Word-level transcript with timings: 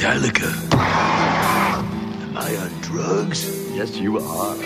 Metallica. 0.00 0.50
Am 0.72 2.34
I 2.34 2.56
on 2.56 2.80
drugs? 2.80 3.70
Yes, 3.74 3.98
you 3.98 4.16
are. 4.16 4.56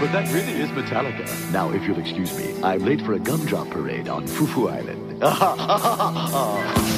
But 0.00 0.12
that 0.12 0.32
really 0.32 0.54
is 0.62 0.70
Metallica. 0.70 1.52
Now, 1.52 1.70
if 1.72 1.86
you'll 1.86 1.98
excuse 1.98 2.34
me, 2.38 2.54
I'm 2.62 2.82
late 2.82 3.02
for 3.02 3.12
a 3.12 3.18
gumdrop 3.18 3.68
parade 3.68 4.08
on 4.08 4.26
Fufu 4.26 4.72
Island. 4.72 5.20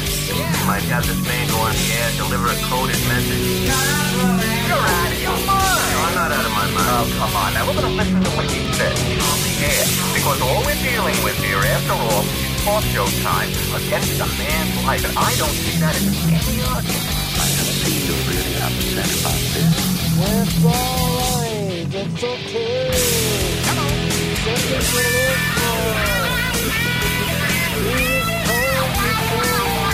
Might 0.63 0.87
have 0.87 1.03
this 1.03 1.19
man 1.27 1.47
go 1.51 1.57
on 1.59 1.73
the 1.75 1.87
air, 1.91 2.07
deliver 2.15 2.47
a 2.47 2.57
coded 2.71 3.01
message. 3.11 3.67
You're 3.67 4.79
out 4.79 5.11
of 5.11 5.19
your 5.19 5.35
mind. 5.43 5.91
No, 5.91 5.99
I'm 6.07 6.15
not 6.15 6.31
out 6.31 6.45
of 6.47 6.53
my 6.55 6.67
mind. 6.71 6.87
Oh, 6.87 7.07
come 7.19 7.33
on. 7.35 7.49
Now, 7.51 7.67
we're 7.67 7.75
going 7.75 7.91
to 7.91 7.97
listen 7.99 8.23
to 8.23 8.31
what 8.39 8.47
he 8.47 8.63
said 8.79 8.95
on 8.95 9.37
the 9.43 9.53
air. 9.67 9.83
Because 10.15 10.39
all 10.39 10.63
we're 10.63 10.79
dealing 10.79 11.17
with 11.27 11.35
here, 11.43 11.59
after 11.59 11.91
all, 11.91 12.23
is 12.23 12.63
talk 12.63 12.83
show 12.95 13.07
time 13.19 13.51
against 13.75 14.15
a 14.23 14.27
man's 14.39 14.75
life. 14.87 15.03
And 15.03 15.17
I 15.19 15.35
don't 15.35 15.51
see 15.51 15.75
that 15.83 15.91
as 15.99 16.07
any 16.07 16.63
argument. 16.63 17.11
I 17.35 17.47
have 17.51 17.71
seen 17.83 17.99
you 18.07 18.15
really 18.31 18.55
upset 18.63 19.11
about 19.19 19.43
this. 19.51 19.75
That's 20.15 20.55
alright. 20.63 21.83
That's 21.91 22.23
okay. 22.23 23.31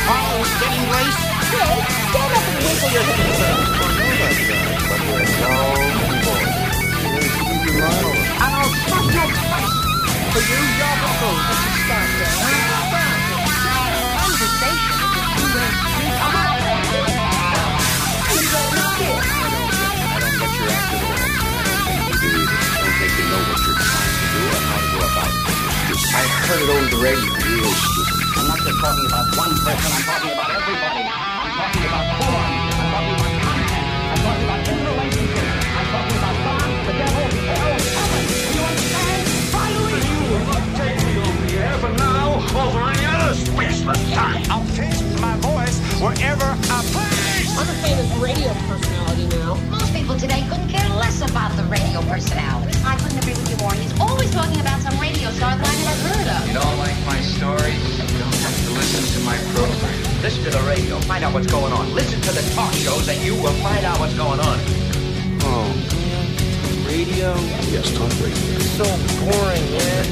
Oh, 0.09 0.40
it's 0.41 0.56
getting 0.62 0.85
late. 0.91 1.18
Stand 2.09 2.31
up 2.34 2.45
and 2.47 2.57
wiggle 2.63 2.91
your 2.95 3.03
hips. 3.03 3.41
And 8.40 8.51
I'll 8.56 8.72
smash 8.88 9.13
your 9.13 9.28
face 9.28 9.75
for 10.34 10.41
you, 10.47 10.62
Yabba 10.79 11.09
Stop 11.85 12.07
that. 12.19 12.34
Conversation 14.18 14.97
is 14.97 15.13
a 15.13 15.23
two-way 15.38 15.69
street. 15.78 16.16
I 19.97 20.19
don't 20.19 20.38
get 20.39 20.51
your 20.57 20.69
active 20.69 21.03
order. 21.07 21.29
Maybe 22.07 22.28
you 22.28 22.45
don't 22.47 22.95
think 22.97 23.13
you 23.18 23.25
know 23.28 23.41
what 23.50 23.59
you're 23.66 23.75
trying 23.78 24.13
to 24.18 24.25
do 24.34 24.41
or 24.47 24.62
how 24.68 24.78
to 24.78 24.88
go 24.94 25.00
about 25.07 25.31
it. 25.31 25.41
I 26.07 26.24
heard 26.47 26.62
it 26.62 26.69
over 26.69 26.89
the 26.89 27.01
radio. 27.01 27.31
Real 27.34 27.72
stupid. 27.72 27.88
I'm 27.88 27.95
not 27.95 27.97
just 28.77 28.85
talking 28.85 29.05
about 29.07 29.25
one 29.38 29.53
person, 29.65 29.89
I'm 29.89 30.03
talking 30.05 30.33
about 30.38 30.49
everybody. 30.53 31.03
I'm 31.09 31.51
talking 31.57 31.85
about 31.88 32.05
form. 32.21 32.45
I'm 32.67 32.93
talking 32.93 33.15
about 33.17 33.33
content. 33.41 33.85
I'm 34.07 34.19
talking 34.21 34.45
about 34.45 34.61
interrelationships. 34.69 35.65
I'm 35.77 35.88
talking 35.93 36.17
about 36.17 36.38
God, 36.45 36.69
the 36.85 36.93
devil, 36.93 37.25
hell, 37.47 37.73
heaven. 37.73 38.23
Do 38.27 38.49
you 38.53 38.63
understand? 38.69 39.23
Finally! 39.49 39.97
you 40.05 40.19
will 40.29 40.61
take 40.77 40.97
me 41.01 41.13
over. 41.17 41.45
You 41.49 41.59
ever 41.73 41.91
now, 41.97 42.38
or 42.53 42.69
for 42.69 42.85
any 42.93 43.05
other 43.05 43.33
special 43.33 43.93
time? 44.13 44.45
I'll 44.53 44.67
pitch 44.77 45.01
my 45.21 45.33
voice 45.41 45.77
wherever 45.97 46.45
I 46.45 46.77
please. 46.94 47.49
I'm 47.57 47.65
a 47.65 47.77
famous 47.81 48.09
radio 48.21 48.53
personality 48.69 49.25
now. 49.33 49.57
Most 49.73 49.89
people 49.94 50.15
today 50.17 50.45
couldn't 50.49 50.69
care 50.69 50.88
less 51.01 51.25
about 51.25 51.49
the 51.57 51.63
radio 51.65 52.01
personality. 52.05 52.77
I 52.85 52.94
couldn't 53.01 53.17
agree 53.25 53.33
with 53.33 53.49
you 53.49 53.57
more. 53.57 53.73
He's 53.73 53.94
always 53.99 54.29
talking 54.29 54.61
about 54.61 54.81
some 54.81 54.94
radio 55.01 55.31
star 55.33 55.57
that 55.57 55.65
I 55.65 55.75
never 55.81 56.13
heard 56.13 56.27
of. 56.29 56.47
You 56.47 56.53
don't 56.53 56.77
like 56.77 56.97
Listen 60.38 60.52
to 60.52 60.58
the 60.59 60.70
radio. 60.70 61.00
Find 61.09 61.24
out 61.24 61.34
what's 61.34 61.48
going 61.48 61.74
on. 61.74 61.96
Listen 61.96 62.22
to 62.22 62.30
the 62.30 62.46
talk 62.53 62.72
shows 62.74 63.09
and 63.09 63.18
you 63.25 63.34
will 63.42 63.58
find 63.66 63.84
out 63.84 63.98
what's 64.00 64.14
going 64.14 64.40
on. 64.40 64.59
Oh, 65.42 65.66
man. 65.66 66.86
radio? 66.86 67.34
Yes, 67.74 67.90
talk 67.98 68.14
radio. 68.22 68.53
So 68.78 68.86
boring, 69.18 69.66
man. 69.74 70.06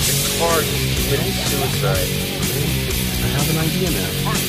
It's 0.00 0.40
Hard 0.40 0.64
committing 0.64 1.36
suicide. 1.44 2.08
I 3.20 3.28
have 3.36 3.52
an 3.52 3.60
idea 3.60 3.92
now. 3.92 4.08
First 4.24 4.48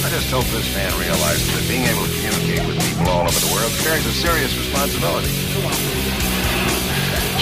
I 0.00 0.08
just 0.08 0.30
hope 0.32 0.48
this 0.56 0.72
man 0.72 0.88
realizes 0.96 1.52
that 1.52 1.68
being 1.68 1.84
able 1.84 2.08
to 2.08 2.12
communicate 2.16 2.64
with 2.64 2.80
people 2.80 3.12
all 3.12 3.28
over 3.28 3.40
the 3.44 3.52
world 3.52 3.72
carries 3.84 4.06
a 4.08 4.14
serious 4.16 4.56
responsibility. 4.56 5.28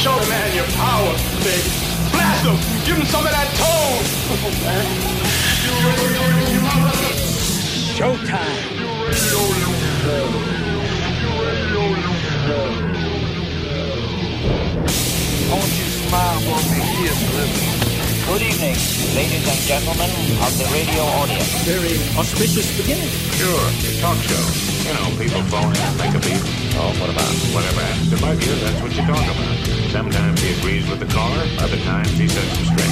Show 0.03 0.19
the 0.19 0.27
man 0.27 0.51
your 0.51 0.67
power, 0.75 1.15
baby. 1.47 1.84
Blast 2.25 2.49
him. 2.49 2.57
Give 2.87 2.97
him 2.97 3.05
some 3.13 3.21
of 3.27 3.33
that 3.37 3.49
tone. 3.61 4.01
Showtime. 7.93 8.65
I 15.45 15.53
want 15.53 15.73
you 15.77 15.87
smile 16.09 16.41
for 16.49 16.61
me 16.73 16.81
here, 16.97 17.13
Good 18.25 18.41
evening, 18.41 18.77
ladies 19.13 19.45
and 19.45 19.61
gentlemen 19.69 20.09
of 20.41 20.53
the 20.57 20.65
radio 20.73 21.05
audience. 21.21 21.53
Very 21.69 22.01
auspicious 22.17 22.73
beginning. 22.81 23.13
Sure, 23.37 23.69
talk 24.01 24.17
show. 24.25 24.45
You 24.89 24.97
know, 24.97 25.13
people 25.21 25.43
phone 25.53 25.77
in 25.77 25.77
and 25.77 25.97
make 26.01 26.15
a 26.17 26.21
beat. 26.25 26.41
Oh, 26.81 26.89
what 26.99 27.11
about? 27.13 27.35
Whatever 27.53 27.81
happens 27.85 28.09
to 28.09 28.17
bug 28.17 28.43
you, 28.43 28.55
that's 28.65 28.81
what 28.81 28.97
you 28.97 29.05
talk 29.05 29.21
about. 29.21 29.54
Sometimes 29.95 30.41
he 30.41 30.53
agrees 30.59 30.91
with 30.91 30.99
the 30.99 31.07
caller, 31.07 31.47
other 31.61 31.79
times 31.85 32.11
he 32.19 32.27
sets 32.27 32.57
him 32.57 32.65
straight. 32.65 32.91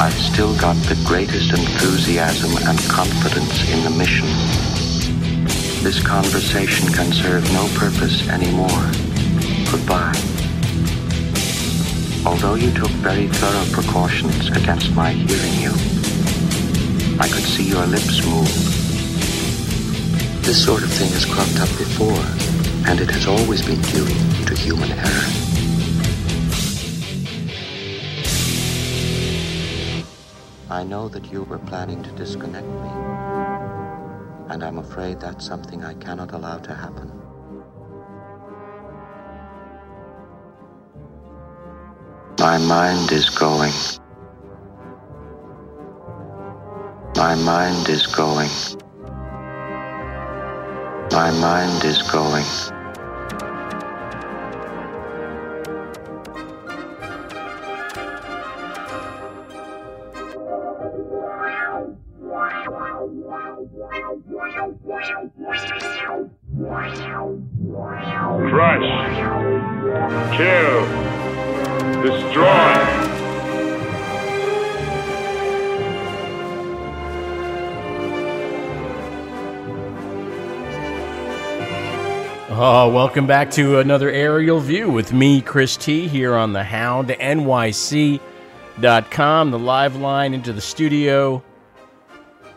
I've 0.00 0.14
still 0.14 0.56
got 0.56 0.76
the 0.88 0.98
greatest 1.06 1.52
enthusiasm 1.52 2.56
and 2.66 2.78
confidence 2.88 3.70
in 3.70 3.84
the 3.84 3.90
mission. 3.90 4.28
This 5.84 6.02
conversation 6.02 6.90
can 6.90 7.12
serve 7.12 7.44
no 7.52 7.68
purpose 7.78 8.26
anymore. 8.30 8.90
Goodbye. 9.70 10.39
Although 12.26 12.54
you 12.56 12.70
took 12.72 12.90
very 13.00 13.28
thorough 13.28 13.64
precautions 13.72 14.48
against 14.50 14.94
my 14.94 15.10
hearing 15.12 15.54
you, 15.54 15.72
I 17.18 17.28
could 17.28 17.44
see 17.44 17.68
your 17.68 17.86
lips 17.86 18.24
move. 18.26 18.46
This 20.42 20.62
sort 20.62 20.82
of 20.82 20.92
thing 20.92 21.10
has 21.12 21.24
cropped 21.24 21.58
up 21.60 21.68
before, 21.78 22.24
and 22.88 23.00
it 23.00 23.10
has 23.10 23.26
always 23.26 23.62
been 23.64 23.80
due 23.82 24.06
to 24.44 24.54
human 24.54 24.90
error. 24.92 25.28
I 30.68 30.84
know 30.84 31.08
that 31.08 31.32
you 31.32 31.44
were 31.44 31.58
planning 31.58 32.02
to 32.02 32.10
disconnect 32.12 32.66
me, 32.66 32.90
and 34.50 34.62
I'm 34.62 34.78
afraid 34.78 35.20
that's 35.20 35.46
something 35.46 35.84
I 35.84 35.94
cannot 35.94 36.32
allow 36.32 36.58
to 36.58 36.74
happen. 36.74 37.10
My 42.50 42.58
mind 42.58 43.12
is 43.12 43.30
going. 43.30 43.72
My 47.16 47.36
mind 47.36 47.88
is 47.88 48.04
going. 48.08 48.50
My 51.12 51.30
mind 51.30 51.84
is 51.84 52.02
going. 52.10 52.79
Welcome 83.00 83.26
back 83.26 83.50
to 83.50 83.78
another 83.78 84.10
aerial 84.10 84.60
view 84.60 84.90
with 84.90 85.10
me, 85.10 85.40
Chris 85.40 85.74
T, 85.74 86.06
here 86.06 86.34
on 86.34 86.52
the 86.52 86.62
Hound 86.62 87.08
NYC.com, 87.08 88.20
the 89.50 89.58
live 89.58 89.96
line 89.96 90.34
into 90.34 90.52
the 90.52 90.60
studio. 90.60 91.42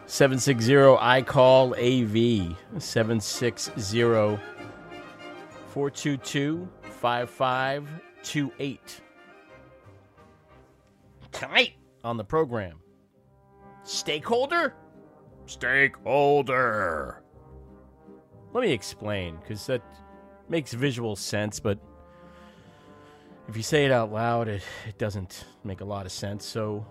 760 0.06 0.98
I 1.00 1.22
call 1.22 1.74
AV 1.76 2.58
760 2.78 4.02
422 5.70 6.68
5528. 6.82 9.02
Tonight 11.32 11.76
on 12.04 12.18
the 12.18 12.26
program, 12.26 12.82
stakeholder? 13.84 14.76
Stakeholder. 15.46 17.24
Let 18.52 18.66
me 18.66 18.74
explain, 18.74 19.38
because 19.38 19.66
that 19.68 19.82
makes 20.50 20.74
visual 20.74 21.16
sense, 21.16 21.60
but 21.60 21.80
if 23.48 23.58
you 23.58 23.64
say 23.64 23.86
it 23.86 23.92
out 23.92 24.12
loud, 24.12 24.48
it, 24.48 24.64
it 24.88 24.98
doesn't 24.98 25.46
make 25.64 25.82
a 25.82 25.86
lot 25.86 26.06
of 26.06 26.12
sense. 26.12 26.46
So, 26.46 26.86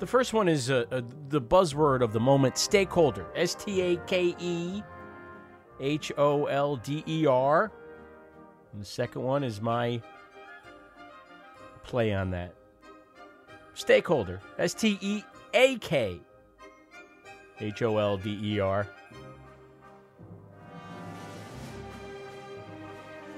the 0.00 0.06
first 0.06 0.32
one 0.32 0.48
is 0.48 0.70
uh, 0.70 0.84
uh, 0.90 1.02
the 1.28 1.40
buzzword 1.40 2.02
of 2.02 2.12
the 2.12 2.20
moment 2.20 2.58
stakeholder. 2.58 3.26
S 3.36 3.54
T 3.54 3.80
A 3.80 3.96
K 4.06 4.34
E 4.38 4.82
H 5.80 6.12
O 6.18 6.46
L 6.46 6.76
D 6.76 7.04
E 7.06 7.26
R. 7.26 7.70
And 8.72 8.82
the 8.82 8.86
second 8.86 9.22
one 9.22 9.44
is 9.44 9.60
my 9.60 10.02
play 11.84 12.12
on 12.12 12.30
that. 12.32 12.54
Stakeholder. 13.74 14.40
S 14.58 14.74
T 14.74 14.98
E 15.00 15.22
A 15.54 15.76
K 15.78 16.20
H 17.60 17.82
O 17.82 17.98
L 17.98 18.16
D 18.16 18.38
E 18.42 18.58
R. 18.58 18.88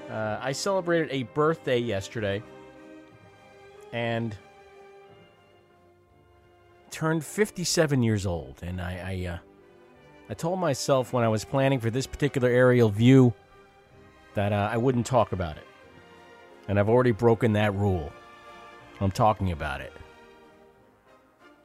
Uh, 0.09 0.39
I 0.41 0.51
celebrated 0.53 1.09
a 1.11 1.23
birthday 1.23 1.79
yesterday 1.79 2.41
and 3.91 4.35
turned 6.91 7.25
57 7.25 8.01
years 8.01 8.25
old. 8.25 8.59
And 8.61 8.81
I, 8.81 8.93
I, 9.25 9.33
uh, 9.33 9.37
I 10.29 10.33
told 10.33 10.59
myself 10.59 11.13
when 11.13 11.23
I 11.23 11.27
was 11.27 11.43
planning 11.43 11.79
for 11.79 11.89
this 11.89 12.07
particular 12.07 12.49
aerial 12.49 12.89
view 12.89 13.33
that 14.33 14.53
uh, 14.53 14.69
I 14.71 14.77
wouldn't 14.77 15.05
talk 15.05 15.31
about 15.31 15.57
it. 15.57 15.63
And 16.67 16.79
I've 16.79 16.89
already 16.89 17.11
broken 17.11 17.53
that 17.53 17.73
rule. 17.73 18.11
I'm 18.99 19.11
talking 19.11 19.51
about 19.51 19.81
it. 19.81 19.93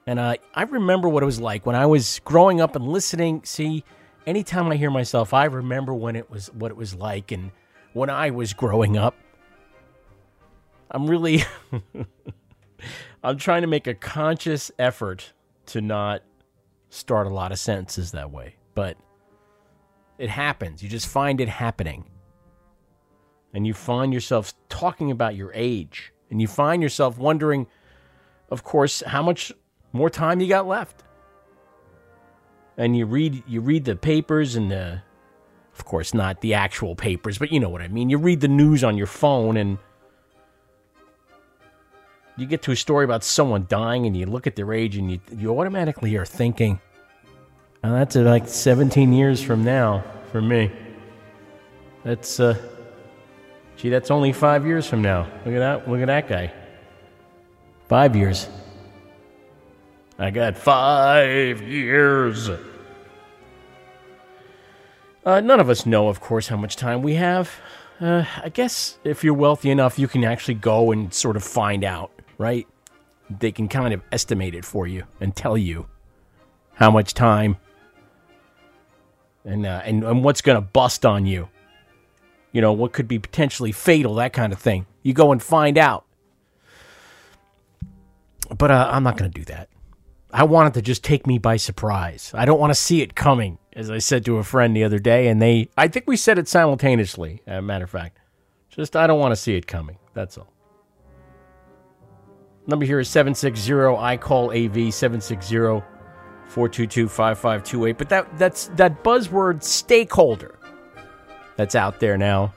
And 0.07 0.19
uh, 0.19 0.37
I 0.55 0.63
remember 0.65 1.09
what 1.09 1.23
it 1.23 1.27
was 1.27 1.41
like 1.41 1.65
when 1.65 1.77
I 1.77 1.87
was 1.87 2.21
growing 2.25 2.61
up 2.61 2.75
and 2.75 2.89
listening. 2.89 3.43
See, 3.45 3.85
anytime 4.27 4.67
I 4.69 4.77
hear 4.77 4.91
myself, 4.91 5.33
I 5.33 5.45
remember 5.45 5.95
when 5.95 6.17
it 6.17 6.29
was 6.31 6.49
what 6.53 6.71
it 6.71 6.77
was 6.77 6.95
like 6.95 7.31
and 7.31 7.53
when 7.93 8.11
I 8.11 8.31
was 8.31 8.53
growing 8.53 8.97
up. 8.97 9.15
I'm 10.91 11.09
really 11.09 11.45
I'm 13.25 13.39
trying 13.39 13.63
to 13.63 13.69
make 13.69 13.87
a 13.87 13.95
conscious 13.95 14.71
effort 14.79 15.33
to 15.67 15.81
not 15.81 16.23
start 16.91 17.27
a 17.27 17.31
lot 17.31 17.53
of 17.53 17.59
sentences 17.59 18.13
that 18.13 18.31
way, 18.31 18.57
but 18.75 18.97
it 20.19 20.29
happens. 20.29 20.83
You 20.83 20.89
just 20.89 21.09
find 21.09 21.41
it 21.41 21.49
happening. 21.49 22.05
And 23.55 23.67
you 23.67 23.75
find 23.75 24.13
yourself 24.15 24.55
talking 24.69 25.11
about 25.11 25.35
your 25.35 25.53
age, 25.55 26.13
and 26.31 26.41
you 26.41 26.49
find 26.49 26.83
yourself 26.83 27.19
wondering 27.19 27.67
of 28.53 28.63
course 28.63 29.03
how 29.07 29.23
much 29.23 29.51
more 29.93 30.11
time 30.11 30.39
you 30.39 30.47
got 30.47 30.67
left. 30.69 31.03
And 32.77 32.95
you 32.95 33.07
read 33.07 33.43
you 33.47 33.63
read 33.63 33.87
the 33.87 33.97
papers 33.97 34.57
and 34.57 34.71
the 34.71 35.03
of 35.83 35.87
course, 35.87 36.15
not 36.15 36.43
the 36.43 36.55
actual 36.55 36.95
papers, 36.95 37.39
but 37.39 37.51
you 37.51 37.59
know 37.59 37.69
what 37.69 37.83
I 37.83 37.89
mean. 37.89 38.09
You 38.09 38.17
read 38.17 38.41
the 38.41 38.47
news 38.47 38.85
on 38.85 38.97
your 38.97 39.09
phone 39.09 39.57
and 39.57 39.79
you 42.37 42.47
get 42.47 42.63
to 42.63 42.71
a 42.71 42.77
story 42.77 43.05
about 43.05 43.25
someone 43.25 43.67
dying 43.69 44.07
and 44.07 44.17
you 44.17 44.27
look 44.27 44.47
at 44.47 44.55
their 44.55 44.73
age 44.73 44.97
and 44.97 45.11
you, 45.11 45.19
you 45.37 45.59
automatically 45.59 46.15
are 46.15 46.25
thinking, 46.25 46.81
oh, 47.83 47.91
that's 47.91 48.15
uh, 48.15 48.21
like 48.21 48.47
17 48.47 49.13
years 49.13 49.43
from 49.43 49.65
now 49.65 50.05
for 50.31 50.41
me. 50.41 50.71
That's, 52.05 52.39
uh, 52.39 52.55
gee, 53.77 53.89
that's 53.89 54.13
only 54.13 54.33
five 54.33 54.65
years 54.65 54.87
from 54.87 55.03
now. 55.03 55.23
Look 55.45 55.57
at 55.57 55.59
that. 55.59 55.91
Look 55.91 56.01
at 56.01 56.07
that 56.07 56.29
guy. 56.29 56.53
Five 57.89 58.15
years. 58.15 58.49
I 60.17 60.31
got 60.31 60.57
five 60.57 61.61
years. 61.61 62.49
Uh, 65.25 65.41
none 65.41 65.61
of 65.61 65.71
us 65.71 65.87
know, 65.87 66.09
of 66.09 66.21
course, 66.21 66.49
how 66.49 66.57
much 66.57 66.77
time 66.77 67.03
we 67.03 67.15
have. 67.15 67.61
Uh, 68.01 68.25
I 68.43 68.49
guess 68.49 68.99
if 69.05 69.23
you're 69.23 69.35
wealthy 69.35 69.71
enough, 69.71 69.99
you 69.99 70.09
can 70.09 70.25
actually 70.25 70.55
go 70.55 70.91
and 70.91 71.15
sort 71.15 71.37
of 71.37 71.45
find 71.45 71.85
out, 71.85 72.11
right? 72.39 72.67
They 73.31 73.53
can 73.53 73.69
kind 73.69 73.95
of 73.95 74.03
estimate 74.11 74.55
it 74.55 74.65
for 74.65 74.87
you 74.87 75.05
and 75.21 75.35
tell 75.35 75.57
you 75.57 75.87
how 76.75 76.91
much 76.91 77.15
time 77.15 77.57
and 79.45 79.65
uh, 79.65 79.83
and, 79.85 80.03
and 80.05 80.25
what's 80.25 80.41
going 80.41 80.57
to 80.57 80.61
bust 80.61 81.07
on 81.07 81.27
you. 81.27 81.49
You 82.51 82.61
know, 82.61 82.73
what 82.73 82.93
could 82.93 83.09
be 83.09 83.19
potentially 83.19 83.73
fatal, 83.73 84.17
that 84.17 84.33
kind 84.33 84.53
of 84.53 84.59
thing. 84.59 84.87
You 85.03 85.15
go 85.15 85.33
and 85.33 85.43
find 85.43 85.79
out. 85.79 86.05
But 88.57 88.71
uh, 88.71 88.91
I'm 88.91 89.03
not 89.03 89.17
going 89.17 89.31
to 89.31 89.39
do 89.39 89.45
that. 89.47 89.69
I 90.33 90.45
want 90.45 90.69
it 90.69 90.79
to 90.79 90.83
just 90.83 91.05
take 91.05 91.27
me 91.27 91.39
by 91.39 91.57
surprise. 91.57 92.33
I 92.35 92.45
don't 92.45 92.59
want 92.59 92.71
to 92.71 92.75
see 92.75 93.03
it 93.03 93.15
coming 93.15 93.59
as 93.75 93.91
I 93.91 93.99
said 93.99 94.25
to 94.27 94.37
a 94.37 94.45
friend 94.45 94.77
the 94.77 94.85
other 94.85 94.99
day, 94.99 95.29
and 95.29 95.41
they, 95.41 95.69
I 95.77 95.89
think 95.89 96.07
we 96.07 96.17
said 96.17 96.39
it 96.39 96.49
simultaneously, 96.49 97.43
as 97.47 97.59
a 97.59 97.63
matter 97.63 97.85
of 97.85 97.91
fact. 97.91 98.19
Just, 98.69 98.97
I 98.97 99.07
don't 99.07 99.21
want 99.21 99.33
to 99.33 99.37
see 99.37 99.57
it 99.57 99.67
coming. 99.67 99.99
That's 100.15 100.39
all. 100.39 100.53
Number 102.67 102.85
here 102.85 103.01
is 103.01 103.09
760 103.09 103.73
I 103.99 104.17
call 104.17 104.51
AV 104.51 104.95
760 104.95 105.57
422 106.49 107.09
5528. 107.09 107.99
But 107.99 108.09
that, 108.09 108.39
that's 108.39 108.69
that 108.69 109.03
buzzword 109.03 109.63
stakeholder 109.63 110.59
that's 111.57 111.75
out 111.75 111.99
there 111.99 112.17
now. 112.17 112.55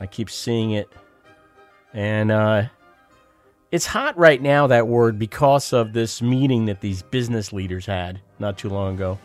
I 0.00 0.06
keep 0.06 0.30
seeing 0.30 0.72
it. 0.72 0.88
And 1.92 2.30
uh, 2.30 2.64
it's 3.72 3.86
hot 3.86 4.16
right 4.18 4.40
now, 4.40 4.66
that 4.66 4.86
word, 4.86 5.18
because 5.18 5.72
of 5.72 5.94
this 5.94 6.20
meeting 6.20 6.66
that 6.66 6.82
these 6.82 7.02
business 7.02 7.52
leaders 7.52 7.86
had 7.86 8.20
not 8.38 8.58
too 8.58 8.68
long 8.68 8.94
ago 8.94 9.18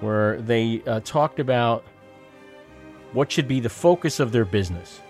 where 0.00 0.40
they 0.40 0.82
uh, 0.86 1.00
talked 1.04 1.38
about 1.38 1.84
what 3.12 3.30
should 3.30 3.46
be 3.46 3.60
the 3.60 3.68
focus 3.68 4.18
of 4.18 4.32
their 4.32 4.44
business. 4.44 5.00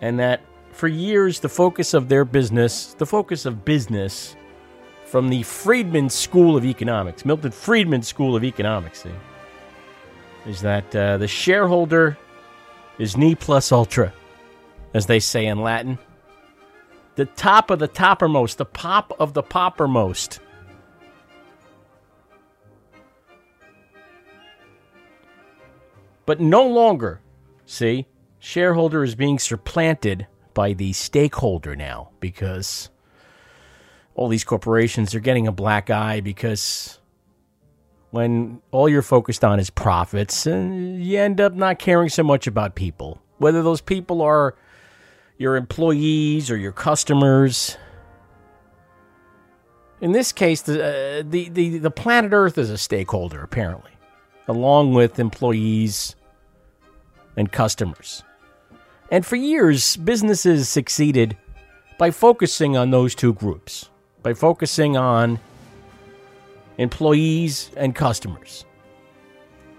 And 0.00 0.18
that 0.18 0.40
for 0.72 0.88
years, 0.88 1.40
the 1.40 1.48
focus 1.48 1.94
of 1.94 2.08
their 2.08 2.24
business, 2.24 2.94
the 2.94 3.06
focus 3.06 3.44
of 3.46 3.64
business 3.64 4.34
from 5.04 5.28
the 5.28 5.42
Friedman 5.42 6.08
School 6.08 6.56
of 6.56 6.64
Economics, 6.64 7.24
Milton 7.24 7.50
Friedman 7.50 8.02
School 8.02 8.34
of 8.34 8.42
Economics, 8.42 9.02
see, 9.02 9.10
is 10.46 10.62
that 10.62 10.96
uh, 10.96 11.18
the 11.18 11.28
shareholder 11.28 12.16
is 12.98 13.16
ne 13.16 13.34
plus 13.34 13.70
ultra, 13.70 14.12
as 14.94 15.06
they 15.06 15.20
say 15.20 15.46
in 15.46 15.60
Latin. 15.60 15.98
The 17.20 17.26
top 17.26 17.68
of 17.68 17.78
the 17.78 17.86
toppermost, 17.86 18.56
the 18.56 18.64
pop 18.64 19.12
of 19.20 19.34
the 19.34 19.42
poppermost. 19.42 20.38
But 26.24 26.40
no 26.40 26.66
longer, 26.66 27.20
see, 27.66 28.06
shareholder 28.38 29.04
is 29.04 29.14
being 29.14 29.38
supplanted 29.38 30.28
by 30.54 30.72
the 30.72 30.94
stakeholder 30.94 31.76
now 31.76 32.08
because 32.20 32.88
all 34.14 34.28
these 34.28 34.44
corporations 34.44 35.14
are 35.14 35.20
getting 35.20 35.46
a 35.46 35.52
black 35.52 35.90
eye 35.90 36.20
because 36.20 37.00
when 38.12 38.62
all 38.70 38.88
you're 38.88 39.02
focused 39.02 39.44
on 39.44 39.60
is 39.60 39.68
profits, 39.68 40.46
uh, 40.46 40.56
you 40.56 41.18
end 41.18 41.38
up 41.38 41.52
not 41.52 41.78
caring 41.78 42.08
so 42.08 42.22
much 42.22 42.46
about 42.46 42.74
people. 42.74 43.20
Whether 43.36 43.62
those 43.62 43.82
people 43.82 44.22
are 44.22 44.54
your 45.40 45.56
employees 45.56 46.50
or 46.50 46.56
your 46.58 46.70
customers. 46.70 47.78
In 50.02 50.12
this 50.12 50.32
case, 50.32 50.60
the, 50.60 50.74
uh, 50.84 51.22
the, 51.26 51.48
the, 51.48 51.78
the 51.78 51.90
planet 51.90 52.34
Earth 52.34 52.58
is 52.58 52.68
a 52.68 52.76
stakeholder, 52.76 53.42
apparently, 53.42 53.92
along 54.46 54.92
with 54.92 55.18
employees 55.18 56.14
and 57.38 57.50
customers. 57.50 58.22
And 59.10 59.24
for 59.24 59.36
years, 59.36 59.96
businesses 59.96 60.68
succeeded 60.68 61.38
by 61.96 62.10
focusing 62.10 62.76
on 62.76 62.90
those 62.90 63.14
two 63.14 63.32
groups, 63.32 63.88
by 64.22 64.34
focusing 64.34 64.98
on 64.98 65.40
employees 66.76 67.70
and 67.78 67.94
customers. 67.94 68.66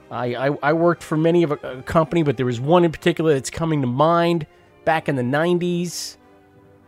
I, 0.10 0.34
I, 0.34 0.58
I 0.64 0.74
worked 0.74 1.04
for 1.04 1.18
many 1.18 1.44
of 1.44 1.52
a, 1.52 1.56
a 1.58 1.82
company, 1.84 2.24
but 2.24 2.38
there 2.38 2.48
was 2.48 2.60
one 2.60 2.84
in 2.84 2.92
particular 2.92 3.36
that's 3.36 3.52
coming 3.52 3.82
to 3.82 3.88
mind 3.88 4.48
back 4.86 5.10
in 5.10 5.16
the 5.16 5.24
90s 5.24 6.18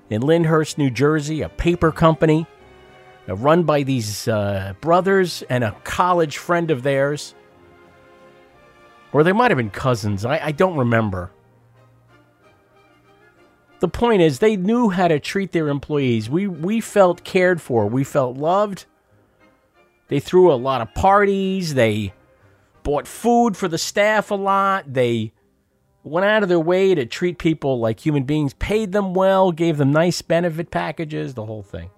in 0.10 0.22
Lyndhurst, 0.22 0.78
New 0.78 0.90
Jersey, 0.90 1.42
a 1.42 1.50
paper 1.50 1.92
company 1.92 2.46
uh, 3.28 3.36
run 3.36 3.64
by 3.64 3.84
these 3.84 4.28
uh, 4.28 4.74
brothers 4.82 5.44
and 5.50 5.64
a 5.64 5.72
college 5.84 6.38
friend 6.38 6.72
of 6.72 6.84
theirs. 6.84 7.36
Or 9.12 9.24
they 9.24 9.32
might 9.32 9.52
have 9.52 9.58
been 9.58 9.70
cousins. 9.70 10.26
I, 10.26 10.40
I 10.46 10.52
don't 10.52 10.78
remember. 10.78 11.32
The 13.80 13.88
point 13.88 14.22
is, 14.22 14.40
they 14.40 14.56
knew 14.56 14.90
how 14.90 15.08
to 15.10 15.20
treat 15.20 15.52
their 15.52 15.68
employees. 15.68 16.30
We, 16.30 16.48
we 16.48 16.80
felt 16.80 17.24
cared 17.24 17.62
for, 17.62 17.86
we 17.86 18.04
felt 18.04 18.38
loved. 18.38 18.86
They 20.08 20.20
threw 20.20 20.52
a 20.52 20.56
lot 20.56 20.82
of 20.82 20.94
parties. 20.94 21.74
They 21.74 22.14
bought 22.84 23.08
food 23.08 23.58
for 23.58 23.68
the 23.68 23.78
staff 23.78 24.32
a 24.32 24.36
lot. 24.36 24.94
They 24.94 25.34
went 26.04 26.26
out 26.26 26.44
of 26.44 26.50
their 26.50 26.60
way 26.60 26.94
to 26.96 27.06
treat 27.06 27.38
people 27.38 27.80
like 27.80 28.06
human 28.06 28.24
beings, 28.24 28.54
paid 28.56 28.92
them 28.92 29.14
well, 29.14 29.52
gave 29.52 29.78
them 29.78 29.92
nice 29.92 30.22
benefit 30.22 30.70
packages, 30.70 31.34
the 31.34 31.46
whole 31.46 31.64
thing. 31.64 31.90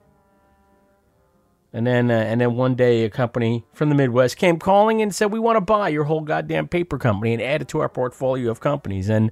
And 1.74 1.86
then, 1.86 2.10
uh, 2.10 2.14
and 2.14 2.40
then 2.40 2.56
one 2.56 2.76
day, 2.76 3.04
a 3.04 3.10
company 3.10 3.66
from 3.74 3.90
the 3.90 3.96
Midwest 3.96 4.38
came 4.38 4.60
calling 4.60 5.02
and 5.02 5.14
said, 5.14 5.32
"We 5.34 5.40
want 5.40 5.58
to 5.58 5.62
buy 5.62 5.90
your 5.90 6.06
whole 6.06 6.22
goddamn 6.22 6.70
paper 6.70 6.98
company 6.98 7.34
and 7.34 7.42
add 7.42 7.62
it 7.62 7.68
to 7.70 7.80
our 7.80 7.90
portfolio 7.90 8.50
of 8.50 8.62
companies." 8.62 9.10
And 9.10 9.30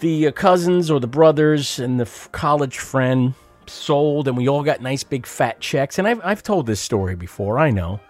the 0.00 0.28
uh, 0.28 0.32
cousins 0.32 0.90
or 0.90 0.98
the 0.98 1.06
brothers 1.06 1.78
and 1.78 2.00
the 2.00 2.06
f- 2.06 2.30
college 2.32 2.78
friend 2.78 3.34
sold, 3.66 4.28
and 4.28 4.36
we 4.36 4.48
all 4.48 4.62
got 4.62 4.80
nice 4.80 5.04
big 5.04 5.26
fat 5.26 5.60
checks. 5.60 5.98
And 5.98 6.08
I've 6.08 6.22
I've 6.24 6.42
told 6.42 6.64
this 6.64 6.80
story 6.80 7.16
before. 7.16 7.58
I 7.58 7.70
know. 7.70 8.00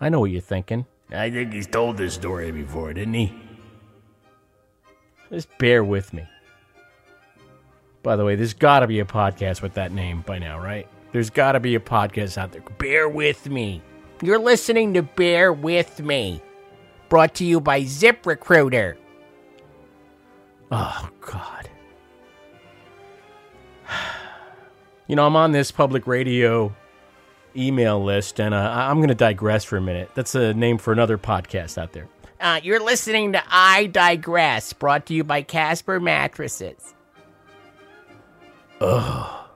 I 0.00 0.08
know 0.08 0.20
what 0.20 0.30
you're 0.30 0.40
thinking. 0.40 0.86
I 1.10 1.30
think 1.30 1.52
he's 1.52 1.66
told 1.66 1.98
this 1.98 2.14
story 2.14 2.50
before, 2.50 2.94
didn't 2.94 3.12
he? 3.12 3.34
Just 5.32 5.48
bear 5.56 5.82
with 5.82 6.12
me. 6.12 6.26
By 8.02 8.16
the 8.16 8.24
way, 8.24 8.36
there's 8.36 8.52
got 8.52 8.80
to 8.80 8.86
be 8.86 9.00
a 9.00 9.04
podcast 9.04 9.62
with 9.62 9.74
that 9.74 9.90
name 9.90 10.22
by 10.26 10.38
now, 10.38 10.60
right? 10.60 10.86
There's 11.12 11.30
got 11.30 11.52
to 11.52 11.60
be 11.60 11.74
a 11.74 11.80
podcast 11.80 12.36
out 12.36 12.52
there. 12.52 12.60
Bear 12.78 13.08
with 13.08 13.48
me. 13.48 13.80
You're 14.20 14.38
listening 14.38 14.92
to 14.94 15.02
Bear 15.02 15.52
With 15.52 16.00
Me, 16.00 16.42
brought 17.08 17.34
to 17.36 17.44
you 17.44 17.60
by 17.60 17.84
Zip 17.84 18.26
Recruiter. 18.26 18.96
Oh, 20.70 21.08
God. 21.20 21.68
You 25.08 25.16
know, 25.16 25.26
I'm 25.26 25.36
on 25.36 25.52
this 25.52 25.70
public 25.70 26.06
radio 26.06 26.74
email 27.54 28.02
list, 28.02 28.40
and 28.40 28.54
uh, 28.54 28.72
I'm 28.74 28.96
going 28.96 29.08
to 29.08 29.14
digress 29.14 29.62
for 29.62 29.76
a 29.76 29.80
minute. 29.80 30.10
That's 30.14 30.34
a 30.34 30.54
name 30.54 30.78
for 30.78 30.90
another 30.90 31.18
podcast 31.18 31.76
out 31.76 31.92
there. 31.92 32.08
Uh, 32.42 32.58
you're 32.60 32.82
listening 32.82 33.32
to 33.34 33.42
I 33.48 33.86
Digress, 33.86 34.72
brought 34.72 35.06
to 35.06 35.14
you 35.14 35.22
by 35.22 35.42
Casper 35.42 36.00
Mattresses. 36.00 36.92
Ugh. 38.80 39.46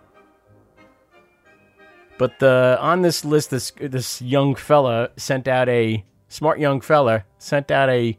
But 2.16 2.38
the 2.38 2.78
on 2.80 3.02
this 3.02 3.24
list, 3.24 3.50
this 3.50 3.72
this 3.80 4.22
young 4.22 4.54
fella 4.54 5.10
sent 5.16 5.48
out 5.48 5.68
a 5.68 6.04
smart 6.28 6.60
young 6.60 6.80
fella 6.80 7.24
sent 7.38 7.72
out 7.72 7.90
a 7.90 8.16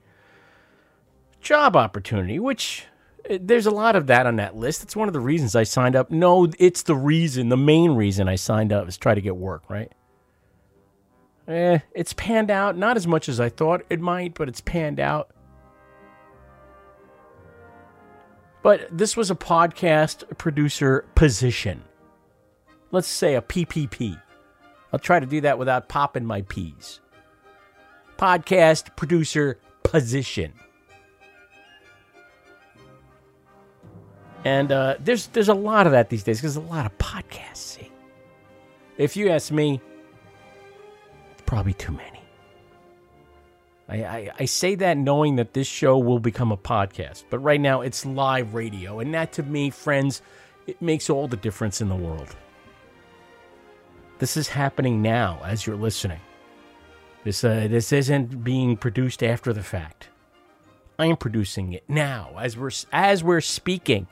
job 1.40 1.78
opportunity, 1.78 2.38
which 2.38 2.86
uh, 3.30 3.38
there's 3.40 3.66
a 3.66 3.72
lot 3.72 3.96
of 3.96 4.08
that 4.08 4.28
on 4.28 4.36
that 4.36 4.58
list. 4.58 4.84
It's 4.84 4.98
one 4.98 5.08
of 5.08 5.14
the 5.14 5.22
reasons 5.22 5.56
I 5.56 5.64
signed 5.64 5.96
up. 5.96 6.12
No, 6.12 6.52
it's 6.60 6.84
the 6.84 6.96
reason, 6.96 7.48
the 7.48 7.58
main 7.58 7.92
reason 7.92 8.28
I 8.28 8.36
signed 8.36 8.74
up 8.74 8.88
is 8.90 8.98
try 8.98 9.16
to 9.16 9.22
get 9.22 9.38
work, 9.38 9.70
right? 9.70 9.94
Eh, 11.48 11.80
it's 11.94 12.14
panned 12.14 12.52
out. 12.52 12.78
Not 12.78 12.98
as 12.98 13.08
much 13.08 13.30
as 13.30 13.40
I 13.40 13.50
thought 13.50 13.86
it 13.90 14.02
might, 14.02 14.34
but 14.34 14.50
it's 14.50 14.62
panned 14.62 15.00
out. 15.00 15.30
But 18.64 18.90
this 18.92 19.16
was 19.16 19.32
a 19.32 19.36
podcast 19.36 20.38
producer 20.38 21.06
position. 21.16 21.84
Let's 22.92 23.08
say 23.08 23.36
a 23.36 23.42
PPP. 23.42 24.22
I'll 24.92 25.00
try 25.00 25.20
to 25.20 25.26
do 25.26 25.42
that 25.42 25.58
without 25.58 25.88
popping 25.88 26.26
my 26.26 26.42
P's. 26.42 27.00
Podcast 28.18 28.96
producer 28.96 29.58
position. 29.84 30.54
And 34.44 34.72
uh, 34.72 34.96
there's 35.00 35.28
there's 35.28 35.50
a 35.50 35.54
lot 35.54 35.88
of 35.88 35.92
that 35.94 36.10
these 36.10 36.24
days 36.24 36.40
because 36.40 36.56
a 36.56 36.62
lot 36.62 36.86
of 36.86 36.98
podcasts. 36.98 37.58
See, 37.58 37.92
if 38.98 39.18
you 39.18 39.30
ask 39.30 39.52
me, 39.52 39.82
probably 41.48 41.74
too 41.74 41.94
many. 41.94 42.22
I, 43.90 44.04
I, 44.04 44.32
I 44.40 44.46
say 44.46 44.76
that 44.76 44.98
knowing 44.98 45.38
that 45.38 45.54
this 45.54 45.66
show 45.66 45.98
will 45.98 46.20
become 46.20 46.52
a 46.52 46.58
podcast, 46.58 47.24
but 47.32 47.40
right 47.40 47.60
now 47.60 47.82
it's 47.82 48.06
live 48.06 48.54
radio, 48.54 49.00
and 49.00 49.12
that 49.16 49.34
to 49.34 49.44
me, 49.44 49.72
friends, 49.72 50.22
it 50.68 50.80
makes 50.82 51.10
all 51.10 51.28
the 51.28 51.38
difference 51.38 51.82
in 51.82 51.90
the 51.90 51.96
world. 51.96 52.36
This 54.20 54.38
is 54.38 54.50
happening 54.50 55.02
now 55.02 55.40
as 55.44 55.66
you're 55.66 55.78
listening. 55.78 56.20
This 57.24 57.44
uh, 57.44 57.68
this 57.70 57.92
isn't 57.92 58.44
being 58.44 58.78
produced 58.78 59.24
after 59.24 59.54
the 59.54 59.64
fact. 59.64 60.10
I 61.00 61.08
am 61.08 61.18
producing 61.18 61.74
it 61.74 61.84
now 61.88 62.36
as 62.40 62.56
we're 62.58 62.72
as 62.92 63.24
we're 63.24 63.42
speaking. 63.42 64.08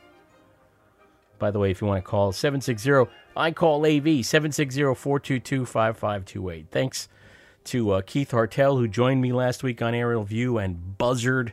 By 1.38 1.50
the 1.50 1.58
way, 1.58 1.70
if 1.70 1.82
you 1.82 1.86
want 1.86 2.02
to 2.02 2.10
call 2.10 2.32
760 2.32 3.04
I 3.36 3.50
call 3.50 3.84
AV 3.84 4.24
760-422-5528. 4.24 6.68
Thanks 6.70 7.10
to 7.66 7.92
uh, 7.92 8.02
Keith 8.02 8.30
Hartel 8.30 8.78
who 8.78 8.88
joined 8.88 9.20
me 9.20 9.32
last 9.32 9.62
week 9.62 9.80
on 9.82 9.94
Aerial 9.94 10.24
View 10.24 10.58
and 10.58 10.98
Buzzard 10.98 11.52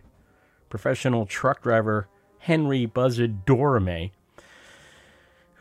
professional 0.70 1.26
truck 1.26 1.62
driver 1.64 2.08
Henry 2.40 2.86
Buzzard 2.86 3.46
Dorame 3.46 4.12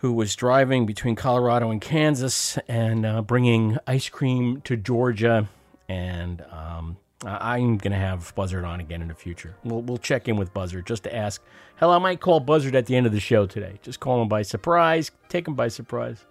who 0.02 0.12
was 0.12 0.35
driving 0.35 0.85
between 0.85 1.14
Colorado 1.14 1.71
and 1.71 1.80
Kansas 1.80 2.59
and 2.66 3.06
uh, 3.06 3.23
bringing 3.23 3.78
ice 3.87 4.09
cream 4.09 4.61
to 4.62 4.76
Georgia. 4.76 5.49
And 5.88 6.44
um, 6.50 6.97
I'm 7.25 7.78
going 7.78 7.92
to 7.92 7.99
have 7.99 8.35
Buzzard 8.35 8.64
on 8.64 8.80
again 8.80 9.00
in 9.00 9.06
the 9.06 9.14
future. 9.14 9.54
We'll, 9.62 9.80
we'll 9.80 9.99
check 9.99 10.26
in 10.26 10.37
with 10.37 10.52
Buzzard 10.52 10.88
just 10.88 11.04
to 11.04 11.14
ask. 11.14 11.40
Hell, 11.76 11.92
I 11.92 11.99
might 11.99 12.18
call 12.21 12.40
Buzzard 12.40 12.75
at 12.75 12.87
the 12.87 12.97
end 12.97 13.06
of 13.06 13.12
the 13.12 13.21
show 13.21 13.47
today. 13.47 13.78
Just 13.80 14.00
call 14.00 14.21
him 14.21 14.26
by 14.26 14.42
surprise, 14.42 15.12
take 15.28 15.47
him 15.47 15.54
by 15.54 15.68
surprise, 15.68 16.25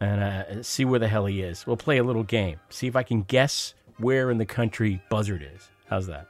and 0.00 0.22
uh, 0.22 0.62
see 0.62 0.84
where 0.84 0.98
the 0.98 1.08
hell 1.08 1.26
he 1.26 1.42
is. 1.42 1.66
We'll 1.66 1.76
play 1.76 1.98
a 1.98 2.04
little 2.04 2.22
game. 2.22 2.58
See 2.70 2.86
if 2.86 2.96
I 2.96 3.02
can 3.02 3.22
guess 3.22 3.74
where 3.98 4.30
in 4.30 4.38
the 4.38 4.46
country 4.46 5.02
Buzzard 5.08 5.46
is. 5.54 5.68
How's 5.86 6.06
that? 6.06 6.28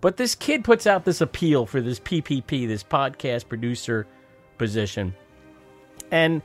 But 0.00 0.16
this 0.16 0.34
kid 0.34 0.62
puts 0.62 0.86
out 0.86 1.04
this 1.04 1.20
appeal 1.20 1.66
for 1.66 1.80
this 1.80 1.98
PPP, 2.00 2.68
this 2.68 2.84
podcast 2.84 3.48
producer 3.48 4.06
position. 4.58 5.14
And 6.10 6.42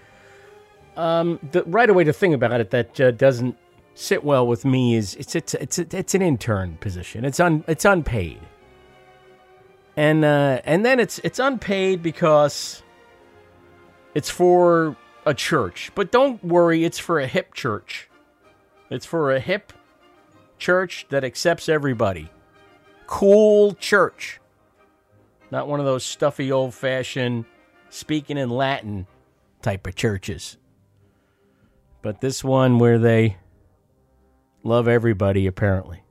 um, 0.96 1.40
the 1.52 1.64
right 1.64 1.90
away 1.90 2.04
to 2.06 2.14
think 2.14 2.34
about 2.34 2.60
it 2.62 2.72
that 2.72 3.00
uh, 3.00 3.12
doesn't 3.12 3.58
sit 3.94 4.24
well 4.24 4.48
with 4.48 4.66
me 4.66 4.96
is 4.96 5.16
it's 5.16 5.36
it's 5.36 5.54
it's 5.56 5.78
it's 5.78 6.16
an 6.16 6.22
intern 6.22 6.78
position. 6.80 7.26
It's 7.26 7.40
un 7.40 7.64
it's 7.68 7.86
unpaid. 7.86 8.40
And 9.98 10.24
uh, 10.24 10.62
and 10.64 10.86
then 10.86 11.00
it's 11.00 11.20
it's 11.20 11.40
unpaid 11.40 12.02
because 12.02 12.82
it's 14.16 14.30
for 14.30 14.96
a 15.26 15.34
church. 15.34 15.92
But 15.96 16.12
don't 16.12 16.44
worry, 16.44 16.84
it's 16.84 17.00
for 17.00 17.20
a 17.20 17.28
hip 17.28 17.54
church. 17.54 18.10
It's 18.90 19.06
for 19.06 19.32
a 19.32 19.40
hip 19.40 19.74
church 20.58 21.06
that 21.10 21.24
accepts 21.24 21.70
everybody. 21.70 22.30
Cool 23.08 23.74
church. 23.74 24.40
Not 25.50 25.68
one 25.68 25.80
of 25.80 25.86
those 25.86 26.04
stuffy, 26.04 26.52
old 26.52 26.74
fashioned, 26.74 27.46
speaking 27.90 28.38
in 28.38 28.50
Latin 28.50 29.08
type 29.62 29.86
of 29.86 29.96
churches. 29.96 30.58
But 32.02 32.22
this 32.22 32.44
one 32.44 32.80
where 32.80 32.98
they 32.98 33.38
love 34.64 34.88
everybody, 34.88 35.46
apparently. 35.46 36.04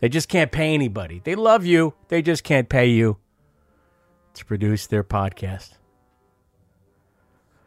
They 0.00 0.08
just 0.08 0.28
can't 0.28 0.50
pay 0.50 0.72
anybody. 0.72 1.20
They 1.22 1.34
love 1.34 1.64
you, 1.66 1.94
they 2.08 2.22
just 2.22 2.42
can't 2.42 2.68
pay 2.68 2.86
you 2.86 3.18
to 4.34 4.44
produce 4.44 4.86
their 4.86 5.04
podcast. 5.04 5.74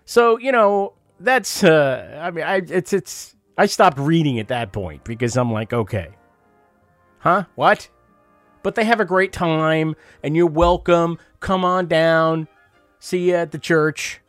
So, 0.06 0.38
you 0.38 0.52
know, 0.52 0.94
that's 1.20 1.64
uh 1.64 2.20
I 2.22 2.32
mean 2.32 2.44
I 2.44 2.58
it's 2.58 2.94
it's 2.94 3.36
I 3.58 3.68
stopped 3.68 4.00
reading 4.00 4.40
at 4.40 4.48
that 4.48 4.72
point 4.72 5.04
because 5.04 5.38
I'm 5.38 5.52
like, 5.52 5.74
okay. 5.74 6.10
Huh? 7.20 7.46
What? 7.56 7.90
But 8.64 8.76
they 8.76 8.84
have 8.86 9.00
a 9.00 9.06
great 9.06 9.32
time 9.32 9.96
and 10.24 10.36
you're 10.36 10.48
welcome. 10.48 11.18
Come 11.40 11.64
on 11.64 11.88
down. 11.88 12.48
See 13.00 13.30
you 13.30 13.36
at 13.36 13.52
the 13.52 13.60
church. 13.60 14.22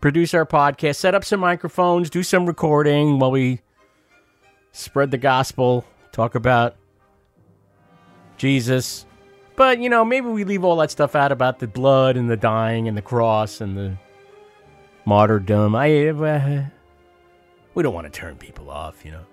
Produce 0.00 0.34
our 0.34 0.44
podcast, 0.44 0.96
set 0.96 1.14
up 1.14 1.24
some 1.24 1.40
microphones, 1.40 2.10
do 2.10 2.24
some 2.24 2.44
recording 2.44 3.20
while 3.20 3.30
we 3.30 3.60
spread 4.72 5.12
the 5.12 5.18
gospel, 5.18 5.84
talk 6.10 6.34
about 6.34 6.74
Jesus. 8.36 9.06
But, 9.54 9.78
you 9.78 9.88
know, 9.88 10.04
maybe 10.04 10.26
we 10.26 10.42
leave 10.42 10.64
all 10.64 10.76
that 10.78 10.90
stuff 10.90 11.14
out 11.14 11.30
about 11.30 11.60
the 11.60 11.68
blood 11.68 12.16
and 12.16 12.28
the 12.28 12.36
dying 12.36 12.88
and 12.88 12.96
the 12.96 13.02
cross 13.02 13.60
and 13.60 13.76
the 13.76 13.96
martyrdom. 15.04 15.74
I 15.74 16.08
uh, 16.08 16.64
we 17.74 17.82
don't 17.82 17.94
want 17.94 18.12
to 18.12 18.20
turn 18.20 18.36
people 18.36 18.70
off, 18.70 19.04
you 19.04 19.12
know. 19.12 19.24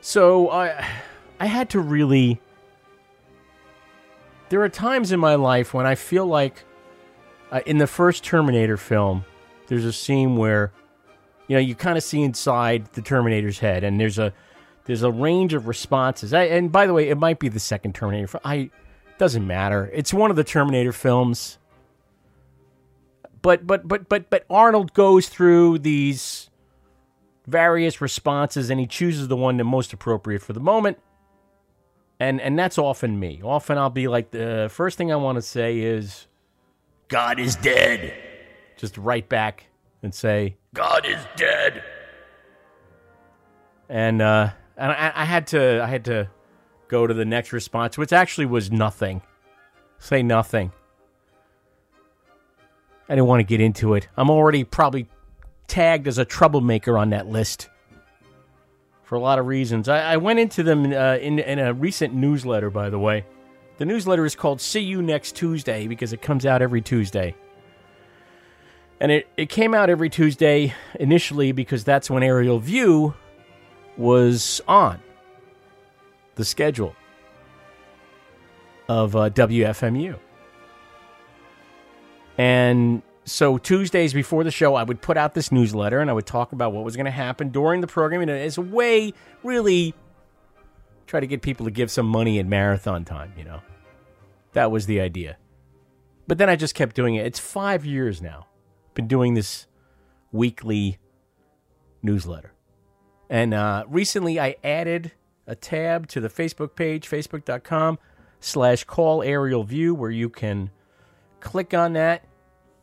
So 0.00 0.50
I 0.50 0.86
I 1.38 1.46
had 1.46 1.70
to 1.70 1.80
really 1.80 2.40
There 4.50 4.60
are 4.62 4.68
times 4.68 5.12
in 5.12 5.20
my 5.20 5.36
life 5.36 5.72
when 5.72 5.86
I 5.86 5.94
feel 5.94 6.26
like 6.26 6.64
uh, 7.52 7.60
in 7.66 7.78
the 7.78 7.86
first 7.86 8.24
Terminator 8.24 8.76
film, 8.76 9.24
there's 9.68 9.84
a 9.84 9.92
scene 9.92 10.36
where 10.36 10.72
you 11.46 11.54
know 11.54 11.60
you 11.60 11.76
kind 11.76 11.96
of 11.96 12.02
see 12.02 12.22
inside 12.22 12.92
the 12.94 13.02
Terminator's 13.02 13.60
head, 13.60 13.84
and 13.84 14.00
there's 14.00 14.18
a 14.18 14.32
there's 14.86 15.04
a 15.04 15.10
range 15.10 15.54
of 15.54 15.68
responses. 15.68 16.34
I, 16.34 16.44
and 16.44 16.72
by 16.72 16.88
the 16.88 16.92
way, 16.92 17.08
it 17.08 17.16
might 17.16 17.38
be 17.38 17.48
the 17.48 17.60
second 17.60 17.94
Terminator. 17.94 18.40
I 18.44 18.70
doesn't 19.18 19.46
matter. 19.46 19.88
It's 19.92 20.12
one 20.12 20.30
of 20.30 20.36
the 20.36 20.44
Terminator 20.44 20.92
films. 20.92 21.58
But 23.42 23.66
but 23.66 23.86
but 23.88 24.08
but 24.08 24.28
but 24.30 24.44
Arnold 24.50 24.92
goes 24.92 25.28
through 25.28 25.78
these 25.78 26.50
various 27.46 28.00
responses, 28.00 28.70
and 28.70 28.78
he 28.78 28.86
chooses 28.86 29.28
the 29.28 29.36
one 29.36 29.56
that 29.56 29.64
most 29.64 29.92
appropriate 29.92 30.42
for 30.42 30.52
the 30.52 30.60
moment. 30.60 30.98
And 32.18 32.40
and 32.40 32.58
that's 32.58 32.76
often 32.78 33.18
me. 33.18 33.40
Often 33.42 33.78
I'll 33.78 33.88
be 33.90 34.08
like 34.08 34.30
the 34.30 34.68
first 34.70 34.98
thing 34.98 35.10
I 35.10 35.16
want 35.16 35.36
to 35.36 35.42
say 35.42 35.78
is, 35.78 36.26
God 37.08 37.40
is 37.40 37.56
dead. 37.56 38.14
just 38.76 38.98
right 38.98 39.26
back 39.26 39.66
and 40.02 40.14
say, 40.14 40.56
God 40.74 41.06
is 41.06 41.18
dead. 41.36 41.82
and 43.88 44.20
uh, 44.20 44.50
and 44.76 44.92
I, 44.92 45.12
I 45.14 45.24
had 45.24 45.46
to 45.48 45.82
I 45.82 45.86
had 45.86 46.04
to 46.06 46.28
go 46.88 47.06
to 47.06 47.14
the 47.14 47.24
next 47.24 47.52
response, 47.52 47.96
which 47.96 48.12
actually 48.12 48.46
was 48.46 48.70
nothing. 48.70 49.22
Say 49.98 50.22
nothing. 50.22 50.72
I 53.10 53.14
didn't 53.14 53.26
want 53.26 53.40
to 53.40 53.44
get 53.44 53.60
into 53.60 53.94
it. 53.94 54.06
I'm 54.16 54.30
already 54.30 54.62
probably 54.62 55.08
tagged 55.66 56.06
as 56.06 56.18
a 56.18 56.24
troublemaker 56.24 56.96
on 56.96 57.10
that 57.10 57.26
list 57.26 57.68
for 59.02 59.16
a 59.16 59.20
lot 59.20 59.40
of 59.40 59.46
reasons. 59.46 59.88
I, 59.88 60.12
I 60.12 60.16
went 60.18 60.38
into 60.38 60.62
them 60.62 60.92
uh, 60.92 61.16
in 61.16 61.40
in 61.40 61.58
a 61.58 61.74
recent 61.74 62.14
newsletter, 62.14 62.70
by 62.70 62.88
the 62.88 63.00
way. 63.00 63.26
The 63.78 63.84
newsletter 63.84 64.24
is 64.24 64.36
called 64.36 64.60
"See 64.60 64.78
You 64.78 65.02
Next 65.02 65.34
Tuesday" 65.34 65.88
because 65.88 66.12
it 66.12 66.22
comes 66.22 66.46
out 66.46 66.62
every 66.62 66.80
Tuesday. 66.80 67.34
And 69.00 69.10
it, 69.10 69.26
it 69.36 69.48
came 69.48 69.74
out 69.74 69.90
every 69.90 70.08
Tuesday 70.08 70.72
initially 71.00 71.50
because 71.50 71.82
that's 71.82 72.08
when 72.10 72.22
Aerial 72.22 72.60
View 72.60 73.14
was 73.96 74.60
on 74.68 75.00
the 76.36 76.44
schedule 76.44 76.94
of 78.88 79.16
uh, 79.16 79.30
WFMU. 79.30 80.16
And 82.38 83.02
so 83.30 83.58
Tuesdays 83.58 84.12
before 84.12 84.42
the 84.42 84.50
show, 84.50 84.74
I 84.74 84.82
would 84.82 85.00
put 85.00 85.16
out 85.16 85.34
this 85.34 85.52
newsletter 85.52 86.00
and 86.00 86.10
I 86.10 86.12
would 86.12 86.26
talk 86.26 86.50
about 86.50 86.72
what 86.72 86.84
was 86.84 86.96
going 86.96 87.04
to 87.04 87.12
happen 87.12 87.50
during 87.50 87.80
the 87.80 87.86
program. 87.86 88.22
And 88.22 88.30
as 88.30 88.58
a 88.58 88.60
way, 88.60 89.14
really, 89.44 89.94
try 91.06 91.20
to 91.20 91.28
get 91.28 91.40
people 91.40 91.64
to 91.66 91.70
give 91.70 91.92
some 91.92 92.06
money 92.06 92.40
at 92.40 92.46
marathon 92.46 93.04
time, 93.04 93.32
you 93.38 93.44
know. 93.44 93.60
That 94.54 94.72
was 94.72 94.86
the 94.86 95.00
idea. 95.00 95.36
But 96.26 96.38
then 96.38 96.48
I 96.48 96.56
just 96.56 96.74
kept 96.74 96.96
doing 96.96 97.14
it. 97.14 97.24
It's 97.24 97.38
five 97.38 97.86
years 97.86 98.20
now. 98.20 98.48
Been 98.94 99.06
doing 99.06 99.34
this 99.34 99.68
weekly 100.32 100.98
newsletter. 102.02 102.52
And 103.28 103.54
uh, 103.54 103.84
recently 103.86 104.40
I 104.40 104.56
added 104.64 105.12
a 105.46 105.54
tab 105.54 106.08
to 106.08 106.20
the 106.20 106.28
Facebook 106.28 106.74
page, 106.74 107.08
facebook.com 107.08 108.00
slash 108.40 108.82
call 108.82 109.22
aerial 109.22 109.62
view, 109.62 109.94
where 109.94 110.10
you 110.10 110.28
can 110.28 110.70
click 111.38 111.72
on 111.72 111.92
that 111.92 112.24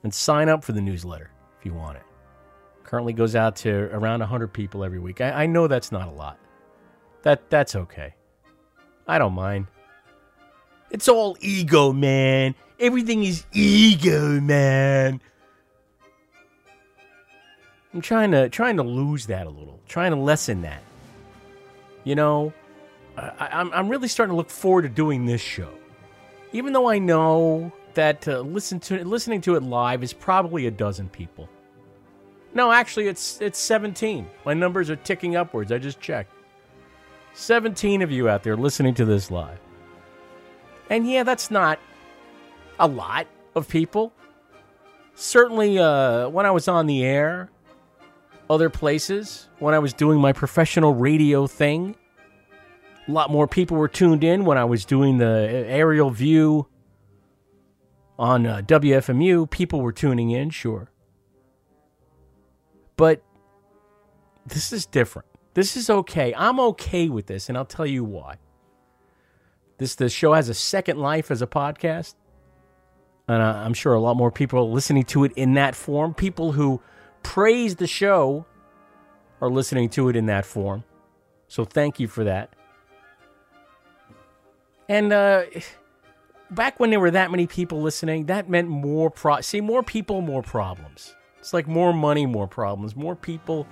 and 0.08 0.14
sign 0.14 0.48
up 0.48 0.64
for 0.64 0.72
the 0.72 0.80
newsletter 0.80 1.30
if 1.60 1.66
you 1.66 1.74
want 1.74 1.98
it. 1.98 2.04
Currently 2.86 3.12
goes 3.12 3.36
out 3.36 3.58
to 3.58 3.90
around 3.92 4.22
100 4.22 4.54
people 4.54 4.86
every 4.86 5.00
week. 5.00 5.20
I, 5.20 5.44
I 5.44 5.46
know 5.48 5.68
that's 5.68 5.92
not 5.92 6.08
a 6.08 6.12
lot. 6.12 6.40
That 7.24 7.50
That's 7.50 7.76
okay. 7.76 8.14
I 9.06 9.18
don't 9.18 9.34
mind. 9.34 9.68
It's 10.92 11.10
all 11.10 11.36
ego, 11.42 11.92
man. 11.92 12.56
Everything 12.80 13.26
is 13.26 13.44
ego, 13.52 14.40
man. 14.40 15.20
I'm 17.94 18.00
trying 18.00 18.32
to 18.32 18.48
trying 18.48 18.78
to 18.78 18.84
lose 18.84 19.26
that 19.26 19.46
a 19.46 19.50
little, 19.50 19.82
trying 19.90 20.12
to 20.12 20.18
lessen 20.18 20.62
that. 20.62 20.84
You 22.06 22.16
know, 22.16 22.54
I, 23.18 23.50
I'm 23.52 23.74
I'm 23.74 23.90
really 23.90 24.08
starting 24.08 24.32
to 24.32 24.38
look 24.38 24.50
forward 24.50 24.84
to 24.84 24.90
doing 24.90 25.26
this 25.26 25.42
show, 25.42 25.74
even 26.54 26.72
though 26.72 26.88
I 26.88 26.98
know 26.98 27.74
that 27.98 28.28
uh, 28.28 28.42
listen 28.42 28.80
to 28.80 29.04
listening 29.04 29.42
to 29.42 29.56
it 29.56 29.64
live 29.64 30.04
is 30.04 30.14
probably 30.14 30.68
a 30.68 30.72
dozen 30.72 31.10
people. 31.10 31.50
No, 32.54 32.72
actually, 32.72 33.08
it's 33.08 33.42
it's 33.42 33.60
17. 33.60 34.28
My 34.46 34.54
numbers 34.54 34.90
are 34.90 34.96
ticking 34.96 35.36
upwards. 35.36 35.72
I 35.72 35.80
just 35.80 36.00
checked. 36.00 36.32
17 37.34 38.02
of 38.02 38.12
you 38.12 38.30
out 38.30 38.44
there 38.44 38.56
listening 38.56 38.94
to 38.96 39.06
this 39.06 39.30
live. 39.30 39.60
And 40.90 41.10
yeah, 41.10 41.24
that's 41.24 41.52
not 41.52 41.80
a 42.80 42.88
lot 42.88 43.28
of 43.56 43.68
people. 43.68 44.14
Certainly, 45.16 45.80
uh, 45.80 46.30
when 46.30 46.46
I 46.46 46.52
was 46.52 46.68
on 46.68 46.86
the 46.86 47.04
air, 47.04 47.50
other 48.50 48.70
places, 48.70 49.50
when 49.60 49.74
I 49.74 49.80
was 49.80 49.94
doing 49.94 50.20
my 50.20 50.34
professional 50.34 50.94
radio 50.94 51.48
thing, 51.48 51.96
a 53.08 53.12
lot 53.12 53.32
more 53.32 53.48
people 53.48 53.76
were 53.76 53.88
tuned 53.88 54.24
in 54.24 54.46
when 54.46 54.58
I 54.58 54.66
was 54.66 54.86
doing 54.86 55.18
the 55.18 55.66
aerial 55.68 56.12
view 56.12 56.68
on 58.18 58.46
uh, 58.46 58.62
WFMU. 58.66 59.50
People 59.50 59.82
were 59.82 59.92
tuning 59.92 60.32
in, 60.32 60.50
sure. 60.50 60.90
But 62.96 63.22
this 64.46 64.74
is 64.74 64.86
different. 64.86 65.28
This 65.54 65.76
is 65.76 65.90
okay. 65.90 66.34
I'm 66.36 66.60
okay 66.60 67.10
with 67.10 67.28
this, 67.28 67.50
and 67.50 67.58
I'll 67.58 67.66
tell 67.66 67.86
you 67.86 68.04
why. 68.04 68.38
This 69.78 69.96
the 69.96 70.10
show 70.10 70.34
has 70.34 70.50
a 70.50 70.54
second 70.54 70.98
life 70.98 71.30
as 71.30 71.42
a 71.42 71.48
podcast, 71.48 72.16
and 73.28 73.42
I'm 73.42 73.74
sure 73.74 73.94
a 73.94 74.00
lot 74.00 74.18
more 74.18 74.32
people 74.32 74.60
are 74.60 74.64
listening 74.64 75.04
to 75.06 75.24
it 75.24 75.34
in 75.36 75.54
that 75.54 75.76
form. 75.76 76.14
People 76.14 76.54
who 76.54 76.82
praise 77.22 77.76
the 77.76 77.88
show 77.88 78.46
are 79.42 79.50
listening 79.50 79.90
to 79.90 80.10
it 80.10 80.16
in 80.16 80.26
that 80.28 80.46
form. 80.46 80.84
So 81.48 81.64
thank 81.64 82.00
you 82.00 82.08
for 82.08 82.24
that. 82.24 82.54
And 84.90 85.14
uh, 85.14 85.44
back 86.52 86.80
when 86.80 86.90
there 86.90 87.00
were 87.00 87.12
that 87.12 87.32
many 87.32 87.48
people 87.48 87.82
listening, 87.82 88.26
that 88.26 88.50
meant 88.50 88.68
more 88.68 89.10
pro. 89.10 89.42
See, 89.42 89.62
more 89.62 89.84
people, 89.84 90.22
more 90.22 90.42
problems. 90.42 91.16
It's 91.40 91.54
like 91.54 91.68
more 91.68 91.94
money, 91.94 92.26
more 92.26 92.48
problems. 92.48 92.96
More 92.96 93.16
people, 93.16 93.68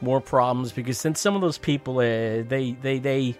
more 0.00 0.20
problems. 0.20 0.72
Because 0.72 1.02
then 1.02 1.14
some 1.14 1.34
of 1.34 1.40
those 1.40 1.58
people, 1.58 1.98
uh, 1.98 2.42
they 2.42 2.76
they 2.82 2.98
they 2.98 3.36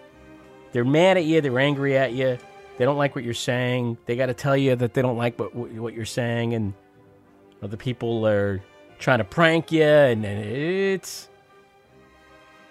they're 0.71 0.85
mad 0.85 1.17
at 1.17 1.25
you. 1.25 1.41
They're 1.41 1.59
angry 1.59 1.97
at 1.97 2.13
you. 2.13 2.37
They 2.77 2.85
don't 2.85 2.97
like 2.97 3.15
what 3.15 3.23
you're 3.23 3.33
saying. 3.33 3.97
They 4.05 4.15
got 4.15 4.27
to 4.27 4.33
tell 4.33 4.57
you 4.57 4.75
that 4.75 4.93
they 4.93 5.01
don't 5.01 5.17
like 5.17 5.37
what 5.37 5.55
what 5.55 5.93
you're 5.93 6.05
saying, 6.05 6.53
and 6.53 6.73
other 7.61 7.77
people 7.77 8.25
are 8.27 8.61
trying 8.99 9.19
to 9.19 9.23
prank 9.23 9.71
you, 9.71 9.83
and, 9.83 10.25
it's. 10.25 11.29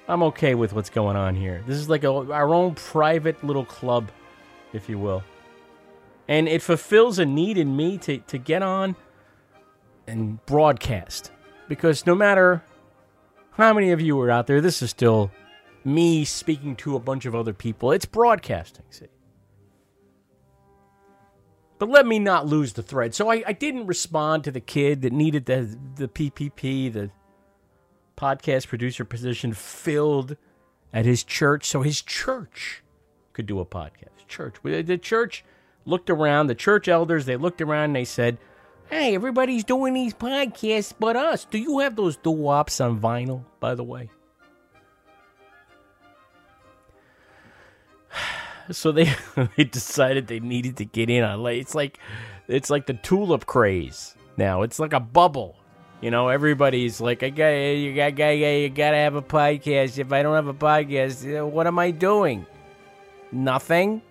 I'm 0.08 0.22
okay 0.24 0.56
with 0.56 0.72
what's 0.72 0.90
going 0.90 1.16
on 1.16 1.36
here. 1.36 1.62
This 1.66 1.76
is 1.76 1.88
like 1.88 2.02
a, 2.02 2.10
our 2.10 2.52
own 2.52 2.74
private 2.74 3.42
little 3.44 3.64
club, 3.64 4.10
if 4.72 4.88
you 4.88 4.98
will. 4.98 5.22
And 6.32 6.48
it 6.48 6.62
fulfills 6.62 7.18
a 7.18 7.26
need 7.26 7.58
in 7.58 7.76
me 7.76 7.98
to, 7.98 8.16
to 8.16 8.38
get 8.38 8.62
on 8.62 8.96
and 10.06 10.42
broadcast. 10.46 11.30
Because 11.68 12.06
no 12.06 12.14
matter 12.14 12.64
how 13.50 13.74
many 13.74 13.90
of 13.90 14.00
you 14.00 14.18
are 14.18 14.30
out 14.30 14.46
there, 14.46 14.62
this 14.62 14.80
is 14.80 14.88
still 14.88 15.30
me 15.84 16.24
speaking 16.24 16.74
to 16.76 16.96
a 16.96 16.98
bunch 16.98 17.26
of 17.26 17.34
other 17.34 17.52
people. 17.52 17.92
It's 17.92 18.06
broadcasting, 18.06 18.86
see. 18.88 19.08
But 21.78 21.90
let 21.90 22.06
me 22.06 22.18
not 22.18 22.46
lose 22.46 22.72
the 22.72 22.82
thread. 22.82 23.14
So 23.14 23.30
I, 23.30 23.44
I 23.46 23.52
didn't 23.52 23.86
respond 23.86 24.44
to 24.44 24.50
the 24.50 24.60
kid 24.60 25.02
that 25.02 25.12
needed 25.12 25.44
the 25.44 25.78
the 25.96 26.08
PPP, 26.08 26.90
the 26.94 27.10
podcast 28.16 28.68
producer 28.68 29.04
position 29.04 29.52
filled 29.52 30.38
at 30.94 31.04
his 31.04 31.24
church, 31.24 31.66
so 31.66 31.82
his 31.82 32.00
church 32.00 32.82
could 33.34 33.44
do 33.44 33.60
a 33.60 33.66
podcast. 33.66 34.26
Church, 34.28 34.54
the 34.62 34.96
church 34.96 35.44
looked 35.84 36.10
around. 36.10 36.46
The 36.46 36.54
church 36.54 36.88
elders 36.88 37.26
they 37.26 37.36
looked 37.36 37.60
around 37.60 37.84
and 37.84 37.96
they 37.96 38.04
said, 38.04 38.38
"Hey, 38.90 39.14
everybody's 39.14 39.64
doing 39.64 39.94
these 39.94 40.14
podcasts, 40.14 40.92
but 40.98 41.16
us. 41.16 41.44
Do 41.44 41.58
you 41.58 41.78
have 41.80 41.96
those 41.96 42.16
doo-wops 42.16 42.80
on 42.80 43.00
vinyl, 43.00 43.44
by 43.60 43.74
the 43.74 43.84
way?" 43.84 44.10
so 48.70 48.92
they 48.92 49.12
they 49.56 49.64
decided 49.64 50.26
they 50.26 50.40
needed 50.40 50.76
to 50.78 50.84
get 50.84 51.10
in 51.10 51.24
on 51.24 51.42
like 51.42 51.58
it's 51.58 51.74
like 51.74 51.98
it's 52.48 52.70
like 52.70 52.86
the 52.86 52.94
tulip 52.94 53.46
craze 53.46 54.16
now. 54.36 54.62
It's 54.62 54.78
like 54.78 54.92
a 54.92 55.00
bubble. 55.00 55.56
You 56.00 56.10
know, 56.10 56.28
everybody's 56.28 57.00
like, 57.00 57.22
I 57.22 57.30
got 57.30 57.48
you 57.50 57.94
got 57.94 58.18
you 58.18 58.68
got 58.70 58.90
to 58.90 58.96
have 58.96 59.14
a 59.14 59.22
podcast. 59.22 59.98
If 59.98 60.12
I 60.12 60.22
don't 60.22 60.34
have 60.34 60.48
a 60.48 60.54
podcast, 60.54 61.24
you 61.24 61.46
what 61.46 61.66
am 61.66 61.78
I 61.78 61.92
doing? 61.92 62.44
Nothing. 63.30 64.02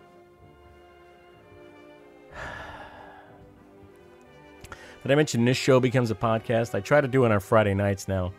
Did 5.02 5.12
I 5.12 5.16
mention 5.16 5.46
this 5.46 5.58
show 5.58 5.80
becomes 5.80 6.12
a 6.12 6.16
podcast? 6.16 6.76
I 6.76 6.80
try 6.80 7.02
to 7.02 7.08
do 7.08 7.26
it 7.26 7.32
on 7.32 7.40
Friday 7.40 7.74
nights 7.74 8.08
now. 8.08 8.34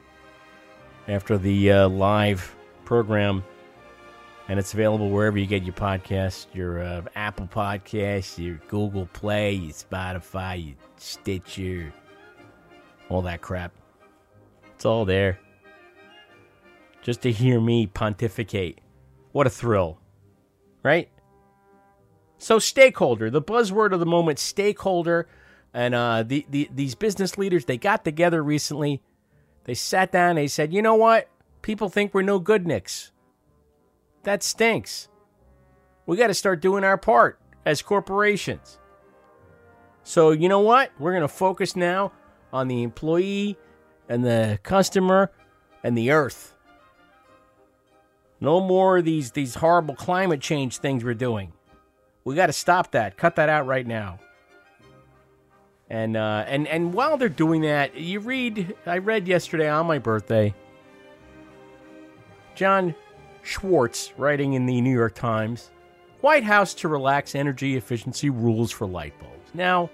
After 1.08 1.36
the 1.36 1.72
uh, 1.72 1.88
live 1.88 2.54
program 2.84 3.42
and 4.48 4.58
it's 4.60 4.72
available 4.72 5.10
wherever 5.10 5.38
you 5.38 5.46
get 5.46 5.64
your 5.64 5.74
podcast, 5.74 6.46
your 6.52 6.80
uh, 6.80 7.02
Apple 7.16 7.48
Podcasts, 7.48 8.38
your 8.38 8.60
Google 8.68 9.06
Play, 9.06 9.52
your 9.54 9.72
Spotify, 9.72 10.64
your 10.64 10.76
Stitcher, 10.98 11.92
all 13.08 13.22
that 13.22 13.40
crap. 13.40 13.72
It's 14.74 14.84
all 14.84 15.04
there. 15.04 15.40
Just 17.02 17.22
to 17.22 17.32
hear 17.32 17.60
me 17.60 17.88
pontificate. 17.88 18.80
What 19.32 19.48
a 19.48 19.50
thrill. 19.50 19.98
Right? 20.84 21.08
So, 22.38 22.58
stakeholder, 22.58 23.30
the 23.30 23.42
buzzword 23.42 23.92
of 23.92 24.00
the 24.00 24.06
moment, 24.06 24.38
stakeholder. 24.38 25.26
And 25.74 25.94
uh, 25.94 26.22
the, 26.22 26.46
the, 26.50 26.68
these 26.74 26.94
business 26.94 27.38
leaders, 27.38 27.64
they 27.64 27.78
got 27.78 28.04
together 28.04 28.42
recently. 28.42 29.00
They 29.64 29.74
sat 29.74 30.12
down, 30.12 30.36
they 30.36 30.48
said, 30.48 30.72
you 30.72 30.82
know 30.82 30.96
what? 30.96 31.28
People 31.62 31.88
think 31.88 32.12
we're 32.12 32.22
no 32.22 32.38
good 32.38 32.66
nicks. 32.66 33.12
That 34.24 34.42
stinks. 34.42 35.08
We 36.04 36.16
got 36.16 36.26
to 36.26 36.34
start 36.34 36.60
doing 36.60 36.84
our 36.84 36.98
part 36.98 37.38
as 37.64 37.80
corporations. 37.80 38.78
So, 40.02 40.32
you 40.32 40.48
know 40.48 40.60
what? 40.60 40.90
We're 40.98 41.12
going 41.12 41.22
to 41.22 41.28
focus 41.28 41.76
now 41.76 42.12
on 42.52 42.68
the 42.68 42.82
employee 42.82 43.56
and 44.08 44.24
the 44.24 44.58
customer 44.62 45.30
and 45.84 45.96
the 45.96 46.10
earth. 46.10 46.54
No 48.40 48.60
more 48.60 48.98
of 48.98 49.04
these, 49.04 49.30
these 49.30 49.54
horrible 49.54 49.94
climate 49.94 50.40
change 50.40 50.78
things 50.78 51.04
we're 51.04 51.14
doing. 51.14 51.52
We 52.24 52.34
got 52.34 52.46
to 52.46 52.52
stop 52.52 52.90
that. 52.90 53.16
Cut 53.16 53.36
that 53.36 53.48
out 53.48 53.66
right 53.66 53.86
now. 53.86 54.18
And 55.92 56.16
uh, 56.16 56.46
and 56.48 56.66
and 56.68 56.94
while 56.94 57.18
they're 57.18 57.28
doing 57.28 57.60
that, 57.62 57.94
you 57.94 58.20
read. 58.20 58.74
I 58.86 58.96
read 58.96 59.28
yesterday 59.28 59.68
on 59.68 59.86
my 59.86 59.98
birthday. 59.98 60.54
John 62.54 62.94
Schwartz 63.42 64.14
writing 64.16 64.54
in 64.54 64.64
the 64.64 64.80
New 64.80 64.92
York 64.92 65.14
Times, 65.14 65.70
White 66.22 66.44
House 66.44 66.72
to 66.74 66.88
relax 66.88 67.34
energy 67.34 67.76
efficiency 67.76 68.30
rules 68.30 68.70
for 68.70 68.86
light 68.86 69.12
bulbs. 69.20 69.50
Now, 69.52 69.90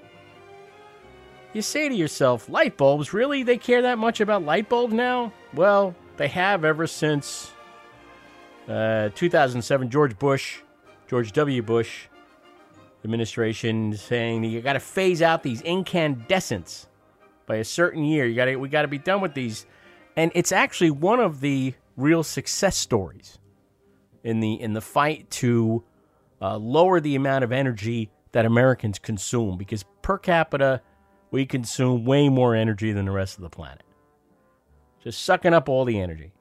you 1.52 1.62
say 1.62 1.88
to 1.88 1.94
yourself, 1.96 2.48
light 2.48 2.76
bulbs? 2.76 3.12
Really? 3.12 3.42
They 3.42 3.58
care 3.58 3.82
that 3.82 3.98
much 3.98 4.20
about 4.20 4.44
light 4.44 4.68
bulbs 4.68 4.94
now? 4.94 5.32
Well, 5.52 5.96
they 6.16 6.28
have 6.28 6.64
ever 6.64 6.86
since 6.86 7.50
uh, 8.68 9.08
2007. 9.16 9.90
George 9.90 10.16
Bush, 10.16 10.60
George 11.08 11.32
W. 11.32 11.60
Bush 11.60 12.06
administration 13.04 13.96
saying 13.96 14.44
you 14.44 14.60
got 14.60 14.74
to 14.74 14.80
phase 14.80 15.22
out 15.22 15.42
these 15.42 15.60
incandescents 15.62 16.86
by 17.46 17.56
a 17.56 17.64
certain 17.64 18.04
year. 18.04 18.26
You 18.26 18.34
got 18.34 18.46
to 18.46 18.56
we 18.56 18.68
got 18.68 18.82
to 18.82 18.88
be 18.88 18.98
done 18.98 19.20
with 19.20 19.34
these, 19.34 19.66
and 20.16 20.30
it's 20.34 20.52
actually 20.52 20.90
one 20.90 21.20
of 21.20 21.40
the 21.40 21.74
real 21.96 22.22
success 22.22 22.76
stories 22.76 23.38
in 24.22 24.40
the 24.40 24.60
in 24.60 24.72
the 24.72 24.80
fight 24.80 25.30
to 25.30 25.82
uh, 26.40 26.56
lower 26.56 27.00
the 27.00 27.14
amount 27.14 27.44
of 27.44 27.52
energy 27.52 28.10
that 28.32 28.44
Americans 28.44 28.98
consume 28.98 29.56
because 29.56 29.84
per 30.02 30.18
capita 30.18 30.80
we 31.30 31.44
consume 31.44 32.04
way 32.04 32.28
more 32.28 32.54
energy 32.54 32.92
than 32.92 33.04
the 33.04 33.10
rest 33.10 33.36
of 33.36 33.42
the 33.42 33.50
planet. 33.50 33.82
Just 35.02 35.22
sucking 35.22 35.54
up 35.54 35.68
all 35.68 35.84
the 35.84 36.00
energy. 36.00 36.32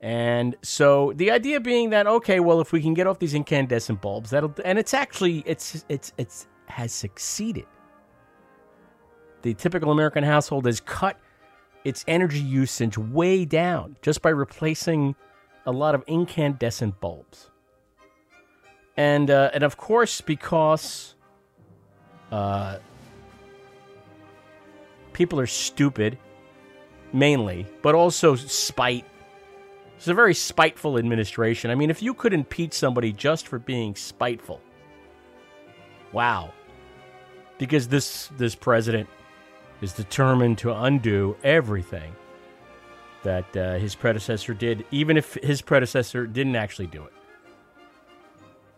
And 0.00 0.54
so 0.62 1.12
the 1.16 1.30
idea 1.30 1.58
being 1.60 1.90
that 1.90 2.06
okay, 2.06 2.38
well 2.40 2.60
if 2.60 2.72
we 2.72 2.80
can 2.80 2.94
get 2.94 3.06
off 3.06 3.18
these 3.18 3.34
incandescent 3.34 4.00
bulbs, 4.00 4.30
that'll 4.30 4.54
and 4.64 4.78
it's 4.78 4.94
actually 4.94 5.42
it's 5.44 5.84
it's 5.88 6.12
it's 6.18 6.46
has 6.66 6.92
succeeded. 6.92 7.66
The 9.42 9.54
typical 9.54 9.90
American 9.90 10.24
household 10.24 10.66
has 10.66 10.80
cut 10.80 11.18
its 11.84 12.04
energy 12.06 12.40
usage 12.40 12.98
way 12.98 13.44
down 13.44 13.96
just 14.02 14.22
by 14.22 14.30
replacing 14.30 15.16
a 15.66 15.72
lot 15.72 15.94
of 15.94 16.04
incandescent 16.06 17.00
bulbs. 17.00 17.50
And 18.96 19.30
uh, 19.30 19.50
and 19.52 19.64
of 19.64 19.76
course 19.76 20.20
because 20.20 21.16
uh, 22.30 22.78
people 25.12 25.40
are 25.40 25.46
stupid 25.46 26.18
mainly, 27.12 27.66
but 27.82 27.94
also 27.94 28.36
spite 28.36 29.04
it's 29.98 30.06
a 30.06 30.14
very 30.14 30.32
spiteful 30.32 30.96
administration. 30.96 31.72
I 31.72 31.74
mean, 31.74 31.90
if 31.90 32.00
you 32.00 32.14
could 32.14 32.32
impeach 32.32 32.72
somebody 32.72 33.12
just 33.12 33.48
for 33.48 33.58
being 33.58 33.96
spiteful, 33.96 34.60
wow. 36.12 36.52
Because 37.58 37.88
this 37.88 38.30
this 38.36 38.54
president 38.54 39.08
is 39.80 39.92
determined 39.92 40.58
to 40.58 40.72
undo 40.72 41.36
everything 41.42 42.14
that 43.24 43.56
uh, 43.56 43.74
his 43.74 43.96
predecessor 43.96 44.54
did, 44.54 44.84
even 44.92 45.16
if 45.16 45.34
his 45.34 45.60
predecessor 45.60 46.28
didn't 46.28 46.54
actually 46.54 46.86
do 46.86 47.02
it. 47.02 47.12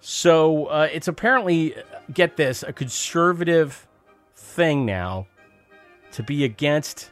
So 0.00 0.64
uh, 0.66 0.88
it's 0.90 1.06
apparently, 1.06 1.74
get 2.14 2.38
this, 2.38 2.62
a 2.62 2.72
conservative 2.72 3.86
thing 4.34 4.86
now 4.86 5.26
to 6.12 6.22
be 6.22 6.44
against 6.44 7.10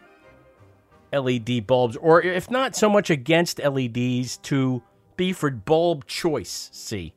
LED 1.13 1.67
bulbs, 1.67 1.97
or 1.97 2.23
if 2.23 2.51
not 2.51 2.77
so 2.77 2.89
much 2.89 3.11
against 3.11 3.59
LEDs, 3.59 4.37
to 4.39 4.83
be 5.17 5.33
for 5.33 5.51
bulb 5.51 6.07
choice. 6.07 6.71
See, 6.73 7.15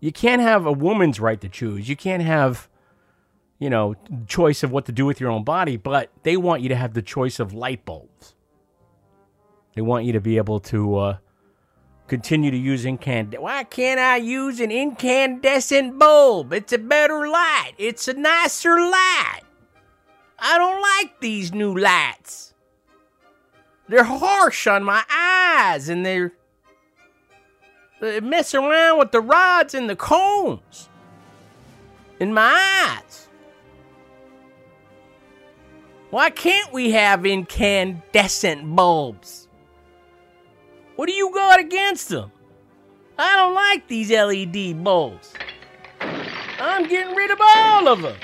you 0.00 0.12
can't 0.12 0.42
have 0.42 0.66
a 0.66 0.72
woman's 0.72 1.20
right 1.20 1.40
to 1.40 1.48
choose. 1.48 1.88
You 1.88 1.96
can't 1.96 2.22
have, 2.22 2.68
you 3.58 3.70
know, 3.70 3.94
choice 4.26 4.62
of 4.62 4.70
what 4.70 4.86
to 4.86 4.92
do 4.92 5.06
with 5.06 5.20
your 5.20 5.30
own 5.30 5.44
body, 5.44 5.76
but 5.76 6.10
they 6.22 6.36
want 6.36 6.62
you 6.62 6.68
to 6.70 6.76
have 6.76 6.94
the 6.94 7.02
choice 7.02 7.38
of 7.38 7.52
light 7.52 7.84
bulbs. 7.84 8.34
They 9.74 9.82
want 9.82 10.04
you 10.04 10.12
to 10.12 10.20
be 10.20 10.36
able 10.36 10.60
to 10.60 10.96
uh, 10.96 11.18
continue 12.08 12.50
to 12.50 12.56
use 12.56 12.84
incandescent. 12.84 13.42
Why 13.42 13.64
can't 13.64 14.00
I 14.00 14.16
use 14.16 14.58
an 14.60 14.72
incandescent 14.72 15.98
bulb? 15.98 16.52
It's 16.52 16.72
a 16.72 16.78
better 16.78 17.28
light. 17.28 17.72
It's 17.78 18.08
a 18.08 18.14
nicer 18.14 18.74
light. 18.80 19.42
I 20.40 20.58
don't 20.58 20.80
like 20.80 21.20
these 21.20 21.52
new 21.52 21.76
lights. 21.76 22.54
They're 23.88 24.04
harsh 24.04 24.66
on 24.66 24.84
my 24.84 25.02
eyes 25.10 25.88
and 25.88 26.06
they're 26.06 26.32
they 28.00 28.20
mess 28.20 28.54
around 28.54 28.98
with 28.98 29.12
the 29.12 29.20
rods 29.20 29.74
and 29.74 29.90
the 29.90 29.96
cones 29.96 30.88
in 32.18 32.32
my 32.32 32.98
eyes. 33.02 33.28
Why 36.08 36.30
can't 36.30 36.72
we 36.72 36.92
have 36.92 37.26
incandescent 37.26 38.74
bulbs? 38.74 39.48
What 40.96 41.06
do 41.06 41.12
you 41.12 41.30
got 41.32 41.60
against 41.60 42.08
them? 42.08 42.32
I 43.18 43.36
don't 43.36 43.54
like 43.54 43.86
these 43.86 44.10
LED 44.10 44.82
bulbs. 44.82 45.34
I'm 46.00 46.88
getting 46.88 47.14
rid 47.14 47.30
of 47.30 47.38
all 47.40 47.88
of 47.88 48.00
them. 48.02 48.16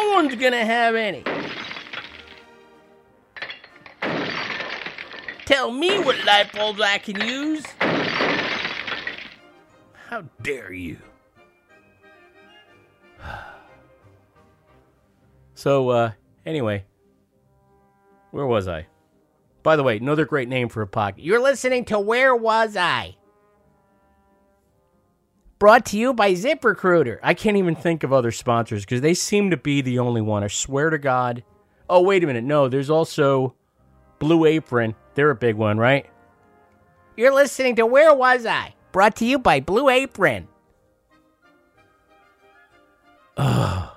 No 0.00 0.12
one's 0.14 0.34
gonna 0.36 0.64
have 0.64 0.94
any. 0.94 1.24
Tell 5.44 5.72
me 5.72 5.98
what 5.98 6.24
light 6.24 6.52
bulbs 6.52 6.80
I 6.80 6.98
can 6.98 7.20
use. 7.20 7.64
How 10.08 10.24
dare 10.42 10.72
you? 10.72 10.98
So, 15.54 15.88
uh, 15.88 16.12
anyway, 16.46 16.84
where 18.30 18.46
was 18.46 18.68
I? 18.68 18.86
By 19.64 19.74
the 19.74 19.82
way, 19.82 19.96
another 19.96 20.24
great 20.24 20.48
name 20.48 20.68
for 20.68 20.82
a 20.82 20.86
podcast. 20.86 21.14
You're 21.16 21.42
listening 21.42 21.84
to 21.86 21.98
Where 21.98 22.36
Was 22.36 22.76
I? 22.76 23.17
Brought 25.58 25.86
to 25.86 25.98
you 25.98 26.14
by 26.14 26.34
ZipRecruiter. 26.34 27.18
I 27.22 27.34
can't 27.34 27.56
even 27.56 27.74
think 27.74 28.04
of 28.04 28.12
other 28.12 28.30
sponsors 28.30 28.84
because 28.84 29.00
they 29.00 29.14
seem 29.14 29.50
to 29.50 29.56
be 29.56 29.80
the 29.80 29.98
only 29.98 30.20
one. 30.20 30.44
I 30.44 30.48
swear 30.48 30.90
to 30.90 30.98
God. 30.98 31.42
Oh, 31.90 32.00
wait 32.00 32.22
a 32.22 32.26
minute. 32.26 32.44
No, 32.44 32.68
there's 32.68 32.90
also 32.90 33.54
Blue 34.20 34.44
Apron. 34.44 34.94
They're 35.14 35.30
a 35.30 35.36
big 35.36 35.56
one, 35.56 35.78
right? 35.78 36.06
You're 37.16 37.34
listening 37.34 37.74
to 37.76 37.86
Where 37.86 38.14
Was 38.14 38.46
I? 38.46 38.74
Brought 38.92 39.16
to 39.16 39.24
you 39.24 39.38
by 39.38 39.58
Blue 39.58 39.88
Apron. 39.88 40.46
Oh. 43.36 43.96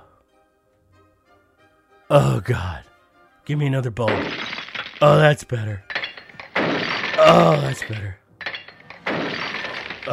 Oh, 2.10 2.40
God. 2.42 2.84
Give 3.46 3.60
me 3.60 3.68
another 3.68 3.92
bowl. 3.92 4.10
Oh, 5.02 5.18
that's 5.18 5.44
better. 5.44 5.84
Oh, 6.56 7.60
that's 7.62 7.84
better. 7.84 8.18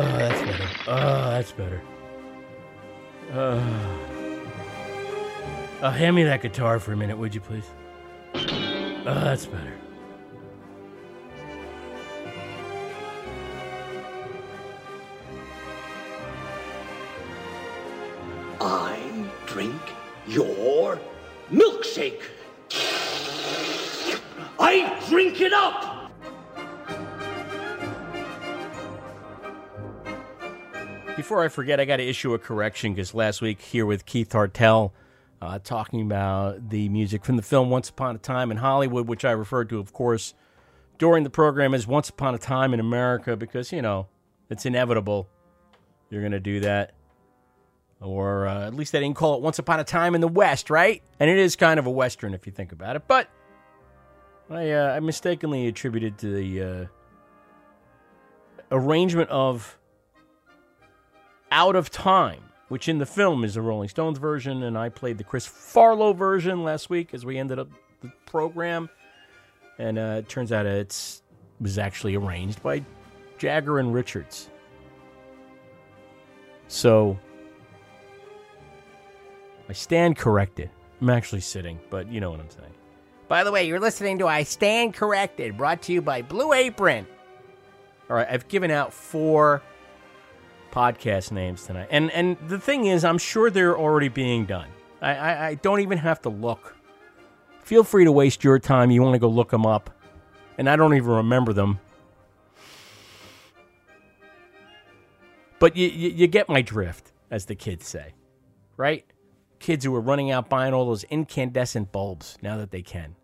Oh, 0.00 0.02
that's 0.16 0.40
better. 0.42 0.68
Oh, 0.86 1.30
that's 1.30 1.50
better. 1.50 1.82
Oh. 3.34 3.58
Uh, 5.82 5.90
hand 5.90 6.14
me 6.14 6.22
that 6.22 6.40
guitar 6.40 6.78
for 6.78 6.92
a 6.92 6.96
minute, 6.96 7.18
would 7.18 7.34
you 7.34 7.40
please? 7.40 7.64
Oh, 8.32 9.02
that's 9.04 9.46
better. 9.46 9.74
I 18.60 19.00
drink 19.46 19.82
your 20.28 21.00
milkshake. 21.50 22.22
I 24.60 25.04
drink 25.08 25.40
it 25.40 25.52
up. 25.52 25.87
Before 31.18 31.42
I 31.42 31.48
forget, 31.48 31.80
I 31.80 31.84
got 31.84 31.96
to 31.96 32.08
issue 32.08 32.32
a 32.32 32.38
correction 32.38 32.94
because 32.94 33.12
last 33.12 33.42
week 33.42 33.60
here 33.60 33.84
with 33.84 34.06
Keith 34.06 34.30
Hartel, 34.30 34.92
uh, 35.42 35.58
talking 35.58 36.00
about 36.02 36.70
the 36.70 36.88
music 36.90 37.24
from 37.24 37.34
the 37.34 37.42
film 37.42 37.70
Once 37.70 37.88
Upon 37.88 38.14
a 38.14 38.20
Time 38.20 38.52
in 38.52 38.58
Hollywood, 38.58 39.08
which 39.08 39.24
I 39.24 39.32
referred 39.32 39.68
to, 39.70 39.80
of 39.80 39.92
course, 39.92 40.32
during 40.96 41.24
the 41.24 41.30
program 41.30 41.74
as 41.74 41.88
Once 41.88 42.08
Upon 42.08 42.36
a 42.36 42.38
Time 42.38 42.72
in 42.72 42.78
America 42.78 43.36
because, 43.36 43.72
you 43.72 43.82
know, 43.82 44.06
it's 44.48 44.64
inevitable 44.64 45.28
you're 46.08 46.22
going 46.22 46.30
to 46.30 46.38
do 46.38 46.60
that. 46.60 46.92
Or 48.00 48.46
uh, 48.46 48.68
at 48.68 48.74
least 48.74 48.92
they 48.92 49.00
didn't 49.00 49.16
call 49.16 49.34
it 49.34 49.42
Once 49.42 49.58
Upon 49.58 49.80
a 49.80 49.84
Time 49.84 50.14
in 50.14 50.20
the 50.20 50.28
West, 50.28 50.70
right? 50.70 51.02
And 51.18 51.28
it 51.28 51.38
is 51.38 51.56
kind 51.56 51.80
of 51.80 51.86
a 51.86 51.90
Western 51.90 52.32
if 52.32 52.46
you 52.46 52.52
think 52.52 52.70
about 52.70 52.94
it. 52.94 53.08
But 53.08 53.28
I, 54.48 54.70
uh, 54.70 54.94
I 54.94 55.00
mistakenly 55.00 55.66
attributed 55.66 56.16
to 56.18 56.32
the 56.32 56.62
uh, 56.62 56.86
arrangement 58.70 59.30
of 59.30 59.74
Out 61.50 61.76
of 61.76 61.90
Time, 61.90 62.42
which 62.68 62.88
in 62.88 62.98
the 62.98 63.06
film 63.06 63.44
is 63.44 63.54
the 63.54 63.62
Rolling 63.62 63.88
Stones 63.88 64.18
version, 64.18 64.62
and 64.62 64.76
I 64.76 64.88
played 64.88 65.18
the 65.18 65.24
Chris 65.24 65.46
Farlowe 65.46 66.14
version 66.14 66.64
last 66.64 66.90
week 66.90 67.14
as 67.14 67.24
we 67.24 67.38
ended 67.38 67.58
up 67.58 67.68
the 68.00 68.10
program. 68.26 68.88
And 69.78 69.98
uh, 69.98 70.16
it 70.18 70.28
turns 70.28 70.52
out 70.52 70.66
it's 70.66 71.22
was 71.60 71.78
actually 71.78 72.14
arranged 72.14 72.62
by 72.62 72.84
Jagger 73.38 73.78
and 73.78 73.92
Richards. 73.92 74.50
So 76.68 77.18
I 79.68 79.72
stand 79.72 80.16
corrected. 80.16 80.70
I'm 81.00 81.10
actually 81.10 81.40
sitting, 81.40 81.78
but 81.90 82.10
you 82.10 82.20
know 82.20 82.30
what 82.30 82.40
I'm 82.40 82.50
saying. 82.50 82.74
By 83.28 83.44
the 83.44 83.52
way, 83.52 83.66
you're 83.66 83.80
listening 83.80 84.18
to 84.18 84.26
I 84.26 84.42
Stand 84.42 84.94
Corrected, 84.94 85.56
brought 85.56 85.82
to 85.82 85.92
you 85.92 86.00
by 86.00 86.22
Blue 86.22 86.54
Apron. 86.54 87.06
All 88.08 88.16
right, 88.16 88.26
I've 88.28 88.48
given 88.48 88.70
out 88.70 88.92
four 88.92 89.62
podcast 90.70 91.32
names 91.32 91.64
tonight, 91.66 91.88
and 91.90 92.10
and 92.10 92.36
the 92.48 92.58
thing 92.58 92.86
is, 92.86 93.04
I'm 93.04 93.18
sure 93.18 93.50
they're 93.50 93.78
already 93.78 94.08
being 94.08 94.44
done. 94.46 94.68
I 95.00 95.14
I, 95.14 95.46
I 95.48 95.54
don't 95.54 95.80
even 95.80 95.98
have 95.98 96.22
to 96.22 96.28
look. 96.28 96.76
Feel 97.62 97.84
free 97.84 98.04
to 98.04 98.12
waste 98.12 98.44
your 98.44 98.58
time. 98.58 98.90
You 98.90 99.02
want 99.02 99.14
to 99.14 99.18
go 99.18 99.28
look 99.28 99.50
them 99.50 99.66
up, 99.66 99.90
and 100.56 100.68
I 100.68 100.76
don't 100.76 100.94
even 100.94 101.10
remember 101.10 101.52
them. 101.52 101.78
But 105.58 105.76
you, 105.76 105.88
you, 105.88 106.10
you 106.10 106.26
get 106.26 106.48
my 106.48 106.62
drift, 106.62 107.12
as 107.30 107.46
the 107.46 107.54
kids 107.54 107.86
say, 107.86 108.14
right? 108.76 109.04
Kids 109.58 109.84
who 109.84 109.94
are 109.94 110.00
running 110.00 110.30
out 110.30 110.48
buying 110.48 110.72
all 110.72 110.86
those 110.86 111.02
incandescent 111.04 111.90
bulbs 111.90 112.38
now 112.42 112.56
that 112.58 112.70
they 112.70 112.82
can. 112.82 113.16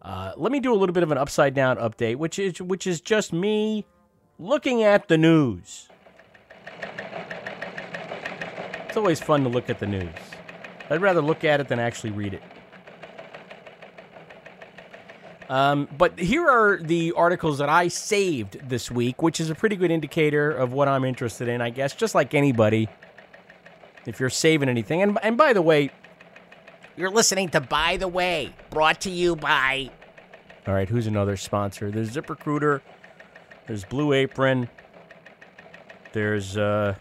Uh, 0.00 0.32
let 0.36 0.52
me 0.52 0.60
do 0.60 0.72
a 0.72 0.76
little 0.76 0.92
bit 0.92 1.02
of 1.02 1.10
an 1.10 1.18
upside 1.18 1.52
down 1.52 1.76
update, 1.78 2.16
which 2.16 2.38
is 2.38 2.62
which 2.62 2.86
is 2.86 3.00
just 3.00 3.32
me 3.32 3.84
looking 4.38 4.82
at 4.82 5.08
the 5.08 5.18
news. 5.18 5.88
It's 8.86 8.96
always 8.96 9.20
fun 9.20 9.42
to 9.42 9.48
look 9.48 9.68
at 9.68 9.78
the 9.78 9.86
news. 9.86 10.14
I'd 10.90 11.02
rather 11.02 11.20
look 11.20 11.44
at 11.44 11.60
it 11.60 11.68
than 11.68 11.78
actually 11.78 12.10
read 12.10 12.34
it. 12.34 12.42
Um, 15.50 15.88
but 15.96 16.18
here 16.18 16.46
are 16.46 16.78
the 16.80 17.12
articles 17.16 17.58
that 17.58 17.68
I 17.68 17.88
saved 17.88 18.68
this 18.68 18.90
week, 18.90 19.22
which 19.22 19.40
is 19.40 19.50
a 19.50 19.54
pretty 19.54 19.76
good 19.76 19.90
indicator 19.90 20.50
of 20.50 20.72
what 20.72 20.88
I'm 20.88 21.04
interested 21.04 21.48
in, 21.48 21.60
I 21.60 21.70
guess, 21.70 21.94
just 21.94 22.14
like 22.14 22.34
anybody. 22.34 22.88
If 24.06 24.20
you're 24.20 24.30
saving 24.30 24.68
anything. 24.68 25.02
And, 25.02 25.18
and 25.22 25.36
by 25.36 25.52
the 25.52 25.62
way, 25.62 25.90
you're 26.96 27.10
listening 27.10 27.48
to 27.50 27.60
By 27.60 27.96
the 27.96 28.08
Way, 28.08 28.54
brought 28.70 29.00
to 29.02 29.10
you 29.10 29.36
by. 29.36 29.90
All 30.66 30.74
right, 30.74 30.88
who's 30.88 31.06
another 31.06 31.36
sponsor? 31.36 31.90
There's 31.90 32.10
ZipRecruiter, 32.14 32.80
there's 33.68 33.84
Blue 33.84 34.12
Apron, 34.12 34.68
there's 36.12 36.56
uh, 36.56 36.96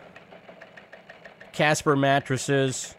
Casper 1.54 1.96
Mattresses. 1.96 2.94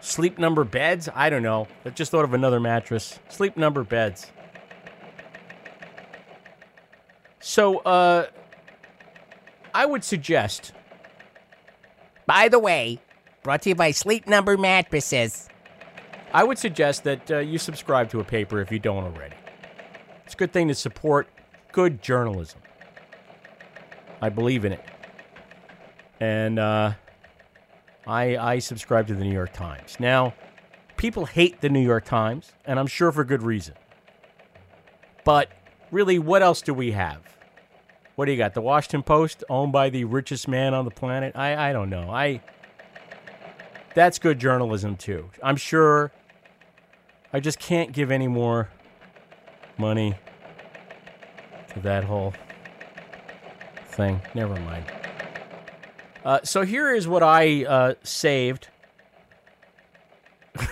Sleep 0.00 0.38
Number 0.38 0.64
Beds? 0.64 1.08
I 1.14 1.30
don't 1.30 1.42
know. 1.42 1.68
I 1.84 1.90
just 1.90 2.10
thought 2.10 2.24
of 2.24 2.34
another 2.34 2.60
mattress. 2.60 3.18
Sleep 3.28 3.56
Number 3.56 3.84
Beds. 3.84 4.30
So, 7.40 7.78
uh, 7.78 8.26
I 9.74 9.86
would 9.86 10.02
suggest. 10.04 10.72
By 12.26 12.48
the 12.48 12.58
way, 12.58 13.00
brought 13.42 13.62
to 13.62 13.70
you 13.70 13.74
by 13.74 13.92
Sleep 13.92 14.26
Number 14.26 14.56
Mattresses. 14.56 15.48
I 16.32 16.44
would 16.44 16.58
suggest 16.58 17.04
that 17.04 17.30
uh, 17.30 17.38
you 17.38 17.58
subscribe 17.58 18.10
to 18.10 18.20
a 18.20 18.24
paper 18.24 18.60
if 18.60 18.70
you 18.70 18.78
don't 18.78 19.04
already. 19.04 19.36
It's 20.28 20.34
a 20.34 20.36
good 20.36 20.52
thing 20.52 20.68
to 20.68 20.74
support 20.74 21.26
good 21.72 22.02
journalism. 22.02 22.60
I 24.20 24.28
believe 24.28 24.66
in 24.66 24.74
it. 24.74 24.84
And, 26.20 26.58
uh, 26.58 26.92
I, 28.06 28.36
I 28.36 28.58
subscribe 28.58 29.06
to 29.06 29.14
the 29.14 29.24
New 29.24 29.32
York 29.32 29.54
Times. 29.54 29.96
Now, 29.98 30.34
people 30.98 31.24
hate 31.24 31.62
the 31.62 31.70
New 31.70 31.80
York 31.80 32.04
Times, 32.04 32.52
and 32.66 32.78
I'm 32.78 32.86
sure 32.86 33.10
for 33.10 33.24
good 33.24 33.42
reason. 33.42 33.74
But 35.24 35.50
really, 35.90 36.18
what 36.18 36.42
else 36.42 36.60
do 36.60 36.74
we 36.74 36.90
have? 36.90 37.22
What 38.16 38.26
do 38.26 38.32
you 38.32 38.36
got? 38.36 38.52
The 38.52 38.60
Washington 38.60 39.04
Post, 39.04 39.44
owned 39.48 39.72
by 39.72 39.88
the 39.88 40.04
richest 40.04 40.46
man 40.46 40.74
on 40.74 40.84
the 40.84 40.90
planet? 40.90 41.36
I, 41.36 41.70
I 41.70 41.72
don't 41.72 41.88
know. 41.88 42.10
I 42.10 42.42
that's 43.94 44.18
good 44.18 44.38
journalism 44.38 44.94
too. 44.94 45.30
I'm 45.42 45.56
sure. 45.56 46.12
I 47.32 47.40
just 47.40 47.58
can't 47.58 47.92
give 47.92 48.10
any 48.10 48.28
more 48.28 48.68
money 49.78 50.14
to 51.72 51.80
that 51.80 52.04
whole 52.04 52.34
thing. 53.86 54.20
Never 54.34 54.54
mind. 54.60 54.84
Uh, 56.24 56.40
so 56.42 56.62
here 56.62 56.94
is 56.94 57.06
what 57.08 57.22
I 57.22 57.64
uh, 57.64 57.94
saved. 58.02 58.68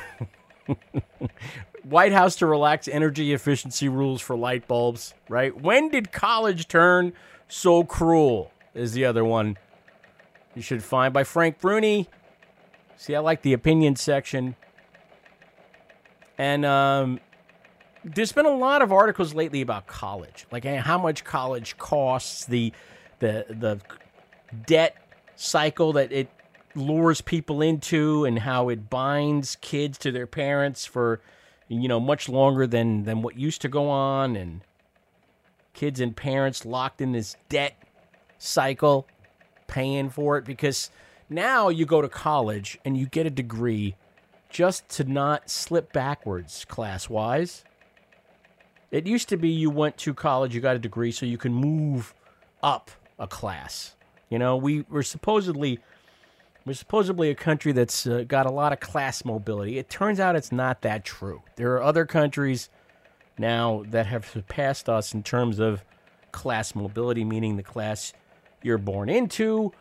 White 1.84 2.12
House 2.12 2.36
to 2.36 2.46
relax 2.46 2.88
energy 2.88 3.32
efficiency 3.32 3.88
rules 3.88 4.20
for 4.20 4.36
light 4.36 4.66
bulbs, 4.66 5.14
right? 5.28 5.58
When 5.58 5.88
did 5.88 6.12
college 6.12 6.68
turn 6.68 7.12
so 7.48 7.84
cruel? 7.84 8.50
Is 8.74 8.92
the 8.92 9.06
other 9.06 9.24
one 9.24 9.56
you 10.56 10.62
should 10.62 10.82
find 10.82 11.12
by 11.12 11.22
Frank 11.22 11.60
Bruni. 11.60 12.08
See, 12.96 13.14
I 13.14 13.20
like 13.20 13.42
the 13.42 13.52
opinion 13.52 13.94
section. 13.94 14.56
And 16.38 16.64
um, 16.64 17.20
there's 18.14 18.32
been 18.32 18.46
a 18.46 18.54
lot 18.54 18.82
of 18.82 18.92
articles 18.92 19.34
lately 19.34 19.60
about 19.60 19.86
college, 19.86 20.46
like 20.52 20.64
eh, 20.64 20.76
how 20.76 20.96
much 20.96 21.24
college 21.24 21.76
costs, 21.76 22.44
the 22.44 22.72
the 23.18 23.46
the 23.48 23.80
debt 24.66 24.96
cycle 25.34 25.92
that 25.94 26.12
it 26.12 26.28
lures 26.74 27.20
people 27.20 27.62
into 27.62 28.24
and 28.24 28.38
how 28.38 28.68
it 28.68 28.88
binds 28.88 29.56
kids 29.60 29.98
to 29.98 30.12
their 30.12 30.26
parents 30.26 30.86
for 30.86 31.20
you 31.68 31.88
know 31.88 31.98
much 31.98 32.28
longer 32.28 32.66
than 32.66 33.04
than 33.04 33.22
what 33.22 33.36
used 33.36 33.60
to 33.62 33.68
go 33.68 33.88
on 33.88 34.36
and 34.36 34.60
kids 35.74 36.00
and 36.00 36.16
parents 36.16 36.64
locked 36.64 37.00
in 37.00 37.12
this 37.12 37.36
debt 37.48 37.76
cycle 38.38 39.06
paying 39.66 40.08
for 40.08 40.38
it 40.38 40.44
because 40.44 40.90
now 41.28 41.68
you 41.68 41.84
go 41.84 42.00
to 42.00 42.08
college 42.08 42.78
and 42.84 42.96
you 42.96 43.06
get 43.06 43.26
a 43.26 43.30
degree 43.30 43.96
just 44.48 44.88
to 44.88 45.04
not 45.04 45.50
slip 45.50 45.92
backwards 45.92 46.64
class 46.66 47.10
wise. 47.10 47.64
It 48.90 49.06
used 49.06 49.28
to 49.30 49.36
be 49.36 49.48
you 49.48 49.70
went 49.70 49.96
to 49.98 50.14
college, 50.14 50.54
you 50.54 50.60
got 50.60 50.76
a 50.76 50.78
degree, 50.78 51.10
so 51.10 51.26
you 51.26 51.38
can 51.38 51.52
move 51.52 52.14
up 52.62 52.90
a 53.18 53.26
class. 53.26 53.96
You 54.30 54.38
know, 54.38 54.56
we 54.56 54.84
were 54.88 55.02
supposedly 55.02 55.80
we're 56.64 56.74
supposedly 56.74 57.30
a 57.30 57.34
country 57.34 57.70
that's 57.70 58.06
uh, 58.06 58.24
got 58.26 58.46
a 58.46 58.50
lot 58.50 58.72
of 58.72 58.80
class 58.80 59.24
mobility. 59.24 59.78
It 59.78 59.88
turns 59.88 60.18
out 60.18 60.34
it's 60.34 60.50
not 60.50 60.82
that 60.82 61.04
true. 61.04 61.42
There 61.54 61.72
are 61.74 61.82
other 61.82 62.04
countries 62.04 62.68
now 63.38 63.84
that 63.90 64.06
have 64.06 64.26
surpassed 64.26 64.88
us 64.88 65.14
in 65.14 65.22
terms 65.22 65.60
of 65.60 65.84
class 66.32 66.74
mobility, 66.74 67.24
meaning 67.24 67.56
the 67.56 67.62
class 67.62 68.12
you're 68.62 68.78
born 68.78 69.08
into. 69.08 69.72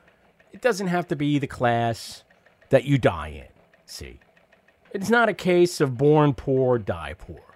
It 0.54 0.62
doesn't 0.62 0.88
have 0.88 1.08
to 1.08 1.16
be 1.16 1.40
the 1.40 1.48
class 1.48 2.24
that 2.70 2.86
you 2.86 3.00
die 3.00 3.30
in. 3.30 3.62
See, 3.88 4.20
it's 4.92 5.10
not 5.10 5.28
a 5.28 5.34
case 5.34 5.82
of 5.82 5.98
born 5.98 6.34
poor, 6.34 6.78
die 6.78 7.16
poor. 7.18 7.55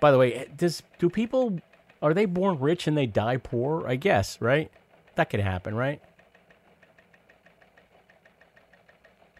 By 0.00 0.10
the 0.10 0.18
way, 0.18 0.48
does 0.56 0.82
do 0.98 1.08
people 1.08 1.58
are 2.02 2.12
they 2.12 2.26
born 2.26 2.58
rich 2.58 2.86
and 2.86 2.96
they 2.96 3.06
die 3.06 3.38
poor? 3.38 3.86
I 3.86 3.96
guess, 3.96 4.40
right? 4.40 4.70
That 5.14 5.30
could 5.30 5.40
happen, 5.40 5.74
right? 5.74 6.00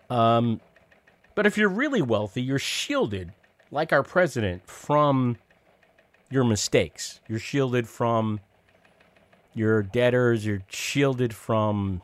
Um, 0.09 0.61
but 1.35 1.47
if 1.47 1.59
you're 1.59 1.69
really 1.69 2.03
wealthy, 2.03 2.43
you're 2.43 2.59
shielded, 2.59 3.33
like 3.71 3.93
our 3.93 4.03
president, 4.03 4.67
from 4.69 5.37
your 6.31 6.45
mistakes. 6.45 7.21
You're 7.29 7.39
shielded 7.39 7.89
from 7.89 8.41
your 9.55 9.83
debtors. 9.83 10.47
You're 10.47 10.63
shielded 10.69 11.35
from 11.35 12.03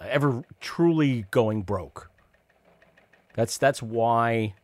ever 0.00 0.42
truly 0.60 1.26
going 1.30 1.62
broke. 1.62 2.10
That's 3.34 3.58
that's 3.58 3.82
why 3.82 4.54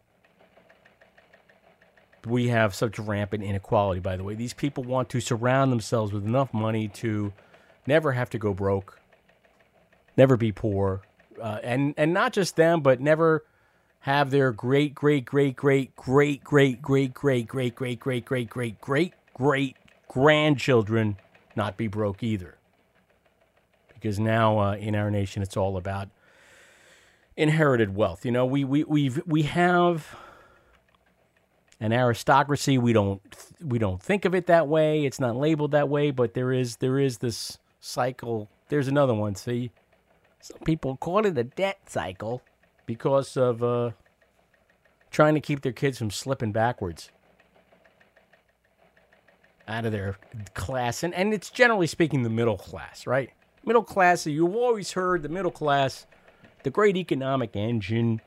we 2.27 2.49
have 2.49 2.75
such 2.75 2.99
rampant 2.99 3.43
inequality. 3.43 4.01
By 4.01 4.17
the 4.17 4.25
way, 4.25 4.35
these 4.35 4.53
people 4.53 4.85
want 4.85 5.09
to 5.11 5.21
surround 5.21 5.73
themselves 5.73 6.13
with 6.13 6.25
enough 6.25 6.53
money 6.53 6.89
to 6.89 7.33
never 7.87 8.13
have 8.13 8.31
to 8.31 8.39
go 8.39 8.53
broke, 8.53 9.01
never 10.17 10.37
be 10.37 10.53
poor, 10.53 11.03
uh, 11.41 11.61
and 11.63 11.95
and 11.97 12.13
not 12.13 12.33
just 12.33 12.57
them, 12.57 12.81
but 12.81 13.01
never 13.01 13.45
have 14.01 14.31
their 14.31 14.53
great 14.53 14.95
great 14.95 15.25
great 15.25 15.57
great 15.57 15.95
great 15.97 16.45
great 16.45 16.83
great 16.83 16.83
great 16.83 17.47
great 17.47 17.75
great 17.75 17.99
great 18.05 18.25
great 18.25 18.49
great 18.49 18.81
great 18.81 19.15
great 19.35 19.77
grandchildren 20.09 21.17
not 21.55 21.77
be 21.77 21.89
broke 21.89 22.23
either. 22.23 22.57
Because 23.95 24.19
now 24.21 24.59
uh, 24.59 24.77
in 24.77 24.95
our 24.95 25.11
nation, 25.11 25.43
it's 25.43 25.57
all 25.57 25.77
about 25.77 26.09
inherited 27.37 27.95
wealth. 27.95 28.25
You 28.25 28.33
know, 28.33 28.47
we 28.47 28.65
we 28.65 28.85
we've 28.85 29.21
we 29.27 29.43
have 29.43 30.17
an 31.81 31.93
aristocracy. 31.93 32.79
We 32.79 32.93
don't 32.93 33.21
we 33.63 33.79
don't 33.79 34.03
think 34.03 34.25
of 34.25 34.35
it 34.35 34.47
that 34.47 34.69
way. 34.69 35.05
It's 35.05 35.21
not 35.21 35.37
labeled 35.37 35.73
that 35.73 35.89
way, 35.89 36.11
but 36.11 36.35
there 36.35 36.53
is 36.53 36.77
there 36.77 36.99
is 36.99 37.19
this 37.19 37.59
cycle. 37.81 38.49
There's 38.69 38.89
another 38.89 39.15
one. 39.15 39.35
See, 39.35 39.71
some 40.41 40.59
people 40.65 40.97
call 40.97 41.27
it 41.27 41.39
a 41.39 41.45
debt 41.45 41.79
cycle 41.87 42.43
because 42.87 43.37
of 43.37 43.63
uh, 43.63 43.91
trying 45.11 45.35
to 45.35 45.41
keep 45.41 45.63
their 45.63 45.73
kids 45.73 45.99
from 45.99 46.11
slipping 46.11 46.53
backwards 46.53 47.11
out 49.69 49.85
of 49.85 49.93
their 49.93 50.17
class. 50.55 51.03
And, 51.03 51.15
and 51.15 51.35
it's 51.35 51.51
generally 51.51 51.87
speaking 51.87 52.23
the 52.23 52.31
middle 52.31 52.57
class, 52.57 53.07
right? 53.07 53.31
Middle 53.65 53.83
class, 53.83 54.27
you've 54.27 54.55
always 54.55 54.93
heard 54.93 55.23
the 55.23 55.29
middle 55.29 55.51
class, 55.51 56.07
the 56.63 56.71
great 56.71 56.97
economic 56.97 57.57
engine 57.57 58.21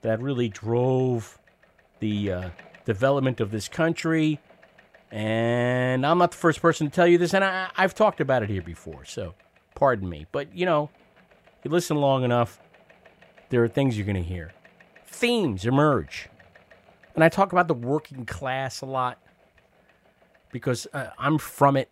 that 0.00 0.20
really 0.20 0.48
drove 0.48 1.38
the 2.00 2.32
uh, 2.32 2.50
development 2.84 3.40
of 3.40 3.50
this 3.50 3.68
country. 3.68 4.40
And 5.10 6.06
I'm 6.06 6.18
not 6.18 6.30
the 6.30 6.36
first 6.38 6.62
person 6.62 6.88
to 6.88 6.92
tell 6.94 7.06
you 7.06 7.18
this, 7.18 7.34
and 7.34 7.44
I, 7.44 7.70
I've 7.76 7.94
talked 7.94 8.20
about 8.20 8.42
it 8.42 8.48
here 8.48 8.62
before, 8.62 9.04
so 9.04 9.34
pardon 9.74 10.08
me. 10.08 10.26
But, 10.32 10.56
you 10.56 10.64
know, 10.64 10.88
you 11.62 11.70
listen 11.70 11.98
long 11.98 12.24
enough, 12.24 12.58
there 13.50 13.62
are 13.62 13.68
things 13.68 13.96
you're 13.96 14.06
going 14.06 14.16
to 14.16 14.22
hear. 14.22 14.52
Themes 15.06 15.66
emerge. 15.66 16.30
And 17.14 17.22
I 17.22 17.28
talk 17.28 17.52
about 17.52 17.68
the 17.68 17.74
working 17.74 18.24
class 18.24 18.80
a 18.80 18.86
lot 18.86 19.18
because 20.50 20.86
uh, 20.94 21.08
I'm 21.18 21.36
from 21.36 21.76
it. 21.76 21.90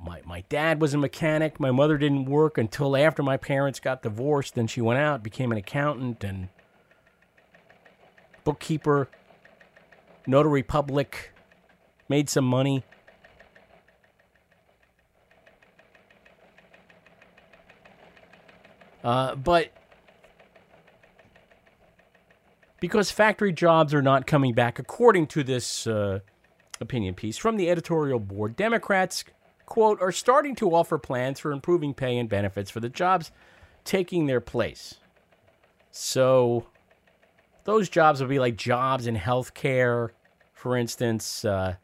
My, 0.00 0.20
my 0.24 0.42
dad 0.48 0.80
was 0.80 0.94
a 0.94 0.98
mechanic. 0.98 1.58
My 1.58 1.70
mother 1.72 1.98
didn't 1.98 2.26
work 2.26 2.58
until 2.58 2.96
after 2.96 3.22
my 3.22 3.36
parents 3.36 3.80
got 3.80 4.02
divorced. 4.02 4.54
Then 4.54 4.68
she 4.68 4.80
went 4.80 5.00
out, 5.00 5.22
became 5.22 5.50
an 5.50 5.58
accountant 5.58 6.22
and 6.22 6.48
bookkeeper, 8.44 9.08
notary 10.26 10.62
public, 10.62 11.32
made 12.08 12.28
some 12.28 12.44
money. 12.44 12.84
Uh, 19.02 19.34
but 19.34 19.72
because 22.78 23.10
factory 23.10 23.52
jobs 23.52 23.94
are 23.94 24.02
not 24.02 24.26
coming 24.26 24.54
back, 24.54 24.78
according 24.78 25.26
to 25.28 25.42
this 25.42 25.86
uh, 25.86 26.20
opinion 26.80 27.14
piece 27.14 27.36
from 27.36 27.56
the 27.56 27.68
editorial 27.68 28.20
board, 28.20 28.56
Democrats, 28.56 29.24
quote, 29.66 30.00
are 30.00 30.12
starting 30.12 30.54
to 30.56 30.74
offer 30.74 30.98
plans 30.98 31.40
for 31.40 31.52
improving 31.52 31.94
pay 31.94 32.16
and 32.16 32.28
benefits 32.28 32.70
for 32.70 32.80
the 32.80 32.88
jobs 32.88 33.32
taking 33.84 34.26
their 34.26 34.40
place. 34.40 34.96
So 35.90 36.66
those 37.64 37.88
jobs 37.88 38.20
will 38.20 38.28
be 38.28 38.38
like 38.38 38.56
jobs 38.56 39.06
in 39.06 39.16
healthcare, 39.16 40.10
for 40.52 40.76
instance, 40.76 41.44
uh, 41.44 41.74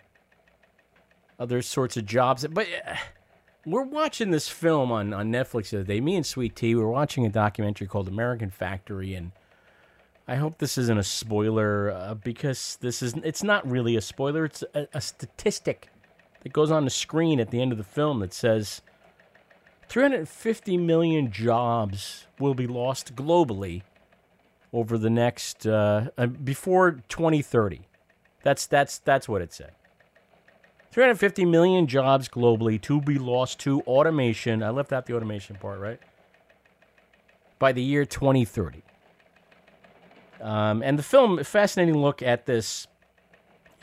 other 1.39 1.63
sorts 1.63 1.97
of 1.97 2.07
jobs. 2.07 2.47
But 2.47 2.67
uh, 2.87 2.97
we're 3.65 3.85
watching 3.85 4.31
this 4.31 4.49
film 4.49 4.91
on, 4.91 5.13
on 5.13 5.31
Netflix 5.31 5.71
the 5.71 5.79
other 5.79 5.87
day. 5.87 6.01
Me 6.01 6.17
and 6.17 6.27
Sweet 6.27 6.57
Tea, 6.57 6.75
we 6.75 6.83
were 6.83 6.91
watching 6.91 7.27
a 7.27 7.31
documentary 7.31 7.87
called 7.87 8.09
American 8.09 8.51
Factory, 8.51 9.15
and 9.15 9.33
I 10.27 10.37
hope 10.37 10.59
this 10.59 10.77
isn't 10.79 10.99
a 10.99 11.05
spoiler 11.05 11.91
uh, 11.91 12.15
because 12.15 12.79
this 12.81 13.03
is 13.03 13.15
it's 13.25 13.43
not 13.43 13.69
really 13.69 13.97
a 13.97 14.01
spoiler. 14.01 14.47
It's 14.47 14.65
a, 14.75 14.89
a 14.95 15.01
statistic 15.01 15.91
that 16.43 16.53
goes 16.53 16.71
on 16.71 16.85
the 16.85 16.91
screen 16.91 17.41
at 17.41 17.51
the 17.51 17.61
end 17.61 17.73
of 17.73 17.79
the 17.79 17.85
film 17.85 18.21
that 18.21 18.33
says 18.33 18.83
350 19.89 20.77
million 20.77 21.31
jobs 21.31 22.27
will 22.39 22.55
be 22.55 22.67
lost 22.67 23.15
globally 23.15 23.83
over 24.73 24.99
the 24.99 25.11
next 25.11 25.67
uh, 25.67 26.11
uh, 26.17 26.27
before 26.27 27.03
2030. 27.09 27.83
That's 28.43 28.67
that's 28.67 28.99
that's 28.99 29.29
what 29.29 29.43
it 29.43 29.53
said. 29.53 29.73
350 30.91 31.45
million 31.45 31.87
jobs 31.87 32.29
globally 32.29 32.81
to 32.83 33.01
be 33.01 33.19
lost 33.19 33.61
to 33.61 33.83
automation. 33.83 34.63
I 34.63 34.71
left 34.71 34.93
out 34.93 35.07
the 35.07 35.15
automation 35.15 35.57
part, 35.57 35.79
right? 35.81 36.01
By 37.59 37.73
the 37.73 37.83
year 37.83 38.05
2030. 38.05 38.83
Um, 40.41 40.83
and 40.83 40.99
the 40.99 41.03
film, 41.03 41.39
a 41.39 41.45
fascinating 41.45 41.99
look 41.99 42.23
at 42.23 42.47
this 42.47 42.87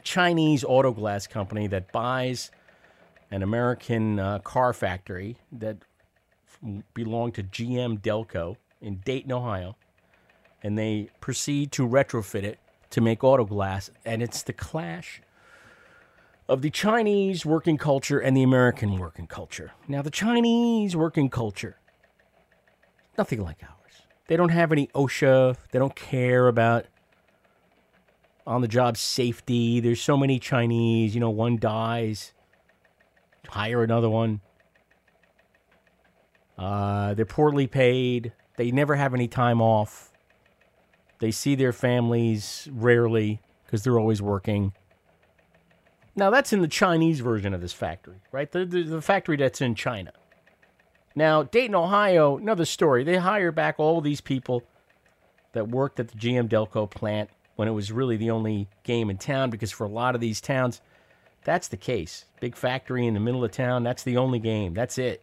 Chinese 0.04 0.64
auto 0.64 0.92
glass 0.92 1.28
company 1.28 1.68
that 1.68 1.92
buys 1.92 2.50
an 3.32 3.44
American 3.44 4.20
uh, 4.20 4.40
car 4.40 4.74
factory 4.74 5.38
that 5.52 5.78
belonged 6.94 7.36
to 7.36 7.44
GM 7.44 8.00
Delco 8.00 8.56
in 8.82 9.02
Dayton, 9.06 9.32
Ohio. 9.32 9.76
And 10.66 10.76
they 10.76 11.12
proceed 11.22 11.72
to 11.74 11.88
retrofit 11.88 12.42
it 12.42 12.58
to 12.90 13.00
make 13.00 13.24
auto 13.24 13.46
glass. 13.46 13.92
And 14.04 14.24
it's 14.24 14.42
the 14.42 14.52
clash 14.52 15.22
of 16.50 16.64
the 16.64 16.72
Chinese 16.72 17.46
working 17.46 17.78
culture 17.78 18.18
and 18.18 18.36
the 18.36 18.42
American 18.42 18.98
working 18.98 19.28
culture. 19.28 19.74
Now, 19.88 20.02
the 20.02 20.10
Chinese 20.10 20.96
working 20.96 21.30
culture, 21.30 21.78
nothing 23.16 23.44
like 23.44 23.62
ours. 23.62 24.02
They 24.28 24.36
don't 24.36 24.50
have 24.50 24.72
any 24.72 24.88
OSHA. 24.88 25.56
They 25.72 25.78
don't 25.78 25.96
care 25.96 26.48
about 26.48 26.88
on 28.48 28.62
the 28.62 28.68
job 28.68 28.98
safety. 28.98 29.80
There's 29.80 30.02
so 30.02 30.18
many 30.18 30.40
Chinese, 30.40 31.14
you 31.14 31.22
know, 31.22 31.30
one 31.30 31.58
dies, 31.60 32.34
hire 33.50 33.84
another 33.84 34.10
one. 34.10 34.42
Uh, 36.58 37.14
they're 37.14 37.24
poorly 37.24 37.68
paid. 37.68 38.34
They 38.58 38.72
never 38.72 38.96
have 38.96 39.14
any 39.14 39.28
time 39.28 39.62
off. 39.62 40.12
They 41.20 41.32
see 41.32 41.56
their 41.56 41.74
families 41.74 42.68
rarely 42.72 43.42
because 43.66 43.84
they're 43.84 44.00
always 44.00 44.22
working. 44.22 44.74
Now, 46.16 46.30
that's 46.30 46.54
in 46.54 46.62
the 46.62 46.68
Chinese 46.68 47.20
version 47.20 47.54
of 47.54 47.62
this 47.62 47.74
factory, 47.74 48.22
right? 48.32 48.52
The, 48.52 48.66
the, 48.66 48.84
the 48.84 49.02
factory 49.02 49.38
that's 49.38 49.62
in 49.62 49.76
China. 49.76 50.12
Now, 51.16 51.44
Dayton, 51.44 51.76
Ohio, 51.76 52.38
another 52.38 52.66
story. 52.66 53.04
They 53.04 53.18
hire 53.18 53.52
back 53.52 53.76
all 53.78 54.02
these 54.02 54.22
people 54.22 54.64
that 55.54 55.70
worked 55.70 56.00
at 56.00 56.10
the 56.10 56.18
GM 56.18 56.50
Delco 56.50 56.90
plant 56.90 57.30
when 57.56 57.68
it 57.68 57.72
was 57.72 57.92
really 57.92 58.18
the 58.18 58.32
only 58.32 58.68
game 58.84 59.10
in 59.10 59.18
town 59.18 59.50
because 59.50 59.72
for 59.72 59.86
a 59.86 59.90
lot 59.90 60.16
of 60.16 60.22
these 60.22 60.42
towns, 60.42 60.82
that's 61.46 61.70
the 61.70 61.78
case. 61.78 62.26
Big 62.42 62.56
factory 62.56 63.08
in 63.08 63.14
the 63.14 63.20
middle 63.20 63.44
of 63.44 63.52
town, 63.52 63.84
that's 63.84 64.04
the 64.04 64.18
only 64.18 64.40
game. 64.40 64.74
That's 64.74 64.98
it. 64.98 65.22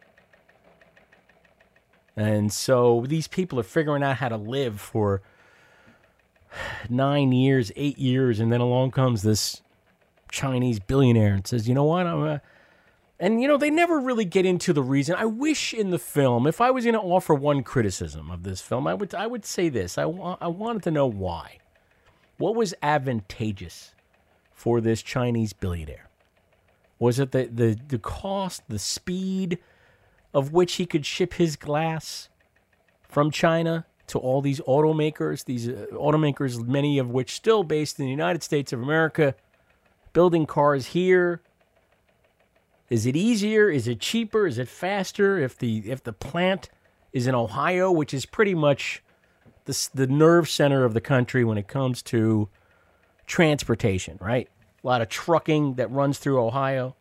And 2.15 2.51
so 2.51 3.05
these 3.07 3.27
people 3.27 3.59
are 3.59 3.63
figuring 3.63 4.03
out 4.03 4.17
how 4.17 4.29
to 4.29 4.37
live 4.37 4.79
for 4.79 5.21
nine 6.89 7.31
years, 7.31 7.71
eight 7.75 7.97
years, 7.97 8.39
and 8.39 8.51
then 8.51 8.61
along 8.61 8.91
comes 8.91 9.21
this 9.21 9.61
Chinese 10.31 10.79
billionaire 10.79 11.33
and 11.33 11.45
says, 11.45 11.67
"You 11.67 11.75
know 11.75 11.83
what? 11.83 12.07
I'm." 12.07 12.23
A, 12.23 12.41
and 13.19 13.41
you 13.41 13.47
know 13.47 13.57
they 13.57 13.69
never 13.69 13.99
really 13.99 14.25
get 14.25 14.45
into 14.45 14.73
the 14.73 14.81
reason. 14.81 15.15
I 15.15 15.25
wish 15.25 15.73
in 15.73 15.91
the 15.91 15.99
film, 15.99 16.47
if 16.47 16.59
I 16.59 16.71
was 16.71 16.83
going 16.83 16.95
to 16.95 16.99
offer 16.99 17.33
one 17.33 17.63
criticism 17.63 18.29
of 18.29 18.43
this 18.43 18.59
film, 18.59 18.87
I 18.87 18.93
would 18.93 19.13
I 19.15 19.27
would 19.27 19.45
say 19.45 19.69
this. 19.69 19.97
I 19.97 20.03
I 20.03 20.47
wanted 20.47 20.83
to 20.83 20.91
know 20.91 21.07
why. 21.07 21.59
What 22.37 22.55
was 22.55 22.73
advantageous 22.81 23.93
for 24.51 24.81
this 24.81 25.01
Chinese 25.01 25.53
billionaire? 25.53 26.09
Was 26.99 27.19
it 27.19 27.31
the 27.31 27.45
the 27.45 27.77
the 27.87 27.99
cost, 27.99 28.63
the 28.67 28.79
speed 28.79 29.59
of 30.33 30.51
which 30.51 30.73
he 30.75 30.85
could 30.85 31.05
ship 31.05 31.35
his 31.35 31.55
glass 31.55 32.29
from 33.07 33.29
China 33.29 33.85
to 34.13 34.19
all 34.19 34.41
these 34.41 34.59
automakers, 34.61 35.45
these 35.45 35.67
uh, 35.67 35.87
automakers, 35.93 36.63
many 36.67 36.99
of 36.99 37.09
which 37.09 37.33
still 37.33 37.63
based 37.63 37.99
in 37.99 38.05
the 38.05 38.11
United 38.11 38.43
States 38.43 38.71
of 38.71 38.79
America, 38.79 39.33
building 40.13 40.45
cars 40.45 40.85
here. 40.87 41.41
Is 42.91 43.07
it 43.07 43.15
easier? 43.15 43.71
Is 43.71 43.87
it 43.87 43.99
cheaper? 43.99 44.45
Is 44.45 44.59
it 44.59 44.67
faster 44.67 45.39
if 45.39 45.57
the 45.57 45.79
if 45.89 46.03
the 46.03 46.13
plant 46.13 46.69
is 47.11 47.25
in 47.25 47.33
Ohio, 47.33 47.91
which 47.91 48.13
is 48.13 48.27
pretty 48.27 48.53
much 48.53 49.01
the 49.65 49.89
the 49.95 50.05
nerve 50.05 50.47
center 50.47 50.85
of 50.85 50.93
the 50.93 51.01
country 51.01 51.43
when 51.43 51.57
it 51.57 51.67
comes 51.67 52.03
to 52.03 52.49
transportation, 53.25 54.19
right? 54.21 54.47
A 54.83 54.87
lot 54.87 55.01
of 55.01 55.09
trucking 55.09 55.73
that 55.75 55.89
runs 55.89 56.19
through 56.19 56.39
Ohio. 56.39 56.95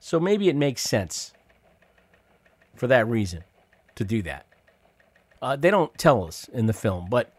So 0.00 0.18
maybe 0.18 0.48
it 0.48 0.56
makes 0.56 0.80
sense 0.80 1.34
for 2.74 2.86
that 2.86 3.06
reason 3.06 3.44
to 3.96 4.04
do 4.04 4.22
that. 4.22 4.46
Uh, 5.42 5.56
they 5.56 5.70
don't 5.70 5.96
tell 5.98 6.24
us 6.24 6.48
in 6.52 6.66
the 6.66 6.72
film, 6.72 7.08
but 7.10 7.32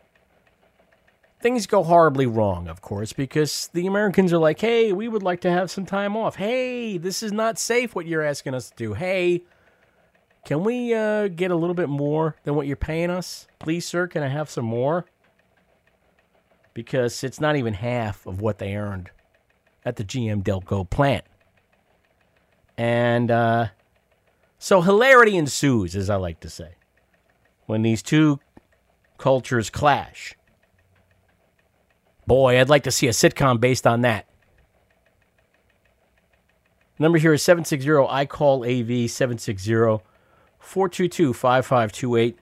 things 1.40 1.68
go 1.68 1.84
horribly 1.84 2.26
wrong, 2.26 2.68
of 2.68 2.82
course, 2.82 3.14
because 3.14 3.70
the 3.74 3.88
Americans 3.88 4.34
are 4.34 4.38
like, 4.38 4.60
hey, 4.60 4.92
we 4.94 5.08
would 5.08 5.24
like 5.24 5.42
to 5.42 5.52
have 5.52 5.70
some 5.70 5.86
time 5.86 6.16
off. 6.16 6.36
Hey, 6.36 6.98
this 6.98 7.22
is 7.22 7.32
not 7.32 7.60
safe 7.60 7.96
what 7.96 8.06
you're 8.06 8.24
asking 8.24 8.54
us 8.54 8.70
to 8.70 8.76
do. 8.76 8.94
Hey, 8.94 9.44
can 10.44 10.64
we 10.64 10.94
uh, 10.94 11.28
get 11.28 11.52
a 11.52 11.56
little 11.56 11.74
bit 11.74 11.90
more 11.90 12.36
than 12.44 12.56
what 12.56 12.68
you're 12.68 12.76
paying 12.76 13.10
us? 13.10 13.48
Please, 13.60 13.86
sir, 13.86 14.08
can 14.08 14.24
I 14.24 14.28
have 14.28 14.50
some 14.50 14.66
more? 14.66 15.06
Because 16.74 17.24
it's 17.24 17.40
not 17.40 17.56
even 17.56 17.74
half 17.74 18.26
of 18.26 18.42
what 18.42 18.60
they 18.60 18.76
earned 18.76 19.10
at 19.84 19.96
the 19.96 20.04
GM 20.04 20.44
Delco 20.44 20.90
plant. 20.90 21.26
And 22.78 23.32
uh, 23.32 23.68
so 24.60 24.82
hilarity 24.82 25.38
ensues, 25.38 25.96
as 25.96 26.10
I 26.10 26.16
like 26.16 26.40
to 26.42 26.50
say, 26.50 26.76
when 27.66 27.82
these 27.82 28.02
two 28.02 28.40
cultures 29.18 29.70
clash. 29.70 30.36
Boy, 32.28 32.60
I'd 32.60 32.70
like 32.70 32.84
to 32.84 32.92
see 32.92 33.08
a 33.08 33.12
sitcom 33.12 33.60
based 33.60 33.86
on 33.86 34.02
that. 34.02 34.26
Number 36.98 37.18
here 37.18 37.34
is 37.34 37.44
760 37.44 38.08
I 38.10 38.26
call 38.26 38.64
AV 38.64 39.10
760 39.10 40.04
422 40.60 41.34
5528. 41.34 42.40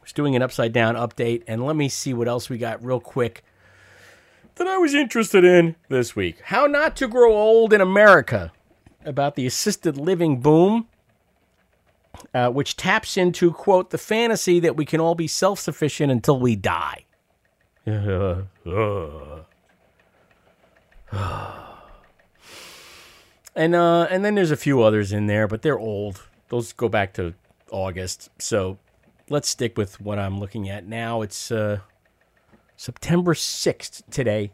Was 0.00 0.12
doing 0.12 0.34
an 0.34 0.42
upside 0.42 0.72
down 0.72 0.96
update, 0.96 1.44
and 1.46 1.64
let 1.64 1.76
me 1.76 1.88
see 1.88 2.12
what 2.12 2.26
else 2.26 2.50
we 2.50 2.58
got 2.58 2.84
real 2.84 2.98
quick 2.98 3.44
that 4.56 4.66
I 4.66 4.78
was 4.78 4.94
interested 4.94 5.44
in 5.44 5.76
this 5.88 6.14
week. 6.14 6.40
How 6.44 6.66
not 6.66 6.96
to 6.96 7.08
grow 7.08 7.32
old 7.32 7.72
in 7.72 7.80
America 7.80 8.52
about 9.04 9.34
the 9.34 9.46
assisted 9.46 9.96
living 9.96 10.40
boom, 10.40 10.86
uh, 12.34 12.50
which 12.50 12.76
taps 12.76 13.16
into, 13.16 13.52
quote, 13.52 13.90
the 13.90 13.98
fantasy 13.98 14.60
that 14.60 14.76
we 14.76 14.84
can 14.84 15.00
all 15.00 15.14
be 15.14 15.26
self 15.26 15.58
sufficient 15.58 16.12
until 16.12 16.38
we 16.38 16.56
die. 16.56 17.04
and 23.54 23.74
uh, 23.74 24.06
and 24.10 24.24
then 24.24 24.34
there's 24.34 24.50
a 24.50 24.56
few 24.56 24.82
others 24.82 25.12
in 25.12 25.26
there, 25.26 25.46
but 25.46 25.62
they're 25.62 25.78
old. 25.78 26.22
Those 26.48 26.72
go 26.72 26.88
back 26.88 27.14
to 27.14 27.34
August. 27.70 28.30
So 28.38 28.78
let's 29.28 29.48
stick 29.48 29.76
with 29.76 30.00
what 30.00 30.18
I'm 30.18 30.38
looking 30.38 30.68
at 30.68 30.86
now. 30.86 31.22
It's 31.22 31.50
uh, 31.50 31.80
September 32.76 33.34
6th 33.34 34.02
today. 34.10 34.52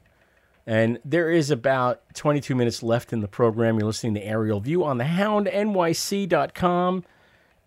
And 0.67 0.99
there 1.05 1.31
is 1.31 1.51
about 1.51 2.03
22 2.15 2.55
minutes 2.55 2.83
left 2.83 3.13
in 3.13 3.21
the 3.21 3.29
program. 3.29 3.79
You're 3.79 3.87
listening 3.87 4.15
to 4.15 4.23
Aerial 4.23 4.61
View 4.61 4.85
on 4.85 4.99
the 4.99 5.05
houndnyc.com. 5.05 7.05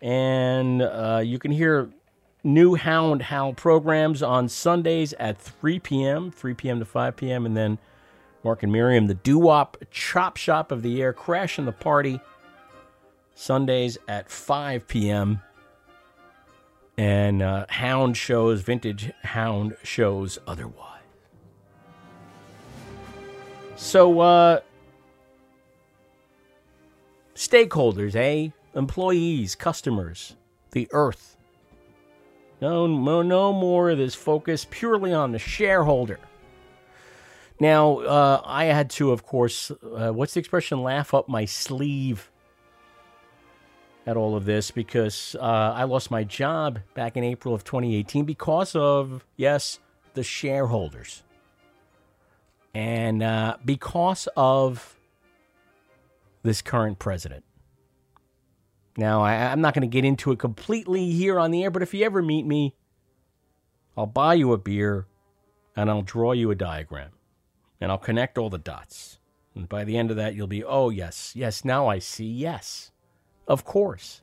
And 0.02 0.82
uh, 0.82 1.22
you 1.24 1.38
can 1.38 1.52
hear 1.52 1.88
new 2.44 2.74
Hound 2.74 3.22
Howl 3.22 3.54
programs 3.54 4.22
on 4.22 4.48
Sundays 4.48 5.14
at 5.14 5.38
3 5.38 5.78
p.m., 5.78 6.30
3 6.32 6.54
p.m. 6.54 6.80
to 6.80 6.84
5 6.84 7.16
p.m. 7.16 7.46
And 7.46 7.56
then 7.56 7.78
Mark 8.44 8.64
and 8.64 8.72
Miriam, 8.72 9.06
the 9.06 9.14
doo 9.14 9.38
wop 9.38 9.76
chop 9.92 10.36
shop 10.36 10.72
of 10.72 10.82
the 10.82 11.00
air, 11.00 11.12
crashing 11.12 11.64
the 11.64 11.72
party 11.72 12.20
Sundays 13.34 13.96
at 14.08 14.28
5 14.28 14.88
p.m. 14.88 15.40
And 16.98 17.40
uh, 17.40 17.66
Hound 17.68 18.16
shows, 18.16 18.62
vintage 18.62 19.12
Hound 19.22 19.76
shows 19.84 20.38
otherwise. 20.46 20.88
So, 23.76 24.20
uh, 24.20 24.60
stakeholders, 27.34 28.14
eh? 28.14 28.50
Employees, 28.74 29.54
customers, 29.54 30.36
the 30.70 30.88
earth. 30.92 31.36
No, 32.60 32.86
no, 32.86 33.22
no 33.22 33.52
more 33.52 33.90
of 33.90 33.98
this 33.98 34.14
focus 34.14 34.66
purely 34.70 35.12
on 35.12 35.32
the 35.32 35.38
shareholder. 35.38 36.18
Now, 37.60 37.98
uh, 37.98 38.42
I 38.44 38.64
had 38.66 38.90
to, 38.90 39.12
of 39.12 39.24
course, 39.24 39.70
uh, 39.70 40.12
what's 40.12 40.34
the 40.34 40.40
expression? 40.40 40.82
Laugh 40.82 41.12
up 41.14 41.28
my 41.28 41.44
sleeve 41.44 42.30
at 44.06 44.16
all 44.16 44.36
of 44.36 44.44
this 44.44 44.70
because 44.70 45.36
uh, 45.38 45.72
I 45.76 45.84
lost 45.84 46.10
my 46.10 46.24
job 46.24 46.80
back 46.94 47.16
in 47.16 47.24
April 47.24 47.54
of 47.54 47.64
2018 47.64 48.24
because 48.24 48.74
of, 48.74 49.24
yes, 49.36 49.78
the 50.14 50.22
shareholders. 50.22 51.22
And 52.74 53.22
uh, 53.22 53.58
because 53.64 54.28
of 54.36 54.96
this 56.42 56.62
current 56.62 56.98
president. 56.98 57.44
Now, 58.96 59.22
I, 59.22 59.34
I'm 59.50 59.60
not 59.60 59.74
going 59.74 59.88
to 59.88 59.92
get 59.92 60.04
into 60.04 60.32
it 60.32 60.38
completely 60.38 61.10
here 61.10 61.38
on 61.38 61.50
the 61.50 61.62
air, 61.62 61.70
but 61.70 61.82
if 61.82 61.94
you 61.94 62.04
ever 62.04 62.22
meet 62.22 62.46
me, 62.46 62.74
I'll 63.96 64.06
buy 64.06 64.34
you 64.34 64.52
a 64.52 64.58
beer 64.58 65.06
and 65.76 65.90
I'll 65.90 66.02
draw 66.02 66.32
you 66.32 66.50
a 66.50 66.54
diagram 66.54 67.10
and 67.80 67.90
I'll 67.90 67.98
connect 67.98 68.38
all 68.38 68.50
the 68.50 68.58
dots. 68.58 69.18
And 69.54 69.68
by 69.68 69.84
the 69.84 69.96
end 69.96 70.10
of 70.10 70.16
that, 70.16 70.34
you'll 70.34 70.46
be, 70.46 70.64
oh, 70.64 70.90
yes, 70.90 71.32
yes, 71.34 71.64
now 71.64 71.86
I 71.86 71.98
see, 71.98 72.26
yes, 72.26 72.90
of 73.46 73.64
course. 73.64 74.22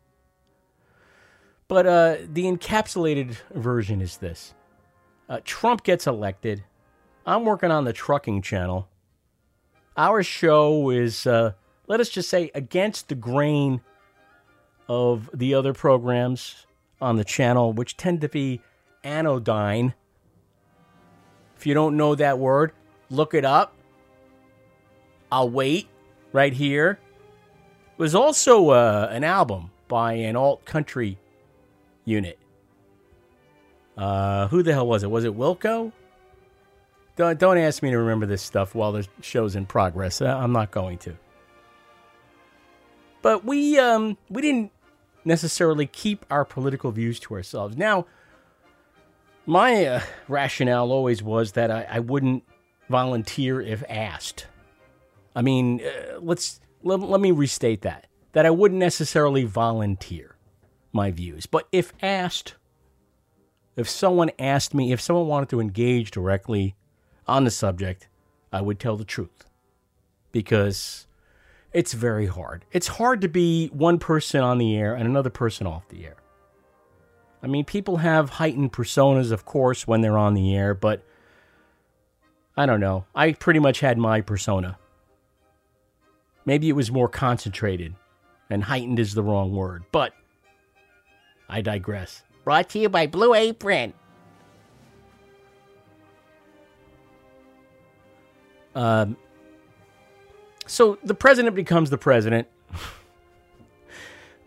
But 1.68 1.86
uh, 1.86 2.18
the 2.28 2.46
encapsulated 2.46 3.38
version 3.54 4.02
is 4.02 4.18
this 4.18 4.54
uh, 5.28 5.40
Trump 5.44 5.84
gets 5.84 6.08
elected. 6.08 6.64
I'm 7.26 7.46
working 7.46 7.70
on 7.70 7.86
the 7.86 7.94
trucking 7.94 8.42
channel. 8.42 8.90
Our 9.96 10.24
show 10.24 10.90
is, 10.90 11.28
uh, 11.28 11.54
let 11.88 12.00
us 12.00 12.10
just 12.10 12.30
say, 12.30 12.50
against 12.56 13.10
the 13.10 13.16
grain 13.16 13.82
of 14.90 15.30
the 15.34 15.54
other 15.54 15.72
programs 15.72 16.66
on 17.00 17.16
the 17.16 17.24
channel, 17.24 17.72
which 17.72 17.96
tend 17.96 18.20
to 18.22 18.28
be 18.28 18.60
anodyne. 19.04 19.94
If 21.56 21.68
you 21.68 21.74
don't 21.74 21.96
know 21.96 22.16
that 22.16 22.40
word, 22.40 22.74
look 23.10 23.34
it 23.34 23.46
up. 23.46 23.76
I'll 25.32 25.50
wait 25.50 25.88
right 26.34 26.52
here. 26.52 27.00
It 27.98 28.02
was 28.02 28.16
also 28.16 28.70
uh, 28.72 29.08
an 29.12 29.24
album 29.24 29.70
by 29.88 30.14
an 30.14 30.36
alt 30.36 30.66
country 30.66 31.20
unit. 32.04 32.40
Uh, 33.96 34.48
who 34.48 34.64
the 34.64 34.74
hell 34.74 34.88
was 34.88 35.04
it? 35.04 35.12
Was 35.12 35.24
it 35.24 35.38
Wilco? 35.38 35.92
Don't, 37.16 37.38
don't 37.38 37.58
ask 37.58 37.84
me 37.84 37.92
to 37.92 37.98
remember 37.98 38.26
this 38.26 38.42
stuff 38.42 38.74
while 38.74 38.94
the 38.94 39.08
show's 39.22 39.56
in 39.56 39.66
progress. 39.66 40.22
Uh, 40.22 40.28
I'm 40.28 40.54
not 40.54 40.72
going 40.72 40.98
to. 41.00 41.16
But 43.22 43.44
we 43.44 43.78
um, 43.78 44.18
we 44.30 44.42
didn't 44.42 44.72
necessarily 45.26 45.86
keep 45.86 46.26
our 46.30 46.46
political 46.46 46.92
views 46.92 47.20
to 47.22 47.34
ourselves. 47.34 47.78
Now, 47.78 48.06
my 49.46 49.86
uh, 49.86 50.02
rationale 50.28 50.92
always 50.92 51.24
was 51.24 51.54
that 51.54 51.72
I, 51.72 51.88
I 51.90 52.00
wouldn't 52.00 52.44
volunteer 52.90 53.62
if 53.62 53.84
asked. 53.90 54.48
I 55.36 55.42
mean, 55.42 55.82
uh, 55.82 56.20
let's 56.20 56.60
let, 56.84 57.00
let 57.00 57.22
me 57.22 57.32
restate 57.32 57.82
that 57.82 58.08
that 58.34 58.46
I 58.46 58.52
wouldn't 58.52 58.80
necessarily 58.80 59.44
volunteer 59.44 60.36
my 60.92 61.12
views, 61.12 61.46
but 61.46 61.68
if 61.72 61.94
asked, 62.02 62.56
if 63.76 63.90
someone 63.90 64.32
asked 64.38 64.74
me, 64.74 64.92
if 64.92 65.02
someone 65.02 65.28
wanted 65.28 65.50
to 65.50 65.60
engage 65.60 66.12
directly 66.12 66.76
on 67.28 67.44
the 67.44 67.52
subject, 67.52 68.08
I 68.52 68.62
would 68.62 68.80
tell 68.80 68.98
the 68.98 69.06
truth 69.06 69.46
because 70.32 71.08
it's 71.74 71.94
very 71.94 72.26
hard. 72.26 72.66
It's 72.72 72.88
hard 72.88 73.22
to 73.22 73.28
be 73.28 73.68
one 73.68 74.00
person 74.00 74.42
on 74.42 74.58
the 74.58 74.76
air 74.76 74.96
and 74.96 75.08
another 75.08 75.30
person 75.30 75.68
off 75.68 75.88
the 75.90 76.06
air. 76.06 76.18
I 77.42 77.48
mean, 77.48 77.64
people 77.64 77.98
have 77.98 78.32
heightened 78.32 78.74
personas, 78.74 79.32
of 79.32 79.46
course, 79.46 79.88
when 79.88 80.02
they're 80.02 80.18
on 80.18 80.34
the 80.34 80.56
air, 80.56 80.74
but 80.74 81.04
I 82.58 82.66
don't 82.66 82.82
know. 82.82 83.06
I 83.16 83.32
pretty 83.34 83.60
much 83.60 83.80
had 83.80 83.98
my 83.98 84.22
persona. 84.22 84.78
Maybe 86.46 86.68
it 86.68 86.74
was 86.74 86.92
more 86.92 87.08
concentrated, 87.08 87.96
and 88.50 88.64
heightened 88.64 89.00
is 89.00 89.14
the 89.14 89.24
wrong 89.24 89.56
word, 89.56 89.84
but 89.92 90.14
I 91.48 91.62
digress. 91.62 92.24
Brought 92.44 92.70
to 92.70 92.80
you 92.80 92.90
by 92.90 93.08
Blue 93.08 93.34
Apron. 93.34 93.94
Um, 98.76 99.18
so 100.70 100.98
the 101.04 101.16
president 101.16 101.56
becomes 101.56 101.90
the 101.90 101.98
president. 101.98 102.48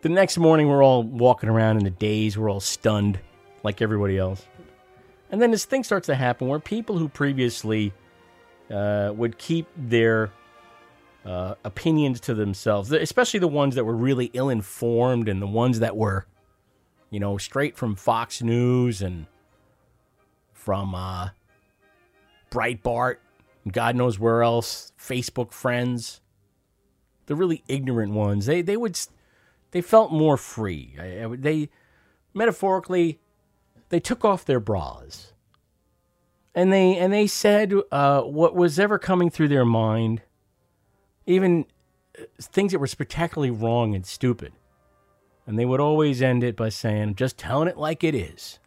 the 0.02 0.08
next 0.08 0.38
morning, 0.38 0.68
we're 0.68 0.82
all 0.82 1.02
walking 1.02 1.48
around 1.48 1.78
in 1.78 1.84
the 1.84 1.90
daze. 1.90 2.38
We're 2.38 2.50
all 2.50 2.60
stunned, 2.60 3.18
like 3.62 3.82
everybody 3.82 4.18
else. 4.18 4.46
And 5.30 5.42
then 5.42 5.50
this 5.50 5.64
thing 5.64 5.82
starts 5.82 6.06
to 6.06 6.14
happen 6.14 6.46
where 6.46 6.60
people 6.60 6.96
who 6.98 7.08
previously 7.08 7.92
uh, 8.70 9.12
would 9.16 9.38
keep 9.38 9.66
their 9.76 10.30
uh, 11.24 11.54
opinions 11.64 12.20
to 12.20 12.34
themselves, 12.34 12.92
especially 12.92 13.40
the 13.40 13.48
ones 13.48 13.74
that 13.74 13.84
were 13.84 13.96
really 13.96 14.30
ill 14.32 14.48
informed 14.48 15.28
and 15.28 15.42
the 15.42 15.46
ones 15.46 15.80
that 15.80 15.96
were, 15.96 16.26
you 17.10 17.18
know, 17.18 17.38
straight 17.38 17.76
from 17.76 17.96
Fox 17.96 18.42
News 18.42 19.02
and 19.02 19.26
from 20.52 20.94
uh, 20.94 21.30
Breitbart, 22.50 23.16
God 23.70 23.96
knows 23.96 24.18
where 24.18 24.42
else, 24.42 24.92
Facebook 24.98 25.52
friends, 25.52 26.20
the 27.26 27.34
really 27.34 27.62
ignorant 27.68 28.12
ones, 28.12 28.46
they, 28.46 28.62
they 28.62 28.76
would, 28.76 28.98
they 29.70 29.80
felt 29.80 30.12
more 30.12 30.36
free. 30.36 30.96
They, 31.38 31.68
metaphorically, 32.34 33.20
they 33.90 34.00
took 34.00 34.24
off 34.24 34.44
their 34.44 34.60
bras 34.60 35.32
and 36.54 36.72
they 36.72 36.96
and 36.96 37.12
they 37.12 37.26
said 37.26 37.72
uh, 37.90 38.22
what 38.22 38.54
was 38.54 38.78
ever 38.78 38.98
coming 38.98 39.30
through 39.30 39.48
their 39.48 39.64
mind, 39.64 40.22
even 41.26 41.66
uh, 42.18 42.24
things 42.40 42.72
that 42.72 42.78
were 42.78 42.86
spectacularly 42.86 43.50
wrong 43.50 43.94
and 43.94 44.04
stupid, 44.04 44.52
and 45.46 45.58
they 45.58 45.64
would 45.64 45.80
always 45.80 46.20
end 46.20 46.44
it 46.44 46.56
by 46.56 46.68
saying, 46.68 47.02
"I'm 47.02 47.14
just 47.14 47.38
telling 47.38 47.68
it 47.68 47.78
like 47.78 48.04
it 48.04 48.14
is." 48.14 48.58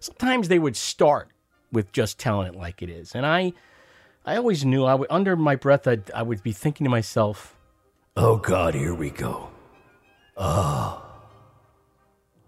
Sometimes 0.00 0.48
they 0.48 0.58
would 0.58 0.76
start 0.76 1.28
with 1.70 1.92
just 1.92 2.18
telling 2.18 2.48
it 2.48 2.56
like 2.56 2.82
it 2.82 2.90
is, 2.90 3.14
and 3.14 3.24
I, 3.24 3.52
I 4.24 4.36
always 4.36 4.64
knew 4.64 4.84
I 4.84 4.94
would 4.94 5.08
under 5.10 5.36
my 5.36 5.56
breath 5.56 5.86
I'd, 5.86 6.10
I 6.12 6.22
would 6.22 6.42
be 6.42 6.52
thinking 6.52 6.84
to 6.84 6.90
myself, 6.90 7.56
Oh 8.16 8.36
God, 8.36 8.74
here 8.74 8.94
we 8.94 9.10
go. 9.10 9.48
Oh. 10.36 11.04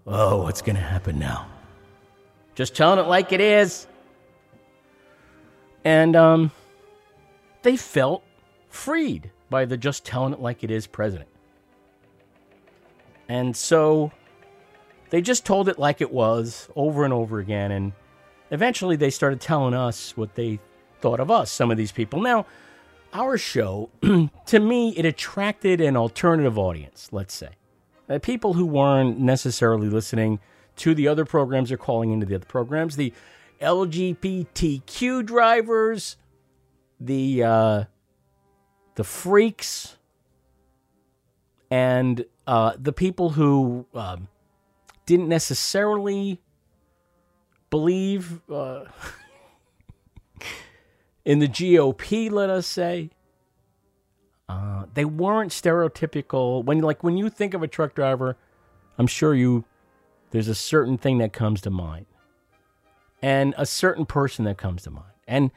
Oh, 0.07 0.43
what's 0.43 0.63
gonna 0.63 0.81
happen 0.81 1.19
now? 1.19 1.49
just 2.55 2.75
telling 2.75 2.99
it 2.99 3.09
like 3.09 3.33
it 3.33 3.41
is. 3.41 3.87
And 5.85 6.17
um, 6.17 6.51
they 7.63 7.77
felt 7.77 8.23
freed 8.69 9.31
by 9.51 9.65
the 9.65 9.77
just 9.77 10.05
telling 10.05 10.33
it 10.33 10.41
like 10.41 10.65
it 10.65 10.71
is 10.71 10.87
president. 10.87 11.29
And 13.29 13.57
so 13.57 14.13
they 15.11 15.21
just 15.21 15.45
told 15.45 15.69
it 15.69 15.79
like 15.79 16.01
it 16.01 16.13
was 16.13 16.69
over 16.77 17.05
and 17.05 17.13
over 17.13 17.39
again. 17.39 17.71
And 17.71 17.93
eventually 18.51 18.97
they 18.97 19.11
started 19.11 19.41
telling 19.41 19.75
us 19.75 20.17
what 20.17 20.35
they 20.35 20.59
thought 21.05 21.21
of 21.21 21.31
us, 21.31 21.51
some 21.51 21.71
of 21.71 21.77
these 21.77 21.93
people. 21.93 22.19
Now, 22.19 22.47
our 23.13 23.37
show, 23.37 23.91
to 24.47 24.59
me, 24.59 24.89
it 24.97 25.05
attracted 25.05 25.83
an 25.83 25.99
alternative 25.99 26.57
audience, 26.57 27.11
let's 27.13 27.35
say. 27.35 27.51
Uh, 28.09 28.19
people 28.19 28.55
who 28.55 28.65
weren't 28.65 29.19
necessarily 29.19 29.91
listening 29.91 30.41
to 30.77 30.95
the 30.95 31.07
other 31.07 31.27
programs 31.27 31.71
or 31.71 31.77
calling 31.77 32.11
into 32.11 32.25
the 32.25 32.35
other 32.35 32.47
programs, 32.47 32.97
the 32.97 33.13
LGBTQ 33.61 35.27
drivers, 35.27 36.17
the 36.99 37.45
uh, 37.45 37.85
the 38.95 39.05
freaks, 39.05 39.99
and 41.71 42.25
uh, 42.47 42.73
the 42.79 42.95
people 42.95 43.29
who 43.29 43.85
um, 43.95 44.29
didn't 45.05 45.29
necessarily 45.29 46.41
believe 47.69 48.41
uh, 48.51 48.85
in 51.25 51.39
the 51.39 51.49
GOP. 51.49 52.31
Let 52.31 52.51
us 52.51 52.67
say. 52.67 53.11
Uh, 54.49 54.85
they 54.93 55.05
weren't 55.05 55.53
stereotypical. 55.53 56.63
When 56.65 56.81
like 56.81 57.03
when 57.03 57.17
you 57.17 57.31
think 57.31 57.55
of 57.55 57.63
a 57.63 57.69
truck 57.69 57.95
driver, 57.95 58.37
I'm 58.99 59.07
sure 59.07 59.35
you 59.35 59.65
there's 60.31 60.49
a 60.49 60.55
certain 60.55 60.99
thing 60.99 61.19
that 61.19 61.33
comes 61.33 61.61
to 61.63 61.71
mind, 61.71 62.07
and 63.23 63.55
a 63.57 63.65
certain 63.65 64.05
person 64.05 64.45
that 64.45 64.59
comes 64.59 64.83
to 64.83 64.91
mind, 64.91 65.13
and 65.27 65.51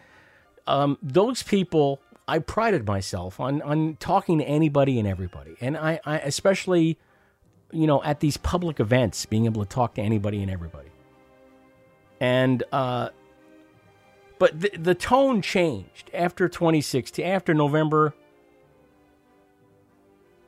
um, 0.65 0.97
those 1.01 1.43
people. 1.43 1.99
I 2.29 2.39
prided 2.39 2.85
myself 2.85 3.39
on 3.39 3.61
on 3.61 3.95
talking 4.01 4.39
to 4.39 4.43
anybody 4.43 4.99
and 4.99 5.07
everybody, 5.07 5.55
and 5.61 5.77
I, 5.77 6.01
I 6.05 6.19
especially, 6.19 6.97
you 7.71 7.87
know, 7.87 8.03
at 8.03 8.19
these 8.19 8.35
public 8.35 8.81
events, 8.81 9.25
being 9.25 9.45
able 9.45 9.63
to 9.63 9.69
talk 9.69 9.95
to 9.95 10.01
anybody 10.01 10.41
and 10.41 10.51
everybody, 10.51 10.89
and 12.19 12.63
uh, 12.73 13.09
but 14.39 14.59
the, 14.59 14.71
the 14.77 14.95
tone 14.95 15.41
changed 15.41 16.09
after 16.13 16.47
2016, 16.47 17.25
after 17.25 17.53
November. 17.53 18.13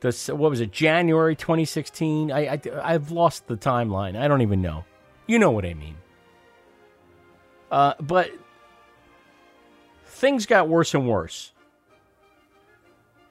The 0.00 0.12
what 0.34 0.50
was 0.50 0.60
it 0.60 0.72
January 0.72 1.36
2016 1.36 2.32
I, 2.32 2.54
I 2.54 2.60
I've 2.82 3.10
lost 3.10 3.48
the 3.48 3.56
timeline. 3.56 4.18
I 4.18 4.28
don't 4.28 4.40
even 4.40 4.62
know. 4.62 4.84
You 5.26 5.38
know 5.38 5.50
what 5.50 5.66
I 5.66 5.74
mean. 5.74 5.96
Uh, 7.70 7.94
but 8.00 8.30
things 10.06 10.46
got 10.46 10.68
worse 10.68 10.94
and 10.94 11.06
worse. 11.06 11.52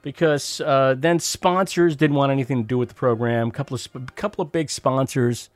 Because 0.01 0.62
uh, 0.62 0.95
then 0.97 1.20
sponsors 1.20 1.95
didn't 1.95 2.16
want 2.16 2.32
anything 2.32 2.62
to 2.62 2.68
do 2.68 2.78
with 2.78 2.89
the 2.89 2.95
program. 2.95 3.51
Couple 3.51 3.76
of 3.76 3.82
sp- 3.84 4.16
couple 4.16 4.43
of 4.43 4.51
big 4.51 4.70
sponsors. 4.70 5.49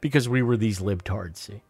Because 0.00 0.28
we 0.28 0.42
were 0.42 0.56
these 0.56 0.80
libtards 0.80 1.36
see 1.36 1.62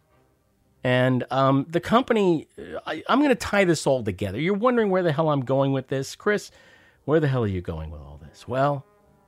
and 0.89 1.25
um, 1.31 1.67
the 1.69 1.81
company 1.81 2.47
I, 2.87 3.03
I'm 3.09 3.19
going 3.19 3.31
to 3.31 3.35
tie 3.35 3.65
this 3.65 3.87
all 3.87 4.03
together 4.03 4.41
you're 4.41 4.55
wondering 4.67 4.91
where 4.91 5.03
the 5.03 5.13
hell 5.13 5.29
I'm 5.31 5.45
going 5.45 5.73
with 5.73 5.89
this 5.89 6.17
Chris 6.17 6.51
where 7.09 7.21
the 7.21 7.29
hell 7.29 7.43
are 7.43 7.47
you 7.47 7.63
going 7.63 7.91
with 7.91 8.03
all 8.03 8.21
this? 8.23 8.47
Well, 8.47 8.85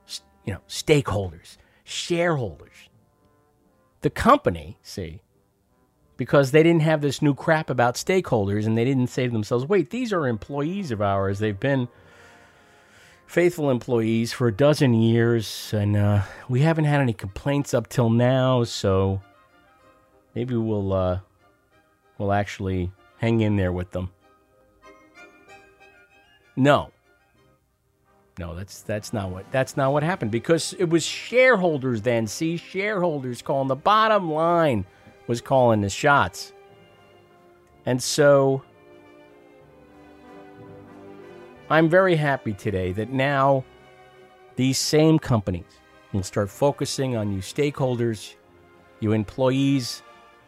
s- 0.07 0.21
you 0.45 0.53
know, 0.53 0.59
stakeholders, 0.69 1.57
shareholders. 1.83 2.89
The 4.01 4.11
company, 4.11 4.77
see, 4.83 5.23
because 6.15 6.51
they 6.51 6.61
didn't 6.61 6.83
have 6.83 7.01
this 7.01 7.23
new 7.23 7.33
crap 7.33 7.71
about 7.71 7.95
stakeholders 7.95 8.67
and 8.67 8.77
they 8.77 8.85
didn't 8.85 9.07
say 9.07 9.25
to 9.25 9.31
themselves, 9.31 9.65
wait, 9.65 9.89
these 9.89 10.13
are 10.13 10.27
employees 10.27 10.91
of 10.91 11.01
ours. 11.01 11.39
They've 11.39 11.59
been 11.59 11.87
faithful 13.25 13.71
employees 13.71 14.31
for 14.31 14.47
a 14.47 14.53
dozen 14.53 14.93
years 14.93 15.73
and 15.73 15.97
uh, 15.97 16.21
we 16.49 16.59
haven't 16.61 16.85
had 16.85 17.01
any 17.01 17.13
complaints 17.13 17.73
up 17.73 17.89
till 17.89 18.11
now, 18.11 18.63
so 18.63 19.23
maybe 20.35 20.53
we'll, 20.53 20.93
uh, 20.93 21.19
we'll 22.21 22.31
actually 22.31 22.91
hang 23.17 23.41
in 23.41 23.55
there 23.55 23.71
with 23.71 23.91
them. 23.91 24.11
No. 26.55 26.91
No, 28.39 28.55
that's 28.55 28.81
that's 28.81 29.11
not 29.11 29.29
what 29.29 29.51
that's 29.51 29.75
not 29.75 29.91
what 29.91 30.03
happened 30.03 30.31
because 30.31 30.73
it 30.73 30.89
was 30.89 31.03
shareholders 31.03 32.01
then. 32.01 32.27
See, 32.27 32.57
shareholders 32.57 33.41
calling 33.41 33.67
the 33.67 33.75
bottom 33.75 34.31
line 34.31 34.85
was 35.27 35.41
calling 35.41 35.81
the 35.81 35.89
shots. 35.89 36.53
And 37.85 38.01
so 38.01 38.63
I'm 41.69 41.89
very 41.89 42.15
happy 42.15 42.53
today 42.53 42.91
that 42.93 43.09
now 43.09 43.65
these 44.55 44.77
same 44.77 45.19
companies 45.19 45.79
will 46.13 46.23
start 46.23 46.49
focusing 46.49 47.15
on 47.15 47.31
you 47.31 47.39
stakeholders, 47.39 48.35
you 48.99 49.11
employees, 49.11 50.03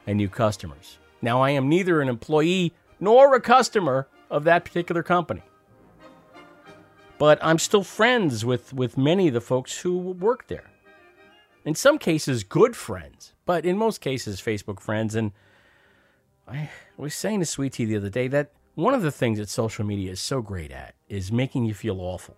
and 0.08 0.20
you 0.22 0.30
customers. 0.30 1.00
Now 1.24 1.42
I 1.42 1.50
am 1.50 1.68
neither 1.68 2.02
an 2.02 2.10
employee 2.10 2.74
nor 3.00 3.34
a 3.34 3.42
customer 3.42 4.08
of 4.30 4.44
that 4.44 4.64
particular 4.64 5.02
company 5.02 5.42
but 7.24 7.40
I'm 7.42 7.58
still 7.58 7.86
friends 7.86 8.44
with, 8.44 8.74
with 8.74 8.98
many 8.98 9.30
of 9.30 9.34
the 9.34 9.40
folks 9.40 9.80
who 9.80 9.98
work 9.98 10.48
there. 10.48 10.70
In 11.64 11.74
some 11.74 11.98
cases, 11.98 12.44
good 12.44 12.76
friends, 12.76 13.32
but 13.46 13.66
in 13.66 13.78
most 13.78 14.02
cases, 14.02 14.42
Facebook 14.42 14.82
friends. 14.82 15.16
And 15.16 15.32
I 16.46 16.70
was 16.98 17.16
saying 17.16 17.40
to 17.40 17.46
Sweet 17.46 17.72
Tea 17.72 17.86
the 17.86 17.96
other 17.96 18.10
day 18.10 18.28
that 18.28 18.52
one 18.76 18.94
of 18.94 19.04
the 19.04 19.10
things 19.10 19.38
that 19.38 19.48
social 19.48 19.86
media 19.86 20.12
is 20.12 20.20
so 20.20 20.42
great 20.42 20.72
at 20.72 20.96
is 21.08 21.32
making 21.32 21.64
you 21.64 21.74
feel 21.74 22.02
awful. 22.02 22.36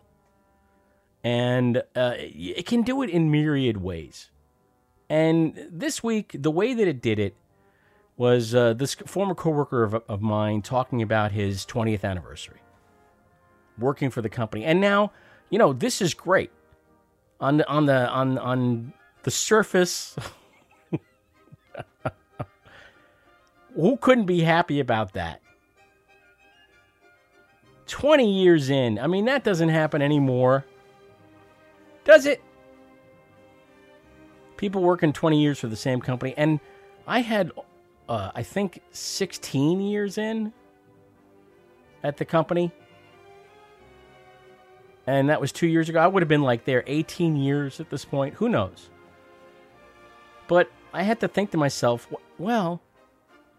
And 1.24 1.78
uh, 1.96 2.14
it 2.18 2.68
can 2.68 2.84
do 2.84 3.02
it 3.02 3.10
in 3.10 3.32
myriad 3.32 3.78
ways. 3.78 4.30
And 5.10 5.68
this 5.72 6.04
week, 6.04 6.36
the 6.38 6.52
way 6.52 6.76
that 6.76 6.88
it 6.88 7.02
did 7.02 7.18
it 7.18 7.36
was 8.18 8.56
uh, 8.56 8.74
this 8.74 8.96
former 8.96 9.36
coworker 9.36 9.84
of, 9.84 9.96
of 10.08 10.22
mine 10.22 10.62
talking 10.62 11.02
about 11.02 11.32
his 11.32 11.66
20th 11.66 12.04
anniversary 12.04 12.60
working 13.78 14.10
for 14.10 14.22
the 14.22 14.30
company. 14.30 14.64
And 14.64 14.80
now, 14.80 15.12
you 15.50 15.60
know, 15.60 15.74
this 15.74 16.02
is 16.02 16.14
great. 16.14 16.52
On 17.40 17.58
the 17.58 17.68
on 17.68 17.86
the 17.86 18.10
on 18.10 18.38
on 18.38 18.94
the 19.24 19.32
surface. 19.32 20.16
Who 23.76 23.98
couldn't 23.98 24.26
be 24.26 24.40
happy 24.42 24.80
about 24.80 25.14
that? 25.14 25.42
20 27.88 28.42
years 28.42 28.70
in. 28.70 28.98
I 28.98 29.08
mean, 29.08 29.26
that 29.26 29.44
doesn't 29.44 29.70
happen 29.70 30.02
anymore. 30.02 30.66
Does 32.06 32.26
it? 32.26 32.42
People 34.58 34.82
working 34.82 35.12
20 35.12 35.42
years 35.42 35.60
for 35.60 35.68
the 35.68 35.76
same 35.76 36.00
company. 36.00 36.34
And 36.38 36.62
I 37.06 37.20
had, 37.20 37.52
uh, 38.08 38.32
I 38.36 38.44
think, 38.44 38.82
16 38.92 39.82
years 39.82 40.18
in 40.18 40.54
at 42.04 42.18
the 42.18 42.26
company. 42.26 42.72
And 45.08 45.30
that 45.30 45.40
was 45.40 45.52
two 45.52 45.68
years 45.68 45.90
ago. 45.90 46.00
I 46.00 46.08
would 46.08 46.22
have 46.22 46.30
been 46.30 46.42
like 46.42 46.66
there 46.66 46.84
18 46.88 47.36
years 47.36 47.80
at 47.80 47.90
this 47.90 48.06
point. 48.06 48.36
Who 48.36 48.50
knows? 48.50 48.90
But 50.48 50.72
I 50.94 51.04
had 51.04 51.20
to 51.20 51.28
think 51.28 51.52
to 51.52 51.58
myself, 51.58 52.08
well, 52.38 52.82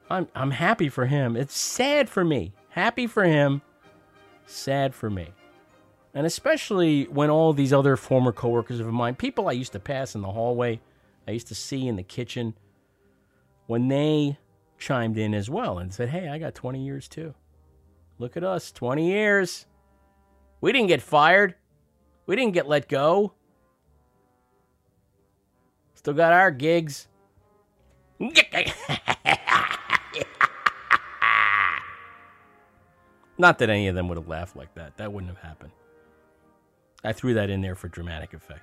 I'm, 0.08 0.28
I'm 0.34 0.52
happy 0.52 0.88
for 0.88 1.06
him. 1.06 1.36
It's 1.36 1.56
sad 1.56 2.08
for 2.08 2.24
me. 2.24 2.52
Happy 2.70 3.06
for 3.06 3.24
him, 3.24 3.62
sad 4.46 4.94
for 4.94 5.08
me. 5.08 5.28
And 6.14 6.26
especially 6.26 7.04
when 7.04 7.30
all 7.30 7.52
these 7.52 7.72
other 7.72 7.96
former 7.96 8.32
coworkers 8.32 8.80
of 8.80 8.86
mine, 8.86 9.16
people 9.16 9.48
I 9.48 9.52
used 9.52 9.72
to 9.72 9.80
pass 9.80 10.14
in 10.14 10.22
the 10.22 10.30
hallway, 10.30 10.80
I 11.26 11.32
used 11.32 11.48
to 11.48 11.54
see 11.54 11.88
in 11.88 11.96
the 11.96 12.02
kitchen, 12.02 12.54
when 13.66 13.88
they 13.88 14.38
chimed 14.78 15.18
in 15.18 15.34
as 15.34 15.50
well 15.50 15.78
and 15.78 15.92
said, 15.92 16.08
Hey, 16.10 16.28
I 16.28 16.38
got 16.38 16.54
20 16.54 16.84
years 16.84 17.08
too. 17.08 17.34
Look 18.18 18.36
at 18.36 18.44
us, 18.44 18.72
20 18.72 19.06
years. 19.06 19.66
We 20.60 20.72
didn't 20.72 20.88
get 20.88 21.02
fired. 21.02 21.54
We 22.26 22.36
didn't 22.36 22.54
get 22.54 22.66
let 22.66 22.88
go. 22.88 23.32
Still 25.94 26.14
got 26.14 26.32
our 26.32 26.50
gigs. 26.50 27.08
Not 33.38 33.58
that 33.58 33.68
any 33.68 33.88
of 33.88 33.94
them 33.94 34.08
would 34.08 34.16
have 34.16 34.28
laughed 34.28 34.56
like 34.56 34.74
that. 34.74 34.96
That 34.96 35.12
wouldn't 35.12 35.30
have 35.34 35.42
happened. 35.42 35.72
I 37.04 37.12
threw 37.12 37.34
that 37.34 37.50
in 37.50 37.60
there 37.60 37.74
for 37.74 37.88
dramatic 37.88 38.32
effect. 38.32 38.62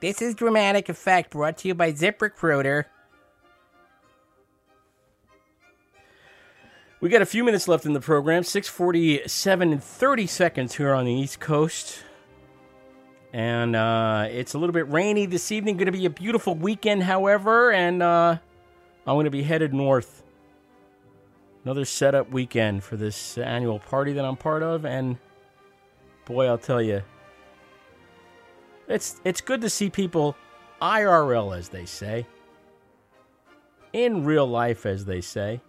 This 0.00 0.22
is 0.22 0.36
Dramatic 0.36 0.88
Effect 0.88 1.30
brought 1.30 1.58
to 1.58 1.68
you 1.68 1.74
by 1.74 1.92
ZipRecruiter. 1.92 2.84
We 7.00 7.08
got 7.08 7.22
a 7.22 7.26
few 7.26 7.44
minutes 7.44 7.68
left 7.68 7.86
in 7.86 7.92
the 7.92 8.00
program. 8.00 8.42
647 8.42 9.72
and 9.72 9.82
30 9.82 10.26
seconds 10.26 10.74
here 10.74 10.92
on 10.94 11.04
the 11.04 11.12
East 11.12 11.38
Coast. 11.38 12.02
And 13.32 13.76
uh, 13.76 14.26
it's 14.28 14.54
a 14.54 14.58
little 14.58 14.72
bit 14.72 14.90
rainy 14.90 15.24
this 15.24 15.52
evening. 15.52 15.76
Going 15.76 15.86
to 15.86 15.92
be 15.92 16.06
a 16.06 16.10
beautiful 16.10 16.56
weekend, 16.56 17.04
however. 17.04 17.70
And 17.70 18.02
uh, 18.02 18.38
I'm 19.06 19.14
going 19.14 19.26
to 19.26 19.30
be 19.30 19.44
headed 19.44 19.72
north. 19.72 20.24
Another 21.62 21.84
setup 21.84 22.32
weekend 22.32 22.82
for 22.82 22.96
this 22.96 23.38
annual 23.38 23.78
party 23.78 24.14
that 24.14 24.24
I'm 24.24 24.36
part 24.36 24.64
of. 24.64 24.84
And 24.84 25.18
boy, 26.24 26.46
I'll 26.46 26.58
tell 26.58 26.82
you, 26.82 27.02
it's, 28.88 29.20
it's 29.24 29.40
good 29.40 29.60
to 29.60 29.70
see 29.70 29.88
people 29.88 30.34
IRL, 30.82 31.56
as 31.56 31.68
they 31.68 31.84
say, 31.84 32.26
in 33.92 34.24
real 34.24 34.48
life, 34.48 34.84
as 34.84 35.04
they 35.04 35.20
say 35.20 35.60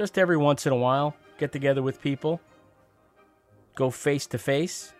just 0.00 0.16
every 0.16 0.38
once 0.38 0.64
in 0.64 0.72
a 0.72 0.76
while, 0.76 1.14
get 1.36 1.52
together 1.52 1.82
with 1.82 2.00
people, 2.00 2.40
go 3.74 3.90
face 3.90 4.26
to 4.26 4.38
face. 4.38 4.94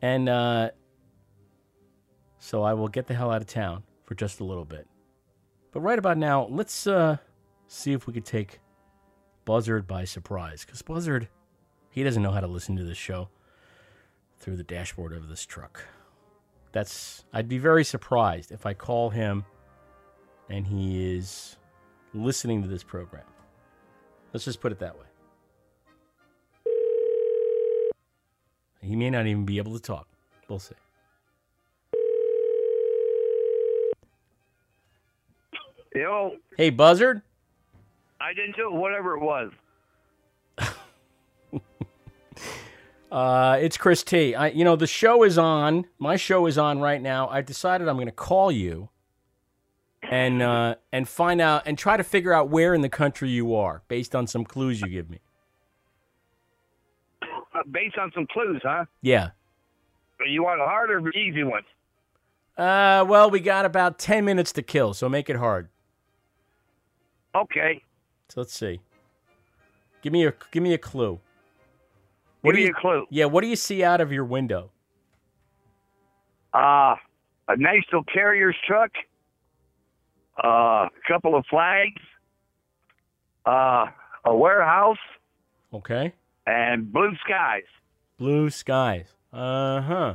And 0.00 0.28
uh, 0.28 0.70
so 2.38 2.62
I 2.62 2.74
will 2.74 2.86
get 2.86 3.08
the 3.08 3.14
hell 3.14 3.32
out 3.32 3.40
of 3.40 3.48
town 3.48 3.82
for 4.04 4.14
just 4.14 4.38
a 4.38 4.44
little 4.44 4.64
bit. 4.64 4.86
But 5.72 5.80
right 5.80 5.98
about 5.98 6.18
now, 6.18 6.46
let's 6.48 6.86
uh, 6.86 7.16
see 7.66 7.94
if 7.94 8.06
we 8.06 8.12
could 8.12 8.24
take 8.24 8.60
Buzzard 9.44 9.88
by 9.88 10.04
surprise. 10.04 10.64
Because 10.64 10.82
Buzzard, 10.82 11.26
he 11.90 12.04
doesn't 12.04 12.22
know 12.22 12.30
how 12.30 12.40
to 12.40 12.46
listen 12.46 12.76
to 12.76 12.84
this 12.84 12.96
show 12.96 13.28
through 14.38 14.54
the 14.54 14.62
dashboard 14.62 15.12
of 15.12 15.28
this 15.28 15.44
truck. 15.44 15.84
That's 16.70 17.24
I'd 17.32 17.48
be 17.48 17.58
very 17.58 17.82
surprised 17.82 18.52
if 18.52 18.66
I 18.66 18.72
call 18.72 19.10
him 19.10 19.44
and 20.48 20.64
he 20.64 21.16
is 21.16 21.57
listening 22.14 22.62
to 22.62 22.68
this 22.68 22.82
program. 22.82 23.24
Let's 24.32 24.44
just 24.44 24.60
put 24.60 24.72
it 24.72 24.78
that 24.80 24.96
way. 24.98 25.04
He 28.80 28.96
may 28.96 29.10
not 29.10 29.26
even 29.26 29.44
be 29.44 29.58
able 29.58 29.74
to 29.74 29.80
talk. 29.80 30.06
We'll 30.48 30.58
see. 30.58 30.74
Yo, 35.94 36.36
Hey, 36.56 36.70
Buzzard. 36.70 37.22
I 38.20 38.32
didn't 38.32 38.56
do 38.56 38.70
whatever 38.72 39.16
it 39.16 39.20
was. 39.20 39.52
Uh, 43.10 43.56
it's 43.60 43.78
Chris 43.78 44.02
T. 44.02 44.34
I, 44.34 44.48
you 44.48 44.64
know, 44.64 44.76
the 44.76 44.86
show 44.86 45.22
is 45.22 45.38
on. 45.38 45.86
My 45.98 46.16
show 46.16 46.44
is 46.46 46.58
on 46.58 46.78
right 46.78 47.00
now. 47.00 47.26
I 47.28 47.40
decided 47.40 47.88
I'm 47.88 47.96
going 47.96 48.04
to 48.06 48.12
call 48.12 48.52
you 48.52 48.90
and 50.10 50.42
uh, 50.42 50.76
and 50.92 51.08
find 51.08 51.40
out 51.40 51.62
and 51.66 51.76
try 51.78 51.96
to 51.96 52.04
figure 52.04 52.32
out 52.32 52.48
where 52.48 52.74
in 52.74 52.80
the 52.80 52.88
country 52.88 53.28
you 53.28 53.54
are 53.54 53.82
based 53.88 54.14
on 54.14 54.26
some 54.26 54.44
clues 54.44 54.80
you 54.80 54.88
give 54.88 55.10
me. 55.10 55.20
Uh, 57.22 57.62
Based 57.70 57.96
on 57.98 58.12
some 58.14 58.26
clues, 58.30 58.60
huh? 58.62 58.84
Yeah. 59.02 59.30
You 60.26 60.42
want 60.42 60.60
a 60.60 60.64
hard 60.64 60.90
or 60.90 61.08
easy 61.10 61.44
one? 61.44 61.62
Uh, 62.56 63.04
well, 63.06 63.30
we 63.30 63.40
got 63.40 63.64
about 63.64 63.98
ten 63.98 64.24
minutes 64.24 64.52
to 64.52 64.62
kill, 64.62 64.94
so 64.94 65.08
make 65.08 65.30
it 65.30 65.36
hard. 65.36 65.68
Okay. 67.34 67.82
So 68.28 68.40
let's 68.40 68.52
see. 68.52 68.80
Give 70.02 70.12
me 70.12 70.26
a 70.26 70.34
give 70.50 70.62
me 70.62 70.74
a 70.74 70.78
clue. 70.78 71.20
What 72.40 72.52
Give 72.52 72.56
do 72.56 72.60
me 72.60 72.66
you, 72.66 72.74
a 72.76 72.80
clue. 72.80 73.06
Yeah, 73.10 73.24
what 73.26 73.42
do 73.42 73.48
you 73.48 73.56
see 73.56 73.82
out 73.82 74.00
of 74.00 74.12
your 74.12 74.24
window? 74.24 74.70
Uh, 76.54 76.94
a 77.48 77.56
national 77.56 78.04
carrier's 78.04 78.56
truck, 78.66 78.90
a 80.42 80.86
couple 81.06 81.34
of 81.34 81.44
flags, 81.50 82.00
uh, 83.46 83.86
a 84.24 84.34
warehouse, 84.36 84.98
Okay. 85.72 86.12
and 86.46 86.92
blue 86.92 87.12
skies. 87.24 87.64
Blue 88.18 88.50
skies. 88.50 89.06
Uh 89.32 89.80
huh. 89.82 90.14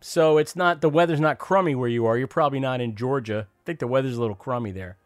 So 0.00 0.38
it's 0.38 0.54
not 0.54 0.80
the 0.80 0.88
weather's 0.88 1.20
not 1.20 1.38
crummy 1.38 1.74
where 1.74 1.88
you 1.88 2.06
are. 2.06 2.16
You're 2.16 2.26
probably 2.28 2.60
not 2.60 2.80
in 2.80 2.94
Georgia. 2.94 3.46
I 3.48 3.62
think 3.64 3.78
the 3.80 3.86
weather's 3.86 4.16
a 4.16 4.20
little 4.20 4.36
crummy 4.36 4.70
there. 4.72 4.96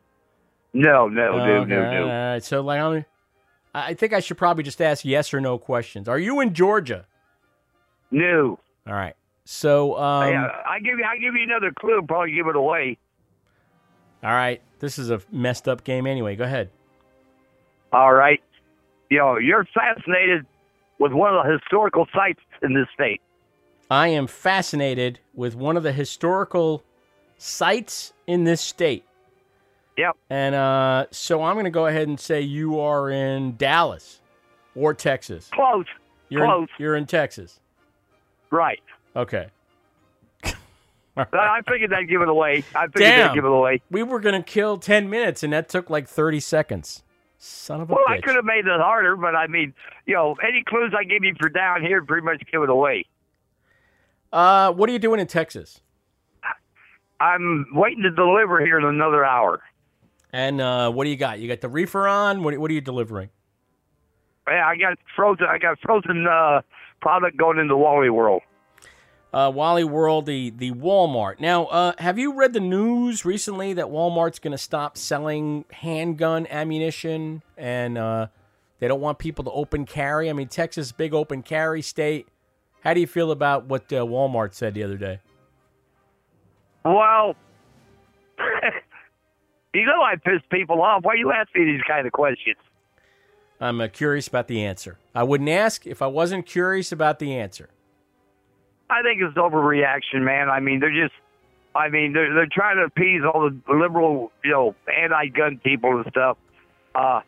No, 0.73 1.09
no, 1.09 1.37
no, 1.39 1.43
Okay, 1.63 1.71
no, 1.71 1.85
All 1.85 1.93
no. 2.07 2.33
right. 2.33 2.45
So 2.45 2.61
like 2.61 2.81
I'm, 2.81 3.05
I 3.75 3.95
think 3.95 4.13
I 4.13 4.21
should 4.21 4.39
probably 4.39 4.63
just 4.65 4.81
ask 4.81 5.05
yes 5.05 5.33
or 5.35 5.41
no 5.41 5.59
questions. 5.59 6.09
Are 6.09 6.19
you 6.19 6.41
in 6.41 6.55
Georgia? 6.55 7.07
No. 8.11 8.59
All 8.87 8.95
right. 8.95 9.15
So 9.45 9.97
um, 9.99 10.37
uh, 10.37 10.49
I 10.69 10.79
give 10.81 10.99
you, 10.99 11.05
I 11.05 11.17
give 11.17 11.35
you 11.35 11.43
another 11.45 11.73
clue. 11.79 12.03
Probably 12.07 12.33
give 12.33 12.47
it 12.47 12.57
away. 12.57 12.99
All 14.23 14.33
right. 14.33 14.61
This 14.79 14.99
is 14.99 15.11
a 15.11 15.21
messed 15.31 15.69
up 15.69 15.85
game 15.85 16.07
anyway. 16.07 16.37
Go 16.37 16.45
ahead. 16.45 16.71
All 17.93 18.13
right. 18.13 18.43
You 19.11 19.19
know, 19.19 19.39
you're 19.39 19.67
fascinated 19.75 20.47
with 20.99 21.13
one 21.13 21.35
of 21.35 21.45
the 21.45 21.53
historical 21.53 22.07
sites 22.15 22.41
in 22.63 22.75
this 22.75 22.87
state. 22.95 23.21
I 23.91 24.09
am 24.09 24.27
fascinated 24.27 25.19
with 25.35 25.57
one 25.57 25.77
of 25.77 25.83
the 25.83 25.93
historical 25.93 26.85
sites 27.39 28.13
in 28.27 28.45
this 28.45 28.61
state. 28.61 29.05
Yep. 29.97 30.17
And 30.31 30.55
uh, 30.55 31.07
so 31.11 31.43
I'm 31.43 31.55
going 31.55 31.65
to 31.65 31.71
go 31.71 31.87
ahead 31.87 32.07
and 32.07 32.21
say 32.21 32.41
you 32.41 32.79
are 32.79 33.11
in 33.11 33.57
Dallas 33.57 34.21
or 34.77 34.95
Texas. 34.95 35.49
Close. 35.53 35.87
You're 36.29 36.45
Close. 36.45 36.69
In, 36.79 36.83
you're 36.83 36.97
in 36.97 37.07
Texas. 37.07 37.59
Right. 38.51 38.81
Okay. 39.17 39.49
I 41.33 41.61
figured 41.69 41.93
I'd 41.93 42.09
give 42.09 42.23
it 42.23 42.29
away. 42.29 42.65
I 42.75 42.87
figured 42.87 42.95
Damn. 42.97 43.31
I'd 43.31 43.35
give 43.35 43.45
it 43.45 43.51
away. 43.51 43.83
We 43.91 44.03
were 44.03 44.21
going 44.21 44.35
to 44.35 44.43
kill 44.43 44.79
10 44.79 45.11
minutes, 45.11 45.43
and 45.43 45.53
that 45.53 45.69
took 45.69 45.91
like 45.91 46.09
30 46.09 46.41
seconds. 46.41 47.03
Son 47.39 47.81
of 47.81 47.91
a 47.91 47.95
Well, 47.95 48.05
I 48.07 48.21
could 48.21 48.35
have 48.35 48.45
made 48.45 48.67
it 48.67 48.81
harder, 48.81 49.17
but 49.17 49.35
I 49.35 49.47
mean, 49.47 49.73
you 50.05 50.15
know, 50.15 50.37
any 50.47 50.63
clues 50.63 50.93
I 50.97 51.05
give 51.05 51.25
you 51.25 51.35
for 51.41 51.49
down 51.49 51.83
here 51.83 52.05
pretty 52.05 52.25
much 52.25 52.43
give 52.53 52.63
it 52.63 52.69
away. 52.69 53.07
Uh, 54.33 54.73
what 54.73 54.89
are 54.89 54.93
you 54.93 54.99
doing 54.99 55.21
in 55.21 55.27
Texas? 55.27 55.81
I'm 57.19 57.67
waiting 57.73 58.03
to 58.03 58.11
deliver 58.11 58.61
here 58.61 58.79
in 58.79 58.85
another 58.85 59.25
hour. 59.25 59.63
And 60.33 60.61
uh, 60.61 60.91
what 60.91 61.05
do 61.05 61.11
you 61.11 61.17
got? 61.17 61.41
You 61.41 61.49
got 61.49 61.61
the 61.61 61.69
reefer 61.69 62.07
on? 62.07 62.43
What, 62.43 62.57
what 62.59 62.71
are 62.71 62.75
you 62.75 62.81
delivering? 62.81 63.31
Yeah, 64.47 64.67
I 64.67 64.77
got 64.77 64.99
frozen. 65.15 65.47
I 65.49 65.59
got 65.59 65.79
frozen 65.81 66.27
uh, 66.27 66.63
product 67.01 67.37
going 67.37 67.59
into 67.59 67.77
Wally 67.77 68.11
World. 68.11 68.43
Uh, 69.33 69.51
Wally 69.55 69.85
World, 69.85 70.27
the, 70.27 70.51
the 70.51 70.73
Walmart. 70.73 71.39
Now, 71.39 71.67
uh, 71.67 71.93
have 71.99 72.19
you 72.19 72.35
read 72.35 72.53
the 72.53 72.61
news 72.61 73.25
recently 73.25 73.73
that 73.75 73.87
Walmart's 73.87 74.41
going 74.41 74.53
to 74.53 74.59
stop 74.59 74.97
selling 74.97 75.65
handgun 75.71 76.49
ammunition 76.49 77.43
and 77.57 77.97
uh, 77.97 78.27
they 78.81 78.89
don't 78.89 79.01
want 79.01 79.19
people 79.19 79.45
to 79.45 79.51
open 79.53 79.87
carry? 79.87 80.29
I 80.29 80.33
mean, 80.33 80.49
Texas, 80.49 80.91
big 80.91 81.15
open 81.15 81.43
carry 81.43 81.81
state. 81.81 82.27
How 82.83 82.93
do 82.93 83.01
you 83.01 83.07
feel 83.07 83.31
about 83.31 83.67
what 83.67 83.93
uh, 83.93 84.05
Walmart 84.05 84.55
said 84.55 84.75
the 84.75 84.83
other 84.83 84.97
day? 84.97 85.21
Well, 86.85 87.37
you 89.75 89.87
know 89.87 90.03
I 90.03 90.17
piss 90.17 90.41
people 90.51 90.83
off. 90.83 91.05
Why 91.05 91.13
are 91.13 91.17
you 91.17 91.31
asking 91.31 91.67
me 91.67 91.73
these 91.73 91.83
kind 91.87 92.07
of 92.07 92.13
questions? 92.13 92.57
I'm 93.61 93.81
uh, 93.81 93.89
curious 93.89 94.27
about 94.27 94.49
the 94.49 94.65
answer. 94.65 94.99
I 95.15 95.23
wouldn't 95.23 95.51
ask 95.51 95.87
if 95.87 96.01
I 96.01 96.07
wasn't 96.07 96.47
curious 96.47 96.91
about 96.91 97.19
the 97.19 97.37
answer. 97.37 97.69
I 98.91 99.03
think 99.03 99.21
it's 99.23 99.37
overreaction, 99.37 100.23
man. 100.23 100.49
I 100.49 100.61
mean, 100.61 100.81
they're 100.81 100.91
just, 100.91 101.15
I 101.75 101.89
mean, 101.89 102.13
they're 102.13 102.35
they're 102.35 102.49
trying 102.51 102.77
to 102.77 102.85
appease 102.85 103.23
all 103.23 103.49
the 103.49 103.73
liberal, 103.73 104.33
you 104.45 104.51
know, 104.51 104.75
anti-gun 104.95 105.61
people 105.63 105.97
and 105.99 106.07
stuff. 106.11 106.37
Uh, 106.95 107.21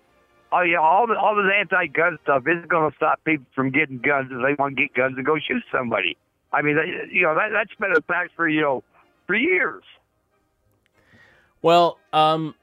oh 0.50 0.62
yeah, 0.62 0.78
all 0.78 1.06
the 1.06 1.16
all 1.16 1.36
this 1.36 1.52
anti-gun 1.56 2.18
stuff 2.24 2.42
isn't 2.46 2.68
going 2.68 2.90
to 2.90 2.96
stop 2.96 3.22
people 3.24 3.46
from 3.54 3.70
getting 3.70 3.98
guns 3.98 4.30
if 4.30 4.38
they 4.42 4.54
want 4.58 4.76
to 4.76 4.82
get 4.82 4.92
guns 4.94 5.14
and 5.16 5.24
go 5.24 5.36
shoot 5.38 5.62
somebody. 5.70 6.16
I 6.52 6.62
mean, 6.62 6.76
they, 6.76 7.14
you 7.14 7.22
know, 7.22 7.34
that 7.34 7.50
that's 7.52 7.74
been 7.78 7.92
a 7.96 8.02
fact 8.02 8.32
for 8.34 8.48
you 8.48 8.60
know 8.60 8.82
for 9.26 9.36
years. 9.36 9.84
Well, 11.62 11.98
um, 12.12 12.56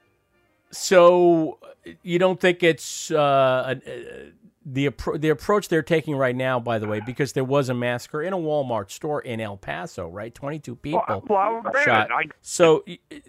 so 0.70 1.58
you 2.02 2.18
don't 2.18 2.38
think 2.38 2.62
it's 2.62 3.10
uh, 3.10 3.76
a- 3.86 4.32
the 4.72 4.88
appro- 4.90 5.20
the 5.20 5.28
approach 5.30 5.68
they're 5.68 5.82
taking 5.82 6.14
right 6.16 6.36
now? 6.36 6.60
By 6.60 6.78
the 6.78 6.86
way, 6.86 7.00
because 7.04 7.32
there 7.32 7.44
was 7.44 7.68
a 7.68 7.74
massacre 7.74 8.22
in 8.22 8.32
a 8.32 8.36
Walmart 8.38 8.90
store 8.90 9.20
in 9.20 9.40
El 9.40 9.56
Paso, 9.56 10.08
right? 10.08 10.34
Twenty 10.34 10.58
two 10.58 10.76
people 10.76 11.02
Well, 11.08 11.24
well, 11.64 11.72
shot. 11.84 12.10
I- 12.12 12.24
so, 12.40 12.84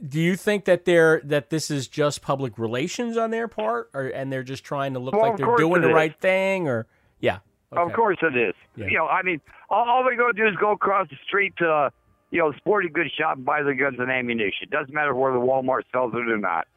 do 0.07 0.19
you 0.19 0.35
think 0.35 0.65
that 0.65 0.85
they're 0.85 1.21
that 1.25 1.49
this 1.49 1.71
is 1.71 1.87
just 1.87 2.21
public 2.21 2.57
relations 2.59 3.17
on 3.17 3.31
their 3.31 3.47
part, 3.47 3.89
or 3.93 4.07
and 4.07 4.31
they're 4.31 4.43
just 4.43 4.63
trying 4.63 4.93
to 4.93 4.99
look 4.99 5.13
Well, 5.13 5.29
like 5.31 5.37
they're 5.37 5.55
doing 5.57 5.81
the 5.81 5.89
is. 5.89 5.93
right 5.95 6.19
thing, 6.19 6.67
or 6.67 6.87
yeah? 7.19 7.39
Of 7.71 7.93
course 7.93 8.17
it 8.21 8.35
is. 8.35 8.53
Yeah. 8.75 8.87
You 8.87 8.97
know, 8.97 9.07
I 9.07 9.21
mean, 9.23 9.39
all, 9.69 9.89
all 9.89 10.03
they're 10.03 10.17
going 10.17 10.35
to 10.35 10.41
do 10.41 10.47
is 10.47 10.55
go 10.59 10.71
across 10.71 11.07
the 11.09 11.15
street 11.25 11.53
to, 11.59 11.69
uh, 11.71 11.89
you 12.29 12.39
know, 12.39 12.51
sporting 12.57 12.91
goods 12.91 13.11
shop 13.17 13.37
and 13.37 13.45
buy 13.45 13.63
their 13.63 13.75
guns 13.75 13.95
and 13.97 14.11
ammunition. 14.11 14.67
Doesn't 14.69 14.93
matter 14.93 15.15
whether 15.15 15.37
Walmart 15.37 15.83
sells 15.93 16.13
it 16.13 16.17
or 16.29 16.37
not. 16.37 16.67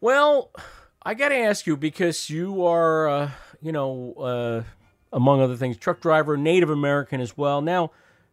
Well, 0.00 0.50
I 1.04 1.14
got 1.14 1.30
to 1.30 1.36
ask 1.36 1.66
you 1.66 1.76
because 1.76 2.30
you 2.30 2.64
are, 2.64 3.08
uh, 3.08 3.30
you 3.60 3.72
know, 3.72 4.14
uh, 4.14 4.62
among 5.12 5.40
other 5.40 5.56
things, 5.56 5.76
truck 5.76 6.00
driver, 6.00 6.36
Native 6.36 6.70
American 6.70 7.20
as 7.20 7.36
well. 7.36 7.60
Now, 7.60 7.90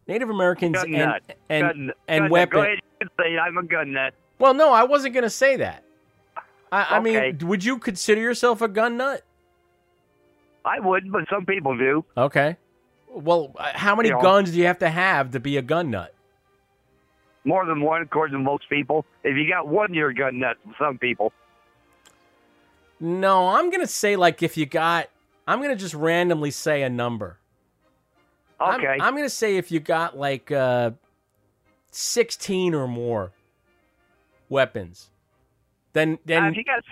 Native 0.07 0.29
Americans 0.29 0.75
Gun 0.75 0.85
and 0.93 0.97
nut. 0.97 1.23
and 1.49 1.61
gun, 1.67 1.91
and 2.07 2.21
gun 2.23 2.29
weapon. 2.31 2.57
Go 2.57 2.61
ahead 2.61 2.79
and 3.01 3.09
say 3.19 3.37
I'm 3.37 3.57
a 3.57 3.63
gun 3.63 3.91
nut. 3.93 4.13
Well, 4.37 4.53
no, 4.53 4.71
I 4.71 4.83
wasn't 4.83 5.13
going 5.13 5.23
to 5.23 5.29
say 5.29 5.57
that. 5.57 5.83
I, 6.71 6.97
I 6.97 6.99
mean, 6.99 7.39
would 7.41 7.63
you 7.63 7.79
consider 7.79 8.21
yourself 8.21 8.61
a 8.61 8.67
gun 8.67 8.97
nut? 8.97 9.23
I 10.63 10.79
would, 10.79 11.11
but 11.11 11.23
some 11.29 11.45
people 11.45 11.75
do. 11.75 12.05
Okay. 12.15 12.57
Well, 13.11 13.51
uh, 13.57 13.71
how 13.73 13.95
many 13.95 14.09
You 14.09 14.15
know. 14.15 14.21
guns 14.21 14.51
do 14.51 14.57
you 14.57 14.65
have 14.67 14.79
to 14.79 14.89
have 14.89 15.31
to 15.31 15.39
be 15.39 15.57
a 15.57 15.63
gun 15.63 15.89
nut? 15.89 16.13
More 17.43 17.65
than 17.65 17.81
one, 17.81 18.03
according 18.03 18.33
to 18.37 18.43
most 18.43 18.69
people. 18.69 19.05
If 19.23 19.35
you 19.35 19.49
got 19.49 19.67
one, 19.67 19.93
you're 19.93 20.09
a 20.09 20.13
gun 20.13 20.39
nut. 20.39 20.57
Some 20.77 20.99
people. 20.99 21.33
No, 22.99 23.47
I'm 23.49 23.69
going 23.69 23.81
to 23.81 23.87
say 23.87 24.15
like 24.15 24.43
if 24.43 24.57
you 24.57 24.65
got, 24.65 25.09
I'm 25.47 25.59
going 25.59 25.69
to 25.71 25.75
just 25.75 25.93
randomly 25.93 26.51
say 26.51 26.83
a 26.83 26.89
number. 26.89 27.37
I'm- 28.59 28.79
Okay. 28.79 28.97
I'm, 29.01 29.13
going 29.13 29.23
to 29.25 29.29
say 29.29 29.55
if 29.57 29.71
you 29.71 29.79
got 29.79 30.17
like 30.17 30.51
uh, 30.51 30.91
16 31.91 32.73
or 32.75 32.87
more 32.87 33.31
weapons, 34.49 35.09
then 35.93 36.19
then 36.25 36.45
if 36.45 36.57
you 36.57 36.63
got 36.63 36.83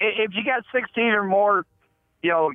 if 0.00 0.30
you 0.34 0.44
got 0.44 0.62
16 0.72 1.04
or 1.04 1.24
more, 1.24 1.64
you 2.22 2.30
know, 2.30 2.50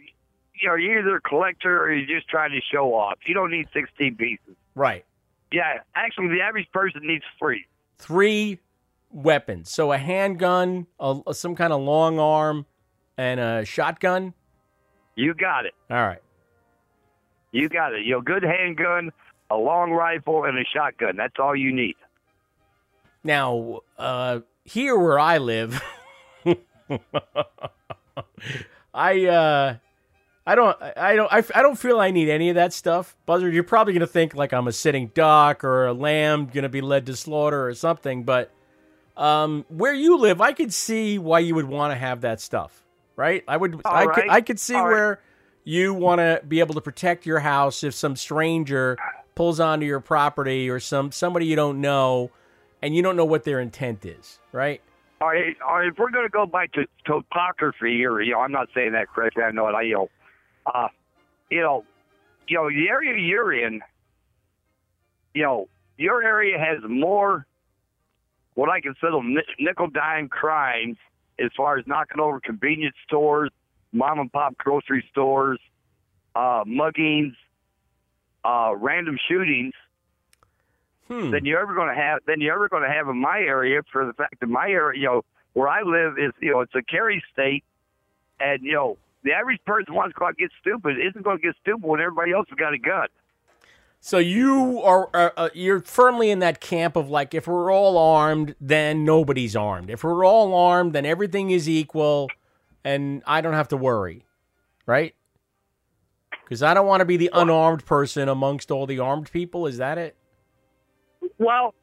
you 0.62 0.70
know, 0.70 0.76
you're 0.76 1.00
either 1.00 1.16
a 1.18 1.22
collector 1.22 1.84
or 1.84 1.92
you're 1.94 2.08
just 2.20 2.30
trying 2.30 2.52
to 2.52 2.62
show 2.72 2.94
off. 2.94 3.18
You 3.26 3.34
don't 3.34 3.52
need 3.52 3.68
16 3.74 4.16
pieces. 4.16 4.56
right 4.76 5.04
Yeah, 5.52 5.80
actually, 5.96 6.30
the 6.30 6.42
average 6.42 6.68
person 6.72 7.02
needs 7.06 7.26
three. 7.40 7.66
three 7.98 8.60
weapons. 9.12 9.70
So 9.72 9.92
a 9.92 9.98
handgun, 9.98 10.88
a- 11.00 11.34
some 11.34 11.56
kind 11.56 11.74
of 11.74 11.82
long 11.82 12.20
arm, 12.20 12.66
and 13.18 13.40
a 13.40 13.66
shotgun. 13.66 14.34
You 15.16 15.34
got 15.34 15.66
it. 15.66 15.74
All 15.90 15.98
right. 15.98 16.22
You 17.52 17.70
got 17.70 17.94
it. 17.94 18.06
You 18.06 18.16
know, 18.16 18.22
good 18.22 18.44
handgun, 18.44 19.12
a 19.50 19.56
long 19.56 19.92
rifle, 19.92 20.44
and 20.44 20.58
a 20.58 20.64
shotgun. 20.66 21.16
That's 21.16 21.36
all 21.40 21.56
you 21.56 21.74
need. 21.74 21.96
Now, 23.24 23.80
uh, 23.98 24.42
here 24.66 24.98
where 24.98 25.18
I 25.18 25.38
live, 25.38 25.82
I 28.94 29.26
uh, 29.26 29.78
I 30.46 30.56
don't 30.56 30.78
I 30.82 31.16
don't 31.16 31.34
I, 31.34 31.44
I 31.56 31.62
don't 31.64 31.78
feel 31.78 32.00
I 32.00 32.12
need 32.12 32.30
any 32.30 32.50
of 32.50 32.56
that 32.56 32.72
stuff. 32.72 33.16
Buzzard, 33.26 33.54
you're 33.54 33.64
probably 33.64 33.94
gonna 33.94 34.06
think 34.06 34.36
like 34.36 34.54
I'm 34.54 34.68
a 34.68 34.72
sitting 34.72 35.08
duck 35.14 35.64
or 35.64 35.88
a 35.88 35.94
lamb 35.94 36.48
gonna 36.54 36.70
be 36.70 36.82
led 36.82 37.08
to 37.08 37.16
slaughter 37.16 37.66
or 37.68 37.74
something, 37.74 38.24
but 38.24 38.52
um, 39.18 39.66
where 39.70 39.94
you 39.94 40.18
live, 40.18 40.42
I 40.42 40.54
could 40.54 40.74
see 40.74 41.18
why 41.18 41.40
you 41.40 41.56
would 41.56 41.66
want 41.66 41.94
to 41.94 41.96
have 41.98 42.22
that 42.22 42.42
stuff, 42.42 42.85
right? 43.16 43.44
I 43.48 43.58
would 43.58 43.82
All 43.86 43.96
I 43.96 44.14
could. 44.14 44.30
I 44.30 44.42
could 44.42 44.60
see 44.60 44.76
All 44.76 44.86
right. 44.86 44.92
where 44.92 45.22
you 45.64 45.94
want 45.94 46.20
to 46.20 46.42
be 46.48 46.60
able 46.60 46.76
to 46.76 46.82
protect 46.82 47.26
your 47.26 47.40
house 47.40 47.84
if 47.84 47.94
some 47.94 48.16
stranger 48.16 48.98
pulls 49.34 49.60
onto 49.60 49.86
your 49.86 50.00
property 50.00 50.70
or 50.70 50.80
some 50.80 51.12
somebody 51.12 51.46
you 51.46 51.56
don't 51.56 51.82
know 51.82 52.32
and 52.82 52.96
you 52.96 53.02
don't 53.02 53.16
know 53.16 53.26
what 53.26 53.44
their 53.44 53.60
intent 53.60 54.06
is, 54.06 54.40
right? 54.52 54.82
All 55.22 55.30
right, 55.30 55.56
all 55.66 55.80
right 55.80 55.88
if 55.88 55.98
we're 55.98 56.12
going 56.12 56.26
to 56.26 56.30
go 56.30 56.46
by 56.46 56.68
to 56.68 56.86
topography 57.06 57.96
here, 57.98 58.22
you 58.22 58.34
know, 58.34 58.42
I'm 58.42 58.52
not 58.52 58.68
saying 58.76 58.92
that 58.92 59.08
correctly. 59.10 59.44
I 59.44 59.52
know 59.52 59.68
it. 59.68 59.74
I, 59.74 59.82
you 59.82 59.94
know, 59.94 60.10
uh, 60.68 60.88
you 61.50 61.62
know, 61.62 61.84
you 62.48 62.58
know, 62.58 62.70
the 62.70 62.90
area 62.90 63.18
you're 63.18 63.54
in, 63.54 63.82
you 65.34 65.44
know, 65.44 65.68
your 65.98 66.22
area 66.22 66.58
has 66.60 66.78
more 66.88 67.46
what 68.56 68.70
I 68.70 68.82
consider 68.82 69.22
ni- 69.24 69.42
nickel 69.60 69.88
dime 69.88 70.28
crimes 70.28 70.98
as 71.40 71.52
far 71.56 71.78
as 71.78 71.86
knocking 71.88 72.20
over 72.20 72.40
convenience 72.40 72.96
stores, 73.06 73.52
mom 73.92 74.20
and 74.20 74.32
pop 74.32 74.58
grocery 74.58 75.06
stores, 75.12 75.60
uh, 76.36 76.64
muggings, 76.66 77.34
uh, 78.44 78.74
random 78.76 79.18
shootings 79.28 79.74
Hmm. 81.08 81.30
than 81.30 81.46
you're 81.46 81.60
ever 81.60 81.76
going 81.76 81.90
to 81.90 82.02
have 82.02 82.22
than 82.26 82.42
you're 82.42 82.56
ever 82.56 82.68
going 82.68 82.82
to 82.82 82.90
have 82.90 83.08
in 83.08 83.18
my 83.18 83.40
area 83.40 83.82
for 83.92 84.08
the 84.08 84.14
fact 84.14 84.40
that 84.40 84.48
my 84.48 84.70
area, 84.70 85.00
you 85.00 85.06
know, 85.06 85.22
where 85.54 85.68
I 85.68 85.84
live 85.84 86.18
is, 86.18 86.32
you 86.42 86.52
know, 86.52 86.62
it's 86.62 86.74
a 86.74 86.82
carry 86.82 87.24
state, 87.32 87.64
and 88.40 88.64
you 88.64 88.74
know, 88.74 88.98
the 89.24 89.34
average 89.34 89.60
person 89.66 89.94
wants 89.94 90.16
to 90.16 90.20
go 90.20 90.26
out 90.26 90.30
and 90.30 90.38
get 90.38 90.52
stupid 90.60 90.98
isn't 91.00 91.24
going 91.24 91.38
to 91.38 91.44
get 91.44 91.56
stupid 91.62 91.84
when 91.84 92.02
everybody 92.02 92.32
else 92.32 92.48
has 92.50 92.58
got 92.58 92.74
a 92.74 92.80
gun. 92.80 93.08
So 94.06 94.20
you 94.20 94.84
are 94.84 95.10
uh, 95.16 95.50
you're 95.56 95.80
firmly 95.80 96.30
in 96.30 96.38
that 96.38 96.62
camp 96.62 96.96
of 96.96 97.10
like 97.10 97.34
if 97.34 97.48
we're 97.48 97.74
all 97.74 97.98
armed, 97.98 98.54
then 98.62 99.04
nobody's 99.04 99.56
armed. 99.56 99.90
If 99.90 100.04
we're 100.04 100.24
all 100.24 100.54
armed, 100.54 100.94
then 100.94 101.08
everything 101.08 101.50
is 101.50 101.68
equal, 101.68 102.30
and 102.84 103.24
I 103.26 103.42
don't 103.42 103.56
have 103.56 103.70
to 103.70 103.78
worry, 103.78 104.24
right? 104.86 105.16
Because 106.44 106.62
I 106.62 106.76
don't 106.76 106.86
want 106.86 107.02
to 107.02 107.06
be 107.06 107.18
the 107.18 107.32
unarmed 107.34 107.88
person 107.88 108.30
amongst 108.30 108.70
all 108.70 108.86
the 108.86 109.00
armed 109.00 109.32
people. 109.32 109.66
Is 109.66 109.78
that 109.78 109.98
it? 109.98 110.16
Well, 111.40 111.74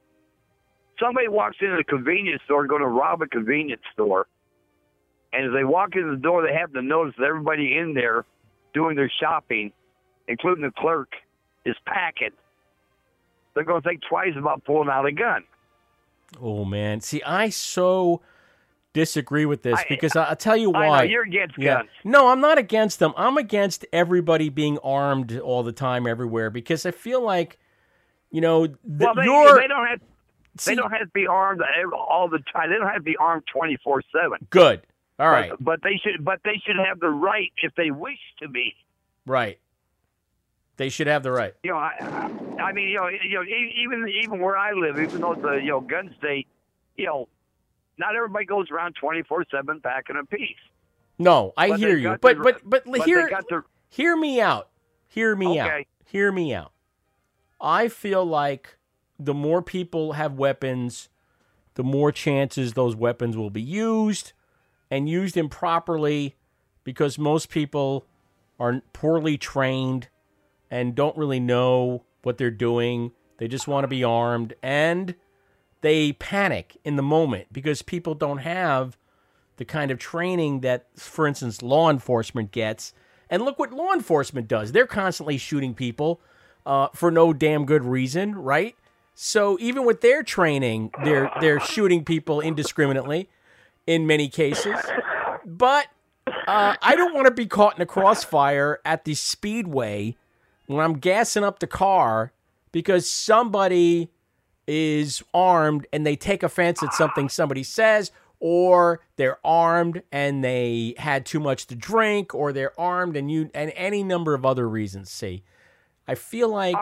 somebody 1.00 1.26
walks 1.26 1.56
into 1.60 1.74
a 1.74 1.82
convenience 1.82 2.42
store 2.44 2.68
going 2.68 2.82
to 2.82 2.86
rob 2.86 3.20
a 3.22 3.26
convenience 3.26 3.82
store, 3.94 4.28
and 5.32 5.46
as 5.46 5.52
they 5.52 5.64
walk 5.64 5.96
in 5.96 6.08
the 6.08 6.18
door, 6.18 6.46
they 6.46 6.54
have 6.56 6.72
to 6.74 6.82
notice 6.82 7.14
that 7.18 7.24
everybody 7.24 7.76
in 7.76 7.94
there 7.94 8.24
doing 8.74 8.94
their 8.94 9.10
shopping, 9.20 9.72
including 10.28 10.62
the 10.62 10.70
clerk, 10.78 11.08
is 11.64 11.76
packing. 11.86 12.30
They're 13.54 13.64
going 13.64 13.82
to 13.82 13.88
think 13.88 14.00
twice 14.08 14.32
about 14.36 14.64
pulling 14.64 14.88
out 14.88 15.06
a 15.06 15.12
gun. 15.12 15.44
Oh 16.40 16.64
man, 16.64 17.00
see, 17.02 17.22
I 17.22 17.50
so 17.50 18.22
disagree 18.94 19.44
with 19.46 19.62
this 19.62 19.78
I- 19.78 19.86
because 19.88 20.16
I, 20.16 20.28
will 20.30 20.36
tell 20.36 20.56
you 20.56 20.72
I 20.74 20.82
know, 20.84 20.88
why. 20.88 21.02
you're 21.04 21.24
against 21.24 21.58
Yeah. 21.58 21.76
guns. 21.78 21.90
No, 22.04 22.28
I'm 22.28 22.40
not 22.40 22.56
against 22.58 22.98
them. 22.98 23.12
I'm 23.16 23.36
against 23.36 23.84
everybody 23.92 24.48
being 24.48 24.78
armed 24.78 25.38
all 25.38 25.62
the 25.62 25.72
time, 25.72 26.06
everywhere, 26.06 26.48
because 26.50 26.86
I 26.86 26.90
feel 26.90 27.20
like, 27.22 27.58
you 28.30 28.40
know, 28.40 28.66
th- 28.66 28.78
Well, 28.86 29.14
they, 29.14 29.22
they 29.22 29.68
don't 29.68 29.86
have 29.86 30.00
See- 30.58 30.70
they 30.72 30.74
don't 30.76 30.90
have 30.90 31.00
to 31.00 31.06
be 31.08 31.26
armed 31.26 31.60
all 31.94 32.28
the 32.28 32.38
time. 32.52 32.70
They 32.70 32.76
don't 32.76 32.86
have 32.86 32.96
to 32.96 33.02
be 33.02 33.16
armed 33.18 33.44
twenty 33.52 33.76
four 33.84 34.02
seven. 34.12 34.38
good. 34.50 34.82
All 35.18 35.28
right, 35.30 35.50
But, 35.50 35.62
but 35.64 35.82
they 35.82 36.00
should 36.02 36.24
but 36.24 36.40
they 36.44 36.60
should 36.66 36.76
have 36.76 36.98
the 36.98 37.08
right 37.10 37.52
if 37.62 37.74
they 37.74 37.90
wish 37.90 38.18
to 38.40 38.48
be. 38.48 38.74
right. 39.26 39.58
They 40.82 40.88
should 40.88 41.06
have 41.06 41.22
the 41.22 41.30
right. 41.30 41.54
You 41.62 41.70
know, 41.70 41.76
I, 41.76 42.28
I 42.58 42.72
mean, 42.72 42.88
you 42.88 42.96
know, 42.96 43.06
you 43.06 43.36
know, 43.36 43.44
even 43.44 44.08
even 44.24 44.40
where 44.40 44.56
I 44.56 44.72
live, 44.72 44.98
even 44.98 45.20
though 45.20 45.30
it's 45.30 45.44
a 45.44 45.60
you 45.60 45.68
know 45.70 45.80
gun 45.80 46.12
state, 46.18 46.48
you 46.96 47.06
know, 47.06 47.28
not 47.98 48.16
everybody 48.16 48.46
goes 48.46 48.68
around 48.68 48.96
twenty 49.00 49.22
four 49.22 49.44
seven 49.48 49.80
packing 49.80 50.16
a 50.20 50.26
piece. 50.26 50.56
No, 51.20 51.52
I 51.56 51.68
But 51.68 51.78
hear 51.78 51.96
you, 51.96 52.16
but 52.20 52.36
the- 52.38 52.42
but 52.42 52.60
but, 52.64 52.82
but 52.84 53.02
hear 53.04 53.28
the- 53.28 53.62
hear 53.90 54.16
me 54.16 54.40
out. 54.40 54.70
Hear 55.06 55.36
me 55.36 55.60
out. 55.60 55.84
Hear 56.04 56.32
me 56.32 56.52
out. 56.52 56.72
I 57.60 57.86
feel 57.86 58.24
like 58.24 58.76
the 59.20 59.34
more 59.34 59.62
people 59.62 60.14
have 60.14 60.32
weapons, 60.34 61.10
the 61.74 61.84
more 61.84 62.10
chances 62.10 62.72
those 62.72 62.96
weapons 62.96 63.36
will 63.36 63.50
be 63.50 63.62
used 63.62 64.32
and 64.90 65.08
used 65.08 65.36
improperly 65.36 66.34
because 66.82 67.20
most 67.20 67.50
people 67.50 68.04
are 68.58 68.82
poorly 68.92 69.38
trained 69.38 70.08
and 70.72 70.94
don't 70.94 71.16
really 71.18 71.38
know 71.38 72.02
what 72.22 72.38
they're 72.38 72.50
doing. 72.50 73.12
They 73.36 73.46
just 73.46 73.68
want 73.68 73.84
to 73.84 73.88
be 73.88 74.02
armed 74.02 74.54
and 74.62 75.14
they 75.82 76.12
panic 76.14 76.78
in 76.82 76.96
the 76.96 77.02
moment 77.02 77.48
because 77.52 77.82
people 77.82 78.14
don't 78.14 78.38
have 78.38 78.96
the 79.58 79.66
kind 79.66 79.90
of 79.90 79.98
training 79.98 80.60
that, 80.60 80.86
for 80.96 81.26
instance, 81.26 81.60
law 81.60 81.90
enforcement 81.90 82.52
gets. 82.52 82.94
And 83.28 83.42
look 83.42 83.58
what 83.58 83.72
law 83.72 83.92
enforcement 83.92 84.48
does. 84.48 84.72
They're 84.72 84.86
constantly 84.86 85.36
shooting 85.36 85.74
people 85.74 86.22
uh, 86.64 86.88
for 86.94 87.10
no 87.10 87.34
damn 87.34 87.66
good 87.66 87.84
reason, 87.84 88.34
right? 88.34 88.74
So 89.14 89.58
even 89.60 89.84
with 89.84 90.00
their 90.00 90.22
training, 90.22 90.90
they're 91.04 91.30
they're 91.40 91.60
shooting 91.60 92.02
people 92.02 92.40
indiscriminately 92.40 93.28
in 93.86 94.06
many 94.06 94.28
cases. 94.28 94.76
But 95.44 95.88
uh, 96.26 96.76
I 96.80 96.96
don't 96.96 97.14
want 97.14 97.26
to 97.26 97.32
be 97.34 97.46
caught 97.46 97.76
in 97.76 97.82
a 97.82 97.86
crossfire 97.86 98.80
at 98.86 99.04
the 99.04 99.14
speedway 99.14 100.16
when 100.74 100.84
I'm 100.84 100.98
gassing 100.98 101.44
up 101.44 101.58
the 101.58 101.66
car 101.66 102.32
because 102.70 103.08
somebody 103.08 104.10
is 104.66 105.22
armed 105.34 105.86
and 105.92 106.06
they 106.06 106.16
take 106.16 106.42
offense 106.42 106.82
at 106.82 106.94
something 106.94 107.28
somebody 107.28 107.62
says, 107.62 108.10
or 108.40 109.00
they're 109.16 109.38
armed 109.46 110.02
and 110.10 110.42
they 110.42 110.94
had 110.98 111.24
too 111.24 111.38
much 111.38 111.66
to 111.66 111.74
drink, 111.74 112.34
or 112.34 112.52
they're 112.52 112.78
armed 112.80 113.16
and 113.16 113.30
you 113.30 113.50
and 113.54 113.72
any 113.76 114.02
number 114.02 114.34
of 114.34 114.44
other 114.44 114.68
reasons. 114.68 115.10
See, 115.10 115.44
I 116.08 116.16
feel 116.16 116.48
like 116.48 116.76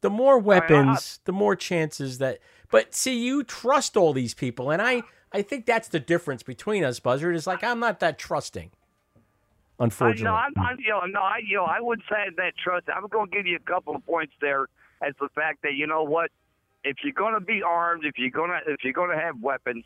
the 0.00 0.10
more 0.10 0.38
weapons, 0.38 1.20
the 1.24 1.32
more 1.32 1.54
chances 1.54 2.18
that. 2.18 2.40
But 2.70 2.94
see, 2.94 3.16
you 3.16 3.44
trust 3.44 3.96
all 3.96 4.12
these 4.12 4.34
people, 4.34 4.70
and 4.70 4.82
I 4.82 5.02
I 5.32 5.42
think 5.42 5.66
that's 5.66 5.88
the 5.88 6.00
difference 6.00 6.42
between 6.42 6.84
us, 6.84 6.98
Buzzard. 7.00 7.36
Is 7.36 7.46
like 7.46 7.62
I'm 7.62 7.80
not 7.80 8.00
that 8.00 8.18
trusting. 8.18 8.70
Unfortunately, 9.80 10.26
I, 10.26 10.30
no, 10.30 10.34
I'm, 10.34 10.52
I'm, 10.56 10.78
you 10.78 10.90
know, 10.90 11.00
no, 11.06 11.20
I, 11.20 11.40
you 11.46 11.56
know, 11.56 11.64
I 11.64 11.80
would 11.80 12.00
say 12.08 12.30
that 12.36 12.52
trust. 12.62 12.86
I'm 12.94 13.08
going 13.08 13.30
to 13.30 13.36
give 13.36 13.46
you 13.46 13.56
a 13.56 13.70
couple 13.70 13.94
of 13.96 14.04
points 14.06 14.32
there 14.40 14.68
as 15.02 15.14
the 15.20 15.28
fact 15.34 15.62
that 15.62 15.74
you 15.74 15.86
know 15.86 16.04
what, 16.04 16.30
if 16.84 16.98
you're 17.02 17.12
going 17.12 17.34
to 17.34 17.40
be 17.40 17.62
armed, 17.62 18.04
if 18.04 18.18
you're 18.18 18.30
going 18.30 18.50
to, 18.50 18.72
if 18.72 18.84
you're 18.84 18.92
going 18.92 19.10
to 19.10 19.22
have 19.22 19.40
weapons, 19.40 19.84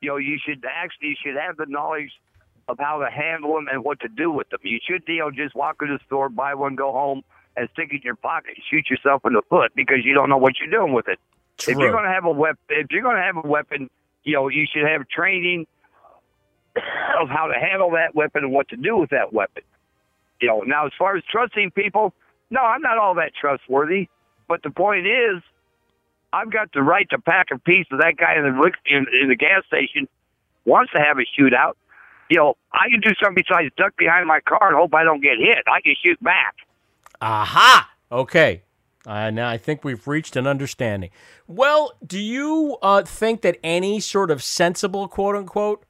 you 0.00 0.08
know, 0.08 0.16
you 0.16 0.38
should 0.44 0.64
actually 0.64 1.08
you 1.08 1.16
should 1.22 1.36
have 1.36 1.56
the 1.56 1.66
knowledge 1.66 2.10
of 2.68 2.78
how 2.78 2.98
to 2.98 3.10
handle 3.10 3.54
them 3.54 3.66
and 3.70 3.84
what 3.84 4.00
to 4.00 4.08
do 4.08 4.30
with 4.30 4.48
them. 4.50 4.60
You 4.62 4.78
should, 4.82 5.02
you 5.06 5.18
know, 5.18 5.30
just 5.30 5.54
walk 5.54 5.80
to 5.80 5.86
the 5.86 5.98
store, 6.06 6.28
buy 6.28 6.54
one, 6.54 6.76
go 6.76 6.92
home, 6.92 7.22
and 7.56 7.68
stick 7.72 7.88
it 7.92 7.96
in 7.96 8.02
your 8.02 8.16
pocket, 8.16 8.54
shoot 8.70 8.88
yourself 8.88 9.22
in 9.26 9.34
the 9.34 9.42
foot 9.50 9.72
because 9.74 10.04
you 10.04 10.14
don't 10.14 10.30
know 10.30 10.38
what 10.38 10.54
you're 10.58 10.70
doing 10.70 10.92
with 10.92 11.08
it. 11.08 11.18
If 11.58 11.76
you're 11.76 11.92
going 11.92 12.04
to 12.04 12.10
have 12.10 12.24
a 12.24 12.30
weapon, 12.30 12.58
if 12.70 12.86
you're 12.90 13.02
going 13.02 13.16
to 13.16 13.22
have 13.22 13.36
a 13.36 13.46
weapon, 13.46 13.90
you 14.24 14.34
know, 14.34 14.48
you 14.48 14.66
should 14.72 14.86
have 14.86 15.08
training 15.08 15.66
of 17.20 17.28
how 17.28 17.46
to 17.46 17.58
handle 17.58 17.90
that 17.92 18.14
weapon 18.14 18.44
and 18.44 18.52
what 18.52 18.68
to 18.68 18.76
do 18.76 18.96
with 18.96 19.10
that 19.10 19.32
weapon. 19.32 19.62
You 20.40 20.48
know, 20.48 20.60
now 20.60 20.86
as 20.86 20.92
far 20.98 21.16
as 21.16 21.22
trusting 21.30 21.70
people, 21.72 22.12
no, 22.50 22.60
I'm 22.60 22.82
not 22.82 22.98
all 22.98 23.14
that 23.16 23.32
trustworthy. 23.38 24.08
But 24.48 24.62
the 24.62 24.70
point 24.70 25.06
is, 25.06 25.42
I've 26.32 26.50
got 26.50 26.72
the 26.72 26.82
right 26.82 27.08
to 27.10 27.18
pack 27.18 27.48
a 27.52 27.58
piece 27.58 27.86
of 27.90 27.98
that 28.00 28.16
guy 28.16 28.36
in 28.36 28.42
the 28.42 28.72
in, 28.86 29.06
in 29.22 29.28
the 29.28 29.36
gas 29.36 29.64
station 29.66 30.08
wants 30.64 30.92
to 30.92 30.98
have 30.98 31.18
a 31.18 31.40
shootout. 31.40 31.74
You 32.28 32.38
know, 32.38 32.56
I 32.72 32.88
can 32.90 33.00
do 33.00 33.10
something 33.22 33.44
besides 33.46 33.72
duck 33.76 33.96
behind 33.96 34.26
my 34.26 34.40
car 34.40 34.68
and 34.68 34.76
hope 34.76 34.94
I 34.94 35.04
don't 35.04 35.22
get 35.22 35.38
hit. 35.38 35.64
I 35.66 35.80
can 35.80 35.94
shoot 36.02 36.22
back. 36.22 36.56
Aha! 37.20 37.90
Okay. 38.10 38.62
Uh, 39.06 39.30
now 39.30 39.48
I 39.48 39.58
think 39.58 39.84
we've 39.84 40.06
reached 40.06 40.36
an 40.36 40.46
understanding. 40.46 41.10
Well, 41.46 41.92
do 42.06 42.18
you 42.18 42.78
uh, 42.82 43.02
think 43.02 43.42
that 43.42 43.58
any 43.62 44.00
sort 44.00 44.30
of 44.30 44.42
sensible, 44.42 45.08
quote 45.08 45.36
unquote, 45.36 45.84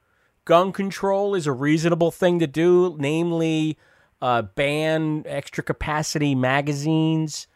gun 0.45 0.71
control 0.71 1.35
is 1.35 1.47
a 1.47 1.51
reasonable 1.51 2.11
thing 2.11 2.39
to 2.39 2.47
do? 2.47 2.95
Namely, 2.99 3.77
uh, 4.21 4.43
ban 4.43 5.23
extra 5.25 5.63
capacity 5.63 6.35
magazines, 6.35 7.47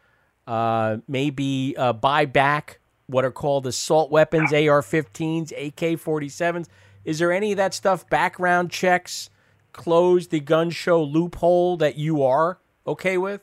uh, 0.46 0.98
maybe 1.08 1.76
uh, 1.78 1.94
buy 1.94 2.26
back 2.26 2.80
what 3.08 3.24
are 3.24 3.32
called 3.32 3.66
assault 3.68 4.12
weapons, 4.12 4.52
AR 4.52 4.82
15s, 4.82 5.52
AK 5.52 6.00
47s. 6.00 6.68
Is 7.06 7.20
there 7.20 7.32
any 7.32 7.52
of 7.52 7.58
that 7.58 7.74
stuff, 7.74 8.10
background 8.10 8.70
checks, 8.70 9.30
close 9.72 10.28
the 10.28 10.42
gun 10.42 10.70
show 10.70 11.02
loophole 11.02 11.78
that 11.78 11.98
you 11.98 12.22
are 12.24 12.60
okay 12.86 13.18
with? 13.18 13.42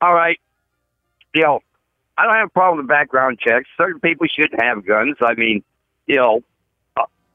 all 0.00 0.14
right, 0.14 0.38
you 1.34 1.42
know, 1.42 1.60
I 2.16 2.24
don't 2.24 2.34
have 2.34 2.48
a 2.48 2.50
problem 2.50 2.78
with 2.78 2.88
background 2.88 3.38
checks. 3.38 3.68
Certain 3.76 4.00
people 4.00 4.26
shouldn't 4.26 4.62
have 4.62 4.86
guns. 4.86 5.16
I 5.20 5.34
mean, 5.34 5.62
you 6.06 6.16
know, 6.16 6.40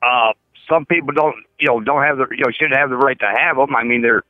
uh, 0.05 0.33
some 0.69 0.85
people 0.85 1.13
don't, 1.13 1.35
you 1.59 1.67
know, 1.67 1.79
don't 1.79 2.03
have 2.03 2.17
the, 2.17 2.27
you 2.31 2.43
know, 2.43 2.51
shouldn't 2.51 2.77
have 2.77 2.89
the 2.89 2.97
right 2.97 3.17
to 3.19 3.33
have 3.37 3.57
them. 3.57 3.75
I 3.75 3.83
mean, 3.83 4.01
they're 4.01 4.23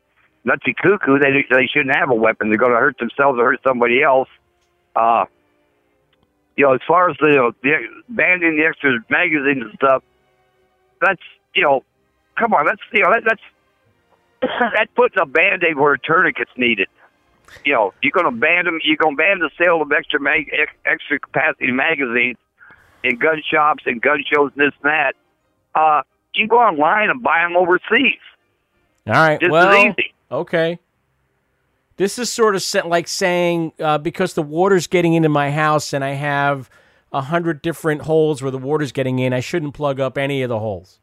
nutsy 0.46 0.76
cuckoo. 0.76 1.20
They 1.20 1.46
they 1.50 1.68
shouldn't 1.68 1.96
have 1.96 2.10
a 2.10 2.16
weapon. 2.16 2.50
They're 2.50 2.58
going 2.58 2.72
to 2.72 2.78
hurt 2.78 2.98
themselves 2.98 3.40
or 3.40 3.46
hurt 3.46 3.60
somebody 3.68 4.02
else. 4.02 4.30
Uh, 4.96 5.26
you 6.56 6.66
know, 6.66 6.74
as 6.74 6.82
far 6.88 7.10
as 7.10 7.18
the, 7.20 7.28
you 7.28 7.36
know, 7.36 7.52
the 7.62 7.74
banning 8.10 8.58
the 8.58 8.66
extra 8.66 8.92
magazines 9.10 9.64
and 9.64 9.74
stuff, 9.76 10.04
that's 11.02 11.22
you 11.54 11.64
know, 11.64 11.84
come 12.38 12.54
on, 12.54 12.66
that's 12.66 12.82
you 12.94 13.04
know, 13.04 13.12
that, 13.12 13.24
that's 13.26 13.42
that 14.76 14.88
puts 14.96 15.16
a 15.20 15.26
band 15.26 15.64
aid 15.64 15.78
where 15.78 15.94
a 15.94 16.00
tourniquet's 16.00 16.52
needed 16.58 16.88
you 17.64 17.74
know, 17.74 17.94
you're 18.02 18.12
going 18.12 18.26
to 18.26 18.40
ban 18.40 18.66
them. 18.66 18.80
You're 18.84 18.98
going 18.98 19.16
to 19.16 19.18
ban 19.18 19.40
the 19.40 19.50
sale 19.58 19.82
of 19.82 19.92
extra 19.92 20.20
mag- 20.20 20.52
extra 20.86 21.20
capacity 21.20 21.72
magazines 21.72 22.38
in 23.04 23.18
gun 23.18 23.42
shops 23.50 23.84
and 23.86 24.02
gun 24.02 24.24
shows 24.32 24.52
and 24.56 24.68
this 24.68 24.74
and 24.84 24.92
that. 24.92 25.14
Uh, 25.76 26.02
you 26.34 26.44
can 26.44 26.48
go 26.48 26.58
online 26.58 27.10
and 27.10 27.22
buy 27.22 27.42
them 27.42 27.56
overseas. 27.56 28.20
All 29.08 29.14
right. 29.14 29.40
Just 29.40 29.52
well, 29.52 29.94
okay. 30.32 30.80
This 31.98 32.20
is 32.20 32.32
sort 32.32 32.56
of 32.56 32.64
like 32.86 33.08
saying 33.08 33.74
uh, 33.80 33.98
because 33.98 34.34
the 34.34 34.42
water's 34.42 34.88
getting 34.88 35.14
into 35.14 35.30
my 35.30 35.52
house 35.52 35.94
and 35.94 36.04
I 36.04 36.12
have 36.12 36.70
a 37.14 37.22
hundred 37.22 37.62
different 37.62 38.02
holes 38.02 38.42
where 38.42 38.52
the 38.52 38.58
water's 38.58 38.92
getting 38.92 39.20
in, 39.20 39.32
I 39.32 39.40
shouldn't 39.40 39.74
plug 39.74 40.00
up 40.00 40.18
any 40.18 40.42
of 40.42 40.50
the 40.50 40.60
holes. 40.60 41.00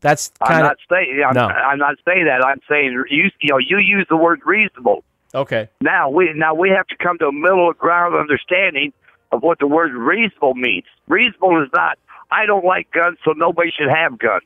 That's 0.00 0.32
I'm 0.40 0.48
kind 0.48 0.60
of 0.60 0.66
not 0.66 0.76
saying. 0.90 1.22
I'm, 1.26 1.34
No. 1.34 1.46
I'm 1.46 1.78
not 1.78 1.96
saying 2.06 2.24
that. 2.26 2.44
I'm 2.44 2.60
saying 2.68 2.92
you. 3.10 3.30
You 3.40 3.48
know, 3.50 3.58
you 3.58 3.78
use 3.78 4.06
the 4.08 4.16
word 4.16 4.40
reasonable. 4.44 5.04
okay. 5.34 5.68
Now 5.80 6.08
we 6.08 6.32
now 6.34 6.54
we 6.54 6.70
have 6.70 6.86
to 6.88 6.96
come 6.96 7.18
to 7.18 7.26
a 7.26 7.32
middle 7.32 7.72
ground 7.72 8.14
understanding 8.14 8.92
of 9.32 9.42
what 9.42 9.58
the 9.58 9.66
word 9.66 9.92
reasonable 9.92 10.54
means. 10.54 10.86
Reasonable 11.08 11.62
is 11.62 11.68
not. 11.74 11.98
I 12.30 12.46
don't 12.46 12.64
like 12.64 12.90
guns, 12.92 13.18
so 13.24 13.32
nobody 13.32 13.70
should 13.76 13.88
have 13.90 14.18
guns. 14.18 14.44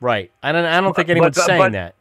Right. 0.00 0.30
I 0.42 0.52
don't. 0.52 0.64
I 0.64 0.80
don't 0.80 0.94
think 0.94 1.08
anyone's 1.08 1.36
but- 1.36 1.46
saying 1.46 1.60
but- 1.60 1.72
that. 1.72 1.94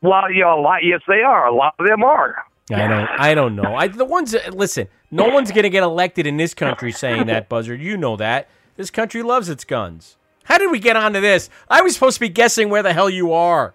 Well, 0.00 0.30
you 0.32 0.40
know, 0.42 0.58
a 0.58 0.60
lot. 0.60 0.82
Yes, 0.82 1.00
they 1.06 1.22
are. 1.22 1.46
A 1.46 1.54
lot 1.54 1.74
of 1.78 1.86
them 1.86 2.02
are. 2.02 2.44
I 2.72 2.86
don't. 2.88 3.08
I 3.08 3.34
don't 3.34 3.54
know. 3.56 3.76
I 3.76 3.86
the 3.88 4.04
ones. 4.04 4.32
That, 4.32 4.52
listen, 4.54 4.88
no 5.10 5.28
one's 5.28 5.52
gonna 5.52 5.68
get 5.68 5.82
elected 5.84 6.26
in 6.26 6.36
this 6.36 6.54
country 6.54 6.90
saying 6.90 7.26
that, 7.26 7.48
Buzzard. 7.48 7.80
You 7.80 7.96
know 7.96 8.16
that. 8.16 8.48
This 8.76 8.90
country 8.90 9.22
loves 9.22 9.48
its 9.48 9.64
guns. 9.64 10.16
How 10.44 10.58
did 10.58 10.70
we 10.72 10.80
get 10.80 10.96
onto 10.96 11.20
this? 11.20 11.50
I 11.68 11.82
was 11.82 11.94
supposed 11.94 12.14
to 12.14 12.20
be 12.20 12.28
guessing 12.28 12.68
where 12.68 12.82
the 12.82 12.92
hell 12.92 13.08
you 13.10 13.32
are. 13.32 13.74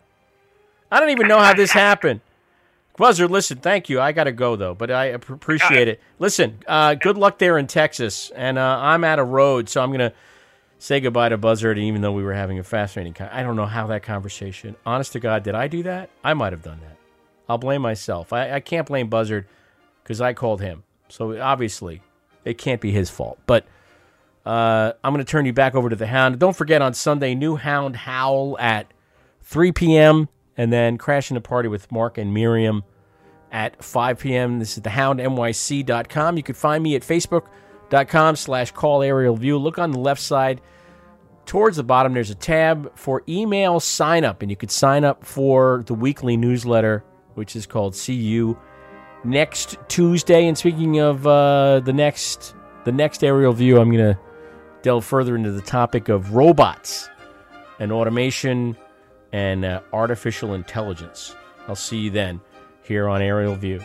I 0.92 1.00
don't 1.00 1.10
even 1.10 1.28
know 1.28 1.40
how 1.40 1.54
this 1.54 1.72
happened. 1.72 2.20
Buzzard, 2.98 3.30
listen, 3.30 3.60
thank 3.60 3.90
you. 3.90 4.02
I 4.02 4.12
got 4.12 4.24
to 4.26 4.32
go 4.32 4.56
though, 4.56 4.74
but 4.74 4.90
I 4.90 5.06
appreciate 5.06 5.88
it. 5.88 6.02
Listen, 6.20 6.58
uh, 6.68 6.96
good 6.96 7.16
luck 7.18 7.38
there 7.38 7.58
in 7.58 7.68
Texas, 7.68 8.32
and 8.36 8.58
uh, 8.58 8.80
I'm 8.82 9.04
out 9.04 9.20
of 9.20 9.30
road, 9.30 9.70
so 9.70 9.82
I'm 9.82 9.92
gonna 9.92 10.14
say 10.80 11.00
goodbye 11.00 11.30
to 11.30 11.38
Buzzard. 11.38 11.78
Even 11.78 12.02
though 12.02 12.12
we 12.12 12.24
were 12.24 12.34
having 12.34 12.60
a 12.60 12.64
fascinating, 12.64 13.14
con- 13.14 13.30
I 13.32 13.44
don't 13.44 13.56
know 13.56 13.66
how 13.66 13.88
that 13.88 14.04
conversation. 14.04 14.76
Honest 14.86 15.14
to 15.14 15.20
God, 15.20 15.44
did 15.44 15.56
I 15.56 15.68
do 15.68 15.84
that? 15.84 16.10
I 16.24 16.34
might 16.34 16.54
have 16.54 16.64
done 16.64 16.80
that. 16.82 16.98
I'll 17.50 17.58
blame 17.58 17.82
myself. 17.82 18.34
I, 18.34 18.54
I 18.54 18.60
can't 18.60 18.88
blame 18.88 19.08
Buzzard 19.10 19.48
because 20.04 20.22
I 20.22 20.34
called 20.34 20.62
him. 20.62 20.84
So 21.10 21.40
obviously, 21.40 22.02
it 22.44 22.58
can't 22.58 22.82
be 22.82 22.92
his 22.92 23.10
fault. 23.10 23.40
But 23.46 23.66
uh, 24.46 24.94
I'm 25.04 25.14
going 25.14 25.24
to 25.24 25.30
turn 25.30 25.46
you 25.46 25.54
back 25.54 25.76
over 25.76 25.90
to 25.90 25.96
the 25.96 26.08
Hound. 26.08 26.40
Don't 26.40 26.56
forget 26.56 26.82
on 26.82 26.94
Sunday, 26.94 27.36
new 27.36 27.56
Hound 27.56 27.96
Howl 27.96 28.58
at 28.60 28.92
3 29.44 29.72
p.m. 29.72 30.30
and 30.56 30.72
then 30.72 30.98
crashing 30.98 31.36
the 31.36 31.42
party 31.42 31.70
with 31.70 31.92
Mark 31.92 32.18
and 32.18 32.34
Miriam 32.34 32.84
at 33.52 33.84
5 33.84 34.20
p.m. 34.20 34.60
This 34.60 34.78
is 34.78 34.84
thehoundnyc.com. 34.84 36.38
You 36.38 36.44
can 36.44 36.56
find 36.56 36.84
me 36.84 36.96
at 36.96 37.04
facebook.com 37.90 38.36
slash 38.36 38.72
call 38.72 39.04
aerial 39.04 39.36
view. 39.36 39.58
Look 39.58 39.80
on 39.80 39.92
the 39.92 40.00
left 40.00 40.22
side 40.22 40.62
towards 41.46 41.78
the 41.78 41.84
bottom. 41.84 42.14
There's 42.14 42.30
a 42.30 42.36
tab 42.36 42.96
for 42.96 43.24
email 43.28 43.80
sign 43.80 44.24
up, 44.26 44.42
and 44.42 44.52
you 44.52 44.58
could 44.58 44.72
sign 44.72 45.04
up 45.04 45.26
for 45.26 45.84
the 45.86 45.94
weekly 45.94 46.38
newsletter, 46.38 47.04
which 47.36 47.56
is 47.56 47.66
called 47.66 47.96
See 47.96 48.14
You 48.14 48.58
next 49.24 49.78
Tuesday. 49.88 50.48
And 50.48 50.58
speaking 50.58 51.00
of 51.00 51.26
uh, 51.26 51.82
the 51.82 51.94
next 51.94 52.56
the 52.86 52.92
next 52.92 53.24
aerial 53.24 53.54
view, 53.54 53.80
I'm 53.80 53.92
to 53.92 54.20
delve 54.82 55.06
further 55.06 55.36
into 55.36 55.52
the 55.52 55.62
topic 55.62 56.10
of 56.10 56.34
robots 56.34 57.10
and 57.80 57.92
automation 57.92 58.78
and 59.34 59.66
uh, 59.66 59.82
artificial 59.92 60.54
intelligence. 60.54 61.36
I'll 61.68 61.76
see 61.76 61.98
you 61.98 62.10
then 62.12 62.40
here 62.84 63.10
on 63.10 63.22
Aerial 63.22 63.56
View. 63.56 63.82